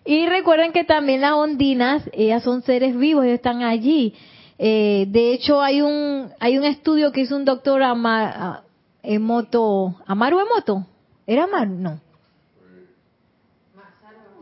Y 0.03 0.25
recuerden 0.25 0.71
que 0.71 0.83
también 0.83 1.21
las 1.21 1.33
ondinas, 1.33 2.09
ellas 2.13 2.43
son 2.43 2.63
seres 2.63 2.97
vivos, 2.97 3.23
ellos 3.23 3.35
están 3.35 3.61
allí. 3.61 4.15
Eh, 4.57 5.05
de 5.09 5.33
hecho, 5.33 5.61
hay 5.61 5.81
un 5.81 6.31
hay 6.39 6.57
un 6.57 6.65
estudio 6.65 7.11
que 7.11 7.21
hizo 7.21 7.35
un 7.35 7.45
doctor 7.45 7.81
Amar, 7.83 8.61
Emoto, 9.03 9.95
Amaru 10.05 10.39
Emoto, 10.39 10.85
¿era 11.25 11.43
Amaru? 11.43 11.71
No. 11.75 11.99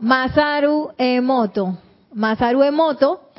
Masaru 0.00 0.92
Emoto, 0.96 1.78
Masaru 2.12 2.62
Emoto, 2.62 3.29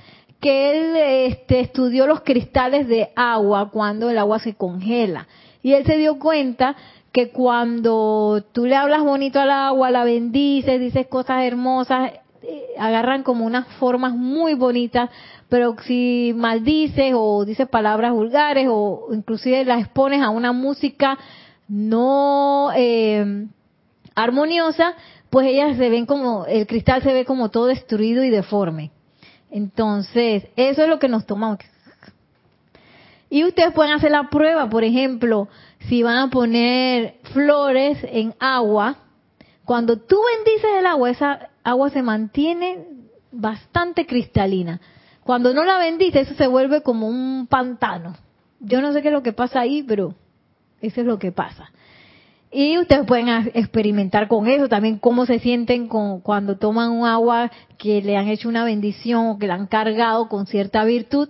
que 0.42 0.72
él 0.72 0.96
este, 1.32 1.60
estudió 1.60 2.08
los 2.08 2.22
cristales 2.22 2.88
de 2.88 3.10
agua 3.16 3.70
cuando 3.70 4.10
el 4.10 4.18
agua 4.18 4.40
se 4.40 4.56
congela. 4.56 5.28
Y 5.62 5.74
él 5.74 5.86
se 5.86 5.98
dio 5.98 6.18
cuenta 6.18 6.76
que 7.12 7.30
cuando 7.30 8.44
tú 8.52 8.66
le 8.66 8.76
hablas 8.76 9.04
bonito 9.04 9.40
al 9.40 9.52
agua, 9.52 9.92
la 9.92 10.04
bendices, 10.04 10.80
dices 10.80 11.08
cosas 11.08 11.44
hermosas, 11.44 12.14
eh, 12.42 12.66
agarran 12.80 13.22
como 13.22 13.46
unas 13.46 13.68
formas 13.76 14.14
muy 14.14 14.56
bonitas, 14.56 15.12
pero 15.48 15.76
si 15.86 16.34
maldices 16.36 17.14
o 17.16 17.46
dices 17.46 17.70
palabras 17.70 18.12
vulgares 18.12 18.68
o 18.70 19.10
inclusive 19.14 19.64
las 19.64 19.82
expones 19.82 20.24
a 20.24 20.32
una 20.32 20.54
música 20.54 21.20
no 21.68 22.72
eh, 22.76 23.46
armoniosa, 24.16 24.96
pues 25.30 25.48
ellas 25.48 25.78
se 25.78 25.90
ven 25.90 26.08
como, 26.08 26.46
el 26.48 26.66
cristal 26.66 27.04
se 27.04 27.14
ve 27.14 27.26
como 27.26 27.50
todo 27.50 27.68
destruido 27.68 28.24
y 28.24 28.32
deforme. 28.32 28.92
Entonces, 29.52 30.48
eso 30.56 30.84
es 30.84 30.90
lo 30.90 30.98
que 30.98 31.10
nos 31.10 31.26
tomamos. 31.26 31.60
Y 33.30 33.46
ustedes 33.46 33.74
pueden 33.74 33.94
hacer 33.94 34.12
la 34.12 34.30
prueba, 34.30 34.70
por 34.70 34.84
ejemplo, 34.84 35.48
si 35.88 36.04
van 36.04 36.18
a 36.18 36.30
poner 36.30 37.16
flores 37.34 38.00
en 38.04 38.34
agua, 38.40 38.98
cuando 39.66 39.98
tú 39.98 40.18
bendices 40.36 40.70
el 40.80 40.86
agua, 40.86 41.10
esa 41.10 41.50
agua 41.64 41.90
se 41.90 42.02
mantiene 42.02 42.86
bastante 43.32 44.06
cristalina. 44.06 44.82
Cuando 45.24 45.54
no 45.54 45.64
la 45.64 45.78
bendices, 45.78 46.28
eso 46.28 46.36
se 46.36 46.48
vuelve 46.48 46.82
como 46.82 47.08
un 47.08 47.48
pantano. 47.48 48.16
Yo 48.60 48.82
no 48.82 48.92
sé 48.92 49.02
qué 49.02 49.10
es 49.10 49.14
lo 49.14 49.24
que 49.24 49.34
pasa 49.34 49.62
ahí, 49.62 49.84
pero 49.84 50.16
eso 50.82 51.02
es 51.02 51.08
lo 51.08 51.20
que 51.20 51.32
pasa. 51.32 51.72
Y 52.52 52.78
ustedes 52.78 53.06
pueden 53.06 53.30
experimentar 53.54 54.28
con 54.28 54.48
eso 54.48 54.68
también, 54.68 54.98
cómo 55.00 55.26
se 55.26 55.40
sienten 55.40 55.88
con, 55.88 56.20
cuando 56.20 56.58
toman 56.58 56.92
un 56.92 57.08
agua 57.08 57.50
que 57.78 58.02
le 58.02 58.18
han 58.18 58.28
hecho 58.28 58.50
una 58.50 58.66
bendición 58.66 59.28
o 59.28 59.40
que 59.40 59.48
la 59.48 59.54
han 59.54 59.68
cargado 59.68 60.28
con 60.28 60.46
cierta 60.46 60.84
virtud 60.84 61.30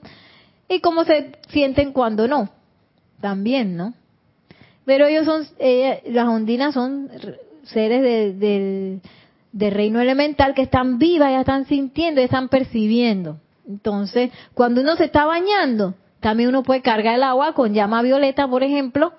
y 0.68 0.80
cómo 0.80 1.04
se 1.04 1.34
sienten 1.50 1.94
cuando 1.94 2.28
no. 2.28 2.50
También, 3.20 3.78
¿no? 3.78 3.94
Pero 4.84 5.06
ellos 5.06 5.26
son, 5.26 5.46
las 6.08 6.28
ondinas 6.28 6.74
son 6.74 7.10
seres 7.66 8.40
del 8.40 9.02
reino 9.54 10.02
elemental 10.02 10.56
que 10.56 10.64
están 10.64 10.98
vivas, 10.98 11.32
ya 11.32 11.42
están 11.42 11.66
sintiendo, 11.66 12.20
ya 12.20 12.26
están 12.26 12.50
percibiendo. 12.50 13.38
Entonces, 13.68 14.32
cuando 14.56 14.82
uno 14.82 14.96
se 14.96 15.06
está 15.06 15.26
bañando, 15.26 15.94
también 16.20 16.50
uno 16.50 16.64
puede 16.64 16.82
cargar 16.82 17.16
el 17.16 17.24
agua 17.24 17.54
con 17.54 17.74
llama 17.74 18.02
violeta, 18.02 18.48
por 18.48 18.64
ejemplo, 18.64 19.14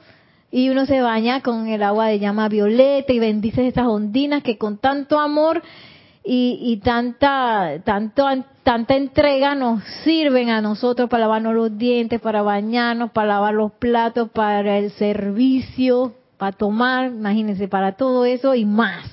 y 0.54 0.68
uno 0.68 0.84
se 0.84 1.00
baña 1.00 1.40
con 1.40 1.66
el 1.66 1.82
agua 1.82 2.08
de 2.08 2.18
llama 2.18 2.50
violeta 2.50 3.10
y 3.10 3.18
bendice 3.18 3.66
esas 3.66 3.86
ondinas 3.86 4.42
que 4.42 4.58
con 4.58 4.76
tanto 4.76 5.18
amor 5.18 5.62
y, 6.22 6.58
y 6.60 6.76
tanta, 6.76 7.80
tanto, 7.84 8.26
tanta 8.62 8.94
entrega 8.94 9.54
nos 9.54 9.82
sirven 10.04 10.50
a 10.50 10.60
nosotros 10.60 11.08
para 11.08 11.22
lavarnos 11.22 11.54
los 11.54 11.78
dientes, 11.78 12.20
para 12.20 12.42
bañarnos, 12.42 13.12
para 13.12 13.28
lavar 13.28 13.54
los 13.54 13.72
platos, 13.72 14.28
para 14.30 14.76
el 14.76 14.90
servicio, 14.92 16.12
para 16.36 16.52
tomar, 16.52 17.06
imagínense, 17.06 17.66
para 17.66 17.92
todo 17.92 18.26
eso 18.26 18.54
y 18.54 18.66
más. 18.66 19.08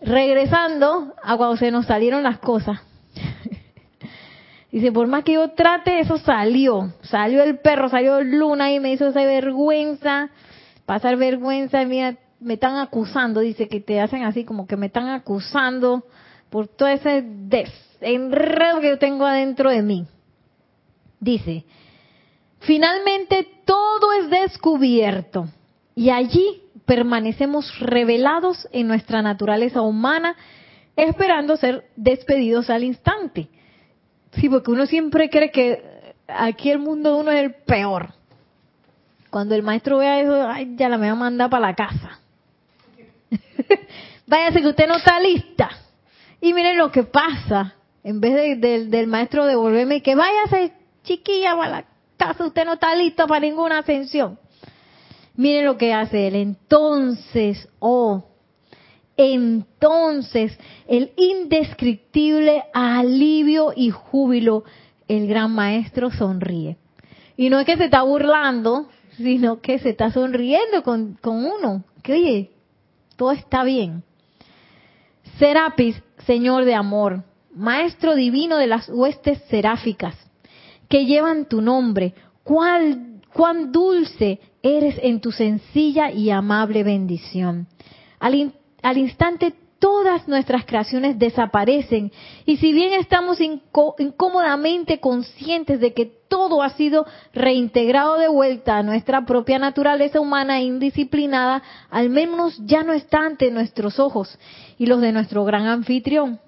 Regresando 0.00 1.14
a 1.20 1.36
cuando 1.36 1.56
se 1.56 1.72
nos 1.72 1.86
salieron 1.86 2.22
las 2.22 2.38
cosas. 2.38 2.80
Dice, 4.74 4.90
por 4.90 5.06
más 5.06 5.22
que 5.22 5.34
yo 5.34 5.50
trate, 5.50 6.00
eso 6.00 6.18
salió. 6.18 6.92
Salió 7.02 7.44
el 7.44 7.60
perro, 7.60 7.88
salió 7.88 8.20
Luna 8.22 8.72
y 8.72 8.80
me 8.80 8.92
hizo 8.92 9.06
esa 9.06 9.22
vergüenza, 9.22 10.30
pasar 10.84 11.16
vergüenza, 11.16 11.84
me 11.84 12.16
están 12.48 12.78
acusando, 12.78 13.38
dice 13.38 13.68
que 13.68 13.78
te 13.78 14.00
hacen 14.00 14.24
así 14.24 14.42
como 14.42 14.66
que 14.66 14.76
me 14.76 14.86
están 14.86 15.10
acusando 15.10 16.02
por 16.50 16.66
todo 16.66 16.88
ese 16.88 17.22
desenredo 17.24 18.80
que 18.80 18.88
yo 18.88 18.98
tengo 18.98 19.24
adentro 19.24 19.70
de 19.70 19.82
mí. 19.82 20.06
Dice, 21.20 21.64
finalmente 22.58 23.46
todo 23.64 24.12
es 24.14 24.28
descubierto 24.28 25.46
y 25.94 26.10
allí 26.10 26.62
permanecemos 26.84 27.78
revelados 27.78 28.66
en 28.72 28.88
nuestra 28.88 29.22
naturaleza 29.22 29.82
humana, 29.82 30.34
esperando 30.96 31.56
ser 31.56 31.84
despedidos 31.94 32.70
al 32.70 32.82
instante. 32.82 33.50
Sí, 34.36 34.48
porque 34.48 34.70
uno 34.70 34.86
siempre 34.86 35.30
cree 35.30 35.50
que 35.50 36.14
aquí 36.26 36.70
el 36.70 36.78
mundo 36.78 37.14
de 37.14 37.20
uno 37.20 37.30
es 37.30 37.44
el 37.44 37.54
peor. 37.54 38.12
Cuando 39.30 39.54
el 39.54 39.62
maestro 39.62 39.98
vea 39.98 40.20
eso, 40.20 40.48
ay, 40.48 40.74
ya 40.76 40.88
la 40.88 40.98
me 40.98 41.06
va 41.06 41.12
a 41.12 41.16
mandar 41.16 41.50
para 41.50 41.68
la 41.68 41.74
casa. 41.74 42.20
Váyase 44.26 44.60
que 44.60 44.68
usted 44.68 44.86
no 44.86 44.96
está 44.96 45.18
lista. 45.20 45.70
Y 46.40 46.52
miren 46.52 46.78
lo 46.78 46.90
que 46.90 47.04
pasa. 47.04 47.74
En 48.02 48.20
vez 48.20 48.60
de, 48.60 48.86
del 48.86 49.06
maestro 49.06 49.46
devolverme 49.46 50.02
que 50.02 50.14
váyase 50.14 50.72
chiquilla 51.04 51.56
para 51.56 51.70
la 51.70 51.84
casa, 52.18 52.44
usted 52.44 52.64
no 52.66 52.74
está 52.74 52.94
listo 52.94 53.26
para 53.26 53.40
ninguna 53.40 53.78
ascensión. 53.78 54.38
Miren 55.36 55.64
lo 55.64 55.78
que 55.78 55.94
hace 55.94 56.28
él. 56.28 56.36
Entonces, 56.36 57.68
oh, 57.78 58.33
entonces 59.16 60.58
el 60.86 61.12
indescriptible 61.16 62.64
alivio 62.72 63.72
y 63.74 63.90
júbilo, 63.90 64.64
el 65.08 65.26
gran 65.26 65.52
maestro 65.52 66.10
sonríe. 66.10 66.76
Y 67.36 67.50
no 67.50 67.58
es 67.58 67.66
que 67.66 67.76
se 67.76 67.84
está 67.84 68.02
burlando, 68.02 68.88
sino 69.16 69.60
que 69.60 69.78
se 69.78 69.90
está 69.90 70.10
sonriendo 70.10 70.82
con, 70.82 71.14
con 71.20 71.44
uno. 71.44 71.84
Que 72.02 72.50
todo 73.16 73.32
está 73.32 73.64
bien. 73.64 74.02
Serapis, 75.38 76.00
Señor 76.26 76.64
de 76.64 76.74
amor, 76.74 77.24
Maestro 77.54 78.16
divino 78.16 78.56
de 78.56 78.66
las 78.66 78.88
huestes 78.88 79.40
seráficas, 79.48 80.16
que 80.88 81.06
llevan 81.06 81.46
tu 81.46 81.60
nombre, 81.60 82.14
cuál, 82.42 83.20
cuán 83.32 83.70
dulce 83.70 84.40
eres 84.60 84.96
en 85.00 85.20
tu 85.20 85.30
sencilla 85.30 86.10
y 86.10 86.30
amable 86.30 86.82
bendición. 86.82 87.68
Al, 88.18 88.52
al 88.84 88.98
instante 88.98 89.54
todas 89.78 90.28
nuestras 90.28 90.66
creaciones 90.66 91.18
desaparecen 91.18 92.12
y 92.44 92.58
si 92.58 92.72
bien 92.72 92.92
estamos 92.92 93.38
incómodamente 93.40 95.00
conscientes 95.00 95.80
de 95.80 95.94
que 95.94 96.12
todo 96.28 96.62
ha 96.62 96.68
sido 96.70 97.06
reintegrado 97.32 98.16
de 98.16 98.28
vuelta 98.28 98.76
a 98.76 98.82
nuestra 98.82 99.24
propia 99.24 99.58
naturaleza 99.58 100.20
humana 100.20 100.60
indisciplinada, 100.60 101.62
al 101.90 102.10
menos 102.10 102.58
ya 102.66 102.82
no 102.82 102.92
está 102.92 103.20
ante 103.20 103.50
nuestros 103.50 103.98
ojos 103.98 104.38
y 104.78 104.84
los 104.84 105.00
de 105.00 105.12
nuestro 105.12 105.44
gran 105.44 105.66
anfitrión. 105.66 106.40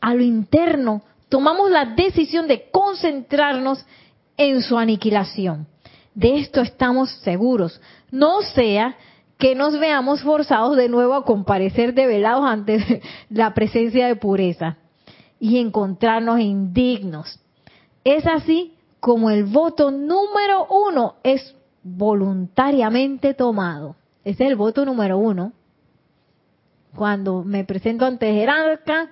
A 0.00 0.14
lo 0.14 0.22
interno, 0.22 1.02
tomamos 1.28 1.70
la 1.70 1.84
decisión 1.84 2.48
de 2.48 2.70
concentrarnos 2.70 3.84
en 4.38 4.62
su 4.62 4.78
aniquilación. 4.78 5.66
De 6.14 6.38
esto 6.38 6.62
estamos 6.62 7.10
seguros. 7.22 7.80
No 8.10 8.40
sea 8.42 8.96
que 9.40 9.54
nos 9.56 9.80
veamos 9.80 10.22
forzados 10.22 10.76
de 10.76 10.88
nuevo 10.88 11.14
a 11.14 11.24
comparecer 11.24 11.94
develados 11.94 12.44
ante 12.44 13.02
la 13.30 13.54
presencia 13.54 14.06
de 14.06 14.14
pureza 14.14 14.76
y 15.40 15.58
encontrarnos 15.58 16.38
indignos. 16.38 17.40
Es 18.04 18.26
así 18.26 18.74
como 19.00 19.30
el 19.30 19.44
voto 19.44 19.90
número 19.90 20.66
uno 20.66 21.16
es 21.24 21.56
voluntariamente 21.82 23.32
tomado. 23.34 23.96
Ese 24.24 24.44
es 24.44 24.50
el 24.50 24.56
voto 24.56 24.84
número 24.84 25.16
uno. 25.16 25.52
Cuando 26.94 27.42
me 27.42 27.64
presento 27.64 28.04
ante 28.04 28.32
jerarca, 28.32 29.10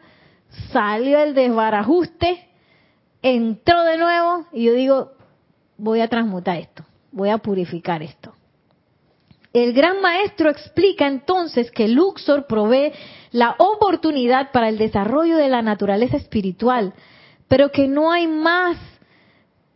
salió 0.72 1.20
el 1.20 1.32
desbarajuste, 1.32 2.48
entró 3.22 3.82
de 3.84 3.96
nuevo 3.96 4.44
y 4.52 4.64
yo 4.64 4.72
digo, 4.74 5.12
voy 5.78 6.00
a 6.02 6.08
transmutar 6.08 6.58
esto, 6.58 6.84
voy 7.12 7.30
a 7.30 7.38
purificar 7.38 8.02
esto. 8.02 8.34
El 9.52 9.72
gran 9.72 10.00
maestro 10.02 10.50
explica 10.50 11.06
entonces 11.06 11.70
que 11.70 11.88
Luxor 11.88 12.46
provee 12.46 12.92
la 13.30 13.56
oportunidad 13.58 14.52
para 14.52 14.68
el 14.68 14.76
desarrollo 14.76 15.36
de 15.36 15.48
la 15.48 15.62
naturaleza 15.62 16.16
espiritual, 16.16 16.92
pero 17.48 17.70
que 17.72 17.88
no 17.88 18.12
hay 18.12 18.26
más 18.26 18.76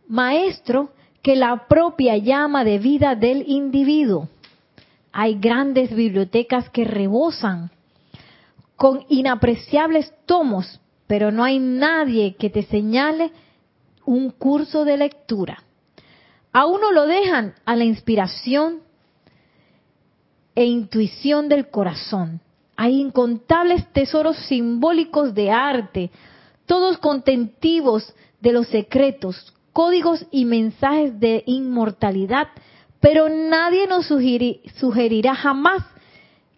maestro 0.07 0.91
que 1.23 1.35
la 1.35 1.67
propia 1.67 2.17
llama 2.17 2.63
de 2.63 2.77
vida 2.77 3.15
del 3.15 3.43
individuo. 3.47 4.29
Hay 5.11 5.39
grandes 5.39 5.95
bibliotecas 5.95 6.69
que 6.69 6.85
rebosan 6.85 7.71
con 8.75 9.05
inapreciables 9.09 10.13
tomos, 10.25 10.81
pero 11.07 11.31
no 11.31 11.43
hay 11.43 11.59
nadie 11.59 12.35
que 12.35 12.49
te 12.49 12.63
señale 12.63 13.31
un 14.05 14.29
curso 14.31 14.85
de 14.85 14.97
lectura. 14.97 15.63
A 16.51 16.65
uno 16.65 16.91
lo 16.91 17.07
dejan 17.07 17.55
a 17.65 17.75
la 17.75 17.85
inspiración 17.85 18.81
e 20.55 20.65
intuición 20.65 21.49
del 21.49 21.69
corazón. 21.69 22.41
Hay 22.75 22.99
incontables 22.99 23.85
tesoros 23.93 24.37
simbólicos 24.47 25.33
de 25.33 25.51
arte, 25.51 26.11
todos 26.65 26.97
contentivos 26.97 28.13
de 28.41 28.51
los 28.51 28.67
secretos, 28.67 29.53
códigos 29.71 30.25
y 30.31 30.45
mensajes 30.45 31.19
de 31.19 31.43
inmortalidad, 31.45 32.47
pero 32.99 33.29
nadie 33.29 33.87
nos 33.87 34.05
sugerirá 34.07 35.35
jamás 35.35 35.83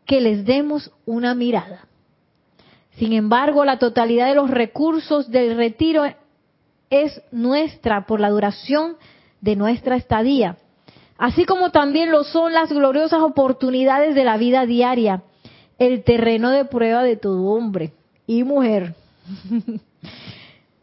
que 0.06 0.22
les 0.22 0.46
demos 0.46 0.92
una 1.06 1.34
mirada. 1.34 1.88
Sin 2.98 3.14
embargo, 3.14 3.66
la 3.66 3.80
totalidad 3.80 4.28
de 4.28 4.36
los 4.36 4.50
recursos 4.50 5.30
del 5.30 5.58
retiro 5.58 6.06
es 6.90 7.22
nuestra 7.32 8.06
por 8.06 8.20
la 8.20 8.30
duración 8.30 8.96
de 9.42 9.56
nuestra 9.56 9.96
estadía 9.96 10.58
así 11.18 11.46
como 11.46 11.72
también 11.72 12.12
lo 12.12 12.24
son 12.24 12.54
las 12.54 12.72
gloriosas 12.72 13.22
oportunidades 13.22 14.16
de 14.16 14.24
la 14.24 14.38
vida 14.38 14.66
diaria, 14.66 15.24
el 15.78 16.04
terreno 16.04 16.52
de 16.52 16.66
prueba 16.66 17.04
de 17.04 17.18
todo 17.18 17.44
hombre 17.46 17.94
y 18.28 18.44
mujer. 18.44 18.96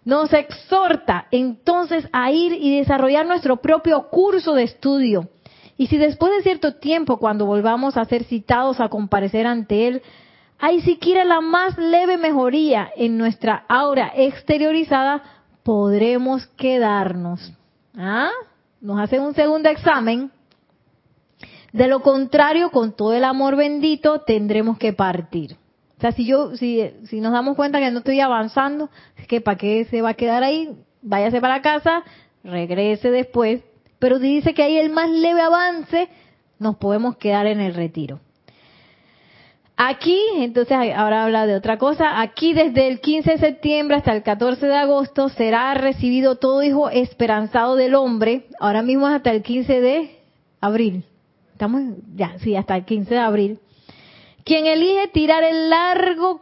Nos 0.04 0.32
exhorta 0.32 1.26
entonces 1.30 2.08
a 2.12 2.32
ir 2.32 2.52
y 2.52 2.76
desarrollar 2.78 3.26
nuestro 3.26 3.58
propio 3.58 4.08
curso 4.10 4.54
de 4.54 4.64
estudio. 4.64 5.28
Y 5.76 5.86
si 5.86 5.96
después 5.96 6.32
de 6.32 6.42
cierto 6.42 6.74
tiempo, 6.74 7.18
cuando 7.18 7.46
volvamos 7.46 7.96
a 7.96 8.04
ser 8.04 8.24
citados 8.24 8.80
a 8.80 8.88
comparecer 8.88 9.46
ante 9.46 9.86
Él, 9.86 10.02
hay 10.58 10.80
siquiera 10.82 11.24
la 11.24 11.40
más 11.40 11.76
leve 11.78 12.18
mejoría 12.18 12.90
en 12.96 13.16
nuestra 13.16 13.64
aura 13.68 14.12
exteriorizada, 14.14 15.22
podremos 15.62 16.46
quedarnos. 16.56 17.52
¿Ah? 17.96 18.30
Nos 18.82 19.00
hacen 19.00 19.22
un 19.22 19.34
segundo 19.34 19.70
examen. 19.70 20.30
De 21.72 21.86
lo 21.86 22.00
contrario, 22.00 22.70
con 22.70 22.92
todo 22.92 23.14
el 23.14 23.24
amor 23.24 23.56
bendito, 23.56 24.20
tendremos 24.20 24.76
que 24.76 24.92
partir. 24.92 25.56
O 25.96 26.00
sea, 26.00 26.12
si 26.12 26.26
yo, 26.26 26.56
si, 26.56 26.82
si 27.04 27.20
nos 27.20 27.32
damos 27.32 27.56
cuenta 27.56 27.78
que 27.78 27.90
no 27.90 28.00
estoy 28.00 28.20
avanzando, 28.20 28.90
es 29.16 29.26
que 29.26 29.40
para 29.40 29.56
qué 29.56 29.86
se 29.86 30.02
va 30.02 30.10
a 30.10 30.14
quedar 30.14 30.42
ahí, 30.42 30.76
váyase 31.00 31.40
para 31.40 31.62
casa, 31.62 32.02
regrese 32.42 33.10
después. 33.10 33.62
Pero 33.98 34.18
dice 34.18 34.52
que 34.52 34.64
hay 34.64 34.78
el 34.78 34.90
más 34.90 35.08
leve 35.08 35.40
avance, 35.40 36.08
nos 36.58 36.76
podemos 36.76 37.16
quedar 37.16 37.46
en 37.46 37.60
el 37.60 37.74
retiro. 37.74 38.20
Aquí, 39.84 40.16
entonces 40.36 40.76
ahora 40.94 41.24
habla 41.24 41.44
de 41.44 41.56
otra 41.56 41.76
cosa, 41.76 42.20
aquí 42.20 42.52
desde 42.52 42.86
el 42.86 43.00
15 43.00 43.32
de 43.32 43.38
septiembre 43.38 43.96
hasta 43.96 44.14
el 44.14 44.22
14 44.22 44.64
de 44.64 44.76
agosto 44.76 45.28
será 45.28 45.74
recibido 45.74 46.36
todo 46.36 46.62
hijo 46.62 46.88
esperanzado 46.88 47.74
del 47.74 47.96
hombre, 47.96 48.46
ahora 48.60 48.82
mismo 48.82 49.08
hasta 49.08 49.32
el 49.32 49.42
15 49.42 49.80
de 49.80 50.18
abril, 50.60 51.02
estamos 51.50 51.82
ya, 52.14 52.38
sí, 52.38 52.54
hasta 52.54 52.76
el 52.76 52.84
15 52.84 53.12
de 53.12 53.20
abril, 53.20 53.58
Quien 54.44 54.66
elige 54.66 55.08
tirar 55.08 55.42
el 55.42 55.68
largo 55.68 56.40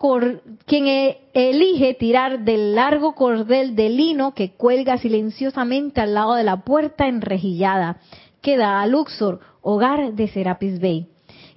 quien 0.66 0.86
e- 0.86 1.20
elige 1.32 1.94
tirar 1.94 2.40
del 2.40 2.74
largo 2.74 3.14
cordel 3.14 3.74
de 3.74 3.88
lino 3.88 4.34
que 4.34 4.50
cuelga 4.50 4.98
silenciosamente 4.98 6.02
al 6.02 6.12
lado 6.12 6.34
de 6.34 6.44
la 6.44 6.58
puerta 6.58 7.08
enrejillada 7.08 8.00
que 8.42 8.58
da 8.58 8.82
a 8.82 8.86
Luxor, 8.86 9.40
hogar 9.62 10.12
de 10.12 10.28
Serapis 10.28 10.78
Bey. 10.78 11.06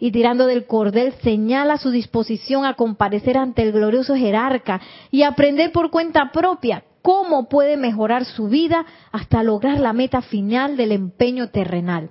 Y 0.03 0.11
tirando 0.11 0.47
del 0.47 0.65
cordel 0.65 1.13
señala 1.23 1.77
su 1.77 1.89
disposición 1.89 2.65
a 2.65 2.73
comparecer 2.73 3.37
ante 3.37 3.61
el 3.61 3.71
glorioso 3.71 4.17
jerarca 4.17 4.81
y 5.11 5.23
aprender 5.23 5.71
por 5.71 5.91
cuenta 5.91 6.29
propia 6.33 6.83
cómo 7.01 7.47
puede 7.47 7.77
mejorar 7.77 8.25
su 8.25 8.49
vida 8.49 8.85
hasta 9.13 9.43
lograr 9.43 9.79
la 9.79 9.93
meta 9.93 10.21
final 10.21 10.75
del 10.75 10.91
empeño 10.91 11.51
terrenal. 11.51 12.09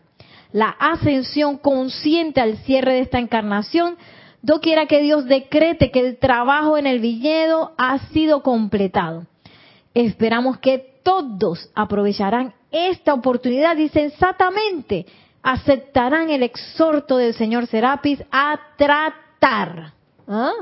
La 0.53 0.71
ascensión 0.71 1.59
consciente 1.59 2.41
al 2.41 2.57
cierre 2.65 2.95
de 2.95 3.01
esta 3.01 3.19
encarnación 3.19 3.99
doquiera 4.41 4.87
que 4.87 5.03
Dios 5.03 5.27
decrete 5.27 5.91
que 5.91 6.01
el 6.01 6.17
trabajo 6.17 6.79
en 6.79 6.87
el 6.87 6.99
viñedo 6.99 7.73
ha 7.77 7.99
sido 8.09 8.43
completado. 8.43 9.27
Esperamos 9.93 10.57
que 10.61 10.79
todos 11.03 11.69
aprovecharán 11.75 12.55
esta 12.71 13.13
oportunidad 13.13 13.77
y 13.77 13.91
sensatamente 13.91 15.05
aceptarán 15.43 16.31
el 16.31 16.43
exhorto 16.43 17.17
del 17.17 17.35
señor 17.35 17.67
Serapis 17.67 18.23
a 18.31 18.59
tratar. 18.77 19.93
¿Ah? 20.29 20.53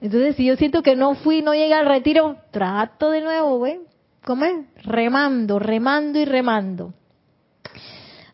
Entonces, 0.00 0.36
si 0.36 0.46
yo 0.46 0.56
siento 0.56 0.82
que 0.82 0.96
no 0.96 1.14
fui, 1.14 1.42
no 1.42 1.52
llegué 1.52 1.74
al 1.74 1.86
retiro, 1.86 2.36
trato 2.50 3.10
de 3.10 3.20
nuevo, 3.20 3.58
güey. 3.58 3.80
¿Cómo 4.24 4.44
es? 4.44 4.56
Remando, 4.84 5.58
remando 5.58 6.18
y 6.18 6.24
remando. 6.24 6.94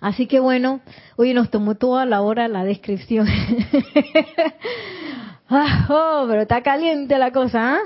Así 0.00 0.26
que 0.26 0.40
bueno, 0.40 0.80
oye, 1.16 1.34
nos 1.34 1.50
tomó 1.50 1.74
toda 1.74 2.04
la 2.06 2.22
hora 2.22 2.48
la 2.48 2.64
descripción. 2.64 3.26
ah, 5.48 5.86
oh, 5.88 6.26
pero 6.28 6.42
está 6.42 6.62
caliente 6.62 7.18
la 7.18 7.32
cosa, 7.32 7.76
¿ah? 7.76 7.80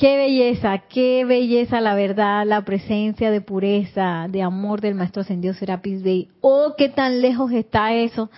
Qué 0.00 0.16
belleza, 0.16 0.78
qué 0.88 1.26
belleza 1.26 1.78
la 1.82 1.94
verdad, 1.94 2.46
la 2.46 2.64
presencia 2.64 3.30
de 3.30 3.42
pureza, 3.42 4.28
de 4.30 4.40
amor 4.40 4.80
del 4.80 4.94
Maestro 4.94 5.20
Ascendido 5.20 5.52
Serapis 5.52 6.02
Bey. 6.02 6.30
Oh, 6.40 6.72
qué 6.78 6.88
tan 6.88 7.20
lejos 7.20 7.52
está 7.52 7.92
eso 7.92 8.30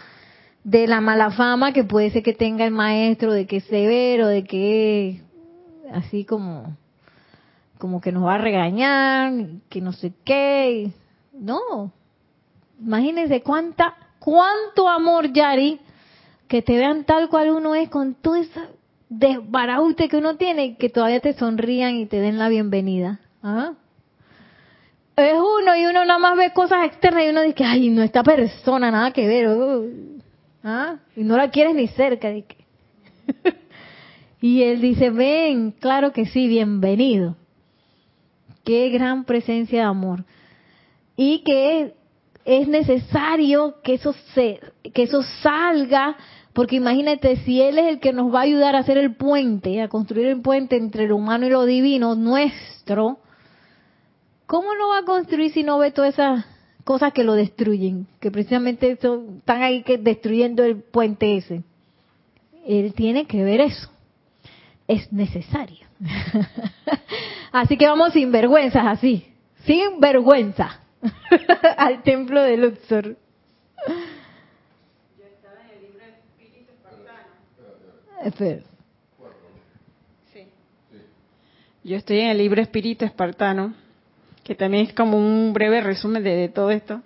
de 0.65 0.89
la 0.89 1.01
mala 1.01 1.31
fama 1.31 1.73
que 1.73 1.85
puede 1.85 2.11
ser 2.11 2.25
que 2.25 2.33
tenga 2.33 2.65
el 2.65 2.73
maestro, 2.73 3.33
de 3.33 3.47
que 3.47 3.59
es 3.59 3.65
severo, 3.67 4.27
de 4.27 4.43
que 4.43 5.23
así 5.93 6.25
como, 6.25 6.77
como 7.79 8.01
que 8.01 8.11
nos 8.11 8.25
va 8.25 8.35
a 8.35 8.39
regañar, 8.39 9.33
que 9.69 9.81
no 9.81 9.93
sé 9.93 10.13
qué. 10.25 10.91
No, 11.33 11.93
imagínense 12.81 13.41
cuánta, 13.43 13.95
cuánto 14.19 14.89
amor, 14.89 15.33
Yari, 15.33 15.79
que 16.49 16.61
te 16.61 16.77
vean 16.77 17.05
tal 17.05 17.29
cual 17.29 17.51
uno 17.51 17.77
es 17.77 17.89
con 17.89 18.15
todo 18.15 18.35
ese 18.35 18.51
desbaraute 19.19 20.09
que 20.09 20.17
uno 20.17 20.37
tiene 20.37 20.77
que 20.77 20.89
todavía 20.89 21.21
te 21.21 21.35
sonrían 21.35 21.97
y 21.97 22.07
te 22.07 22.21
den 22.21 22.39
la 22.39 22.49
bienvenida. 22.49 23.21
¿Ah? 23.43 23.73
Es 25.17 25.35
uno 25.35 25.77
y 25.77 25.85
uno 25.85 26.05
nada 26.05 26.19
más 26.19 26.37
ve 26.37 26.53
cosas 26.53 26.87
externas 26.87 27.25
y 27.25 27.29
uno 27.29 27.43
dice, 27.43 27.65
ay, 27.65 27.91
no, 27.91 28.03
esta 28.03 28.23
persona 28.23 28.91
nada 28.91 29.13
que 29.13 29.27
ver. 29.27 29.49
uh, 29.49 30.21
¿Ah? 30.65 30.97
Y 31.15 31.25
no 31.25 31.37
la 31.37 31.51
quieres 31.51 31.75
ni 31.75 31.89
cerca. 31.89 32.31
y 34.41 34.63
él 34.63 34.81
dice, 34.81 35.11
ven, 35.11 35.73
claro 35.73 36.13
que 36.13 36.25
sí, 36.25 36.49
bienvenido. 36.49 37.37
Qué 38.65 38.89
gran 38.89 39.25
presencia 39.25 39.81
de 39.81 39.87
amor. 39.87 40.25
Y 41.17 41.43
que 41.45 41.95
es 42.47 42.67
necesario 42.67 43.83
que 43.83 43.95
eso 43.95 44.15
se, 44.35 44.59
que 44.95 45.03
eso 45.03 45.23
salga, 45.43 46.17
porque 46.53 46.77
imagínate 46.77 47.37
si 47.37 47.63
él 47.63 47.79
es 47.79 47.87
el 47.87 48.01
que 48.01 48.13
nos 48.13 48.33
va 48.33 48.41
a 48.41 48.43
ayudar 48.43 48.77
a 48.77 48.81
hacer 48.81 48.99
el 48.99 49.15
puente, 49.15 49.81
a 49.81 49.89
construir 49.89 50.27
el 50.27 50.41
puente 50.41 50.77
entre 50.77 51.09
lo 51.09 51.17
humano 51.17 51.47
y 51.47 51.51
lo 51.51 51.65
divino 51.65 52.15
nuestro, 52.15 53.19
¿cómo 54.47 54.75
lo 54.75 54.89
va 54.89 54.99
a 54.99 55.05
construir 55.05 55.53
si 55.53 55.63
no 55.63 55.79
ve 55.79 55.93
todas 55.93 56.15
esas 56.15 56.45
cosas 56.85 57.13
que 57.13 57.25
lo 57.25 57.35
destruyen? 57.35 58.07
Que 58.21 58.31
precisamente 58.31 58.91
están 58.91 59.63
ahí 59.63 59.83
que 59.83 59.99
destruyendo 59.99 60.63
el 60.63 60.83
puente 60.83 61.37
ese. 61.37 61.63
Él 62.67 62.93
tiene 62.95 63.27
que 63.27 63.43
ver 63.43 63.61
eso. 63.61 63.91
Es 64.87 65.13
necesario. 65.13 65.87
así 67.53 67.77
que 67.77 67.87
vamos 67.87 68.13
sin 68.13 68.31
vergüenzas, 68.31 68.87
así. 68.87 69.27
Sin 69.65 70.01
vergüenza. 70.01 70.81
Al 71.77 72.03
templo 72.03 72.43
de 72.43 72.57
Luxor. 72.57 73.05
Yo 73.07 73.15
estaba 75.25 75.63
en 75.65 75.71
el 75.77 75.83
libro 75.83 76.05
Espíritu 76.05 76.73
Espartano. 76.73 77.31
Espera. 78.25 78.63
Sí. 80.33 80.47
Yo 81.85 81.97
estoy 81.97 82.21
en 82.21 82.29
el 82.29 82.39
libro 82.39 82.63
Espíritu 82.63 83.05
Espartano, 83.05 83.75
que 84.45 84.55
también 84.55 84.87
es 84.87 84.95
como 84.95 85.19
un 85.19 85.53
breve 85.53 85.81
resumen 85.81 86.23
de, 86.23 86.37
de 86.37 86.49
todo 86.49 86.71
esto. 86.71 87.03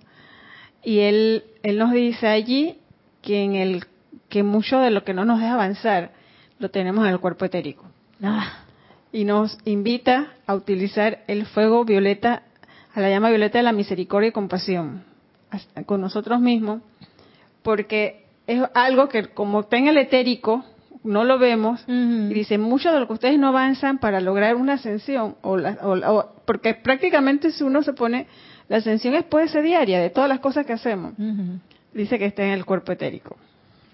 Y 0.83 0.99
él, 0.99 1.43
él 1.63 1.77
nos 1.77 1.91
dice 1.91 2.27
allí 2.27 2.77
que 3.21 3.43
en 3.43 3.55
el 3.55 3.85
que 4.29 4.43
mucho 4.43 4.79
de 4.79 4.91
lo 4.91 5.03
que 5.03 5.13
no 5.13 5.25
nos 5.25 5.39
deja 5.39 5.53
avanzar 5.53 6.11
lo 6.59 6.69
tenemos 6.69 7.05
en 7.05 7.11
el 7.11 7.19
cuerpo 7.19 7.45
etérico. 7.45 7.85
Ah, 8.21 8.63
Y 9.11 9.25
nos 9.25 9.57
invita 9.65 10.33
a 10.45 10.55
utilizar 10.55 11.23
el 11.27 11.45
fuego 11.45 11.85
violeta, 11.85 12.43
a 12.93 13.01
la 13.01 13.09
llama 13.09 13.29
violeta 13.29 13.59
de 13.59 13.63
la 13.63 13.71
misericordia 13.71 14.29
y 14.29 14.33
compasión 14.33 15.03
con 15.85 16.01
nosotros 16.01 16.41
mismos, 16.41 16.81
porque 17.63 18.25
es 18.47 18.61
algo 18.73 19.07
que 19.07 19.27
como 19.27 19.61
está 19.61 19.77
en 19.77 19.87
el 19.87 19.97
etérico, 19.97 20.65
no 21.07 21.23
lo 21.23 21.39
vemos, 21.39 21.83
y 21.87 22.33
dice, 22.33 22.57
mucho 22.57 22.91
de 22.91 22.99
lo 22.99 23.07
que 23.07 23.13
ustedes 23.13 23.39
no 23.39 23.47
avanzan 23.47 23.97
para 23.97 24.19
lograr 24.21 24.55
una 24.55 24.73
ascensión, 24.73 25.35
o, 25.41 25.57
la- 25.57 25.77
o 25.81 25.93
o- 26.17 26.25
porque 26.45 26.73
prácticamente 26.75 27.51
si 27.51 27.63
uno 27.63 27.81
se 27.81 27.93
pone, 27.93 28.27
la 28.69 28.77
ascensión 28.77 29.15
es 29.15 29.23
puede 29.23 29.47
ser 29.47 29.63
diaria 29.63 29.99
de 29.99 30.09
todas 30.09 30.29
las 30.29 30.39
cosas 30.39 30.65
que 30.65 30.73
hacemos, 30.73 31.13
dice 31.93 32.19
que 32.19 32.25
está 32.25 32.43
en 32.43 32.51
el 32.51 32.65
cuerpo 32.65 32.91
etérico. 32.91 33.35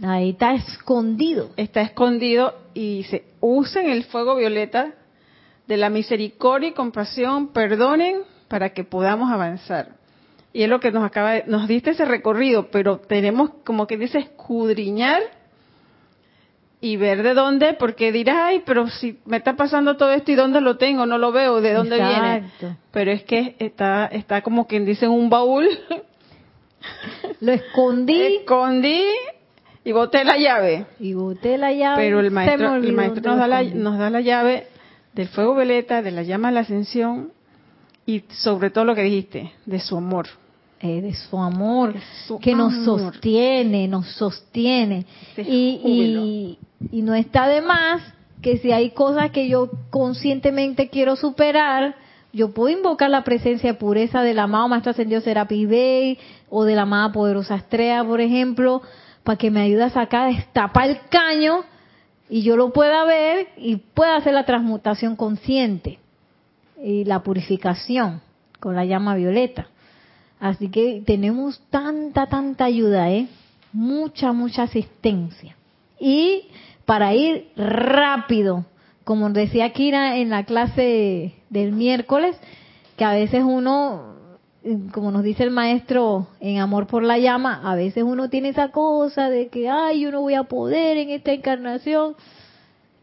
Ahí 0.03 0.31
está 0.31 0.53
escondido. 0.55 1.51
Está 1.55 1.81
escondido 1.81 2.55
y 2.73 3.03
se 3.03 3.23
usen 3.39 3.89
el 3.89 4.03
fuego 4.05 4.35
violeta 4.35 4.93
de 5.67 5.77
la 5.77 5.89
misericordia 5.89 6.69
y 6.69 6.73
compasión, 6.73 7.49
perdonen 7.53 8.17
para 8.49 8.69
que 8.73 8.83
podamos 8.83 9.31
avanzar. 9.31 9.89
Y 10.51 10.63
es 10.63 10.69
lo 10.69 10.79
que 10.79 10.91
nos 10.91 11.03
acaba 11.05 11.31
de, 11.33 11.43
nos 11.47 11.67
diste 11.67 11.91
ese 11.91 12.05
recorrido, 12.05 12.69
pero 12.71 12.97
tenemos 12.97 13.51
como 13.63 13.87
que 13.87 13.97
dice 13.97 14.17
escudriñar 14.19 15.21
y 16.83 16.97
ver 16.97 17.23
de 17.23 17.33
dónde, 17.33 17.75
porque 17.75 18.11
dirás, 18.11 18.35
ay, 18.41 18.61
pero 18.65 18.89
si 18.89 19.17
me 19.23 19.37
está 19.37 19.55
pasando 19.55 19.95
todo 19.95 20.11
esto 20.11 20.33
y 20.33 20.35
dónde 20.35 20.59
lo 20.59 20.75
tengo, 20.75 21.05
no 21.05 21.17
lo 21.17 21.31
veo, 21.31 21.61
de 21.61 21.71
dónde 21.71 21.95
viene. 21.95 22.51
Pero 22.91 23.09
es 23.09 23.23
que 23.23 23.55
está, 23.57 24.07
está 24.07 24.41
como 24.41 24.67
quien 24.67 24.83
dice 24.83 25.05
en 25.05 25.11
un 25.11 25.29
baúl, 25.29 25.65
Lo 27.39 27.53
escondí 27.53 28.21
escondí 28.21 29.01
y 29.85 29.93
boté 29.93 30.25
la 30.25 30.37
llave. 30.37 30.85
y 30.99 31.13
boté 31.13 31.57
la 31.57 31.71
llave. 31.71 32.03
Pero 32.03 32.19
el 32.19 32.31
maestro, 32.31 32.75
el 32.75 32.91
maestro 32.91 33.31
nos, 33.31 33.39
da 33.39 33.47
la, 33.47 33.63
nos 33.63 33.97
da 33.97 34.09
la 34.09 34.19
llave 34.19 34.67
del 35.13 35.29
fuego 35.29 35.55
veleta, 35.55 36.01
de 36.01 36.11
la 36.11 36.23
llama 36.23 36.49
de 36.49 36.55
la 36.55 36.59
ascensión 36.59 37.31
y 38.05 38.25
sobre 38.27 38.71
todo 38.71 38.83
lo 38.83 38.93
que 38.93 39.03
dijiste, 39.03 39.53
de 39.65 39.79
su 39.79 39.95
amor. 39.95 40.27
Eh, 40.81 40.99
de 40.99 41.13
su 41.13 41.37
amor, 41.37 41.93
su 42.27 42.39
que 42.39 42.53
nos 42.53 42.73
sostiene, 42.83 43.87
nos 43.87 44.05
sostiene. 44.15 45.05
Ese 45.31 45.43
Y. 45.43 46.59
y, 46.91 47.01
no 47.01 47.13
está 47.13 47.47
de 47.47 47.61
más 47.61 48.01
que 48.41 48.57
si 48.57 48.71
hay 48.71 48.91
cosas 48.91 49.31
que 49.31 49.47
yo 49.47 49.69
conscientemente 49.89 50.89
quiero 50.89 51.15
superar, 51.15 51.95
yo 52.33 52.53
puedo 52.53 52.75
invocar 52.75 53.09
la 53.09 53.23
presencia 53.23 53.71
de 53.71 53.77
pureza 53.77 54.21
del 54.21 54.39
amado 54.39 54.67
Maestro 54.67 54.91
Ascendido 54.91 55.21
Serapis 55.21 55.67
Bey 55.67 56.17
o 56.49 56.65
de 56.65 56.75
la 56.75 56.81
amada 56.81 57.11
Poderosa 57.11 57.55
Estrella, 57.55 58.03
por 58.03 58.19
ejemplo, 58.21 58.81
para 59.23 59.37
que 59.37 59.51
me 59.51 59.61
ayude 59.61 59.83
a 59.83 59.89
sacar, 59.89 60.33
destapar 60.33 60.89
el 60.89 60.99
caño 61.09 61.63
y 62.29 62.41
yo 62.41 62.57
lo 62.57 62.73
pueda 62.73 63.05
ver 63.05 63.47
y 63.57 63.77
pueda 63.77 64.15
hacer 64.15 64.33
la 64.33 64.45
transmutación 64.45 65.15
consciente 65.15 65.99
y 66.83 67.05
la 67.05 67.23
purificación 67.23 68.21
con 68.59 68.75
la 68.75 68.85
llama 68.85 69.15
violeta. 69.15 69.67
Así 70.39 70.69
que 70.69 71.01
tenemos 71.05 71.61
tanta, 71.69 72.27
tanta 72.27 72.65
ayuda, 72.65 73.09
¿eh? 73.11 73.27
Mucha, 73.71 74.33
mucha 74.33 74.63
asistencia. 74.63 75.55
Y 75.99 76.49
para 76.85 77.13
ir 77.13 77.49
rápido, 77.55 78.65
como 79.03 79.29
decía 79.29 79.71
Kira 79.73 80.17
en 80.17 80.29
la 80.29 80.43
clase 80.43 81.33
del 81.49 81.71
miércoles, 81.71 82.37
que 82.97 83.05
a 83.05 83.13
veces 83.13 83.43
uno, 83.43 84.15
como 84.91 85.11
nos 85.11 85.23
dice 85.23 85.43
el 85.43 85.51
maestro 85.51 86.27
en 86.39 86.59
Amor 86.59 86.87
por 86.87 87.03
la 87.03 87.17
Llama, 87.17 87.61
a 87.63 87.75
veces 87.75 88.03
uno 88.03 88.29
tiene 88.29 88.49
esa 88.49 88.69
cosa 88.69 89.29
de 89.29 89.47
que, 89.47 89.69
ay, 89.69 90.01
yo 90.01 90.11
no 90.11 90.21
voy 90.21 90.35
a 90.35 90.43
poder 90.43 90.97
en 90.97 91.09
esta 91.09 91.31
encarnación. 91.31 92.15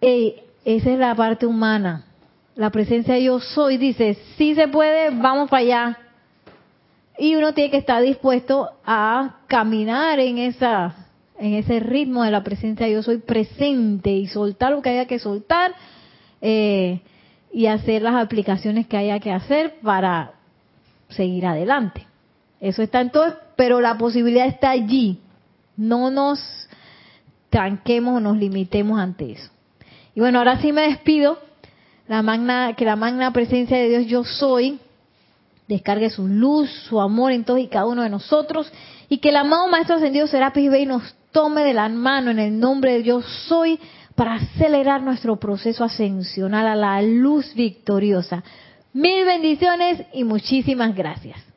Esa 0.01 0.91
es 0.91 0.99
la 0.99 1.15
parte 1.15 1.47
humana. 1.47 2.05
La 2.55 2.71
presencia 2.71 3.15
de 3.15 3.25
yo 3.25 3.41
soy 3.41 3.77
dice, 3.79 4.19
sí 4.37 4.55
se 4.55 4.69
puede, 4.69 5.11
vamos 5.11 5.49
para 5.51 5.63
allá. 5.63 5.99
Y 7.19 7.37
uno 7.37 7.53
tiene 7.53 7.71
que 7.71 7.79
estar 7.79 8.03
dispuesto 8.03 8.71
a 8.85 9.41
caminar 9.47 10.19
en 10.21 10.39
esa 10.39 10.95
en 11.41 11.55
ese 11.55 11.81
ritmo 11.81 12.23
de 12.23 12.31
la 12.31 12.45
presencia 12.45 12.87
yo 12.89 13.03
soy 13.03 13.19
presente 13.19 14.11
y 14.11 14.27
soltar 14.27 14.73
lo 14.73 14.83
que 14.83 14.91
haya 14.91 15.07
que 15.07 15.19
soltar 15.19 15.73
eh, 16.43 17.01
y 17.53 17.67
hacer 17.67 18.03
las 18.03 18.15
aplicaciones 18.15 18.87
que 18.87 18.99
haya 18.99 19.19
que 19.19 19.33
hacer 19.33 19.81
para 19.83 20.35
seguir 21.09 21.47
adelante. 21.47 22.07
Eso 22.61 22.83
está 22.83 23.01
en 23.01 23.11
todo, 23.11 23.37
pero 23.57 23.81
la 23.81 23.97
posibilidad 23.97 24.47
está 24.47 24.71
allí. 24.71 25.19
No 25.77 26.11
nos 26.11 26.39
tranquemos 27.49 28.19
o 28.19 28.21
nos 28.21 28.37
limitemos 28.37 29.01
ante 29.01 29.33
eso. 29.33 29.51
Y 30.15 30.21
bueno, 30.21 30.39
ahora 30.39 30.61
sí 30.61 30.73
me 30.73 30.83
despido. 30.83 31.39
La 32.07 32.23
magna, 32.23 32.75
que 32.77 32.85
la 32.85 32.97
magna 32.97 33.33
presencia 33.33 33.79
de 33.79 33.89
Dios 33.89 34.07
yo 34.07 34.25
soy 34.25 34.79
descargue 35.69 36.11
su 36.11 36.27
luz, 36.27 36.69
su 36.89 37.01
amor 37.01 37.31
en 37.31 37.45
todos 37.45 37.61
y 37.61 37.69
cada 37.69 37.87
uno 37.87 38.03
de 38.03 38.11
nosotros 38.11 38.71
y 39.09 39.19
que 39.19 39.29
el 39.29 39.37
amado 39.37 39.69
Maestro 39.69 39.97
Ascendido 39.97 40.27
Serapis 40.27 40.69
Bey 40.69 40.85
nos 40.85 41.15
tome 41.33 41.63
de 41.63 41.75
la 41.75 41.89
mano 41.89 42.31
en 42.31 42.39
el 42.39 42.59
nombre 42.59 42.93
de 42.93 43.03
Yo 43.03 43.23
Soy 43.23 43.79
para 44.15 44.35
acelerar 44.35 45.03
nuestro 45.03 45.37
proceso 45.37 45.85
ascensional 45.85 46.67
a 46.67 46.77
la 46.77 47.01
luz 47.03 47.55
victoriosa. 47.55 48.43
Mil 48.93 49.25
bendiciones 49.25 50.03
y 50.13 50.25
muchísimas 50.25 50.95
gracias. 50.95 51.50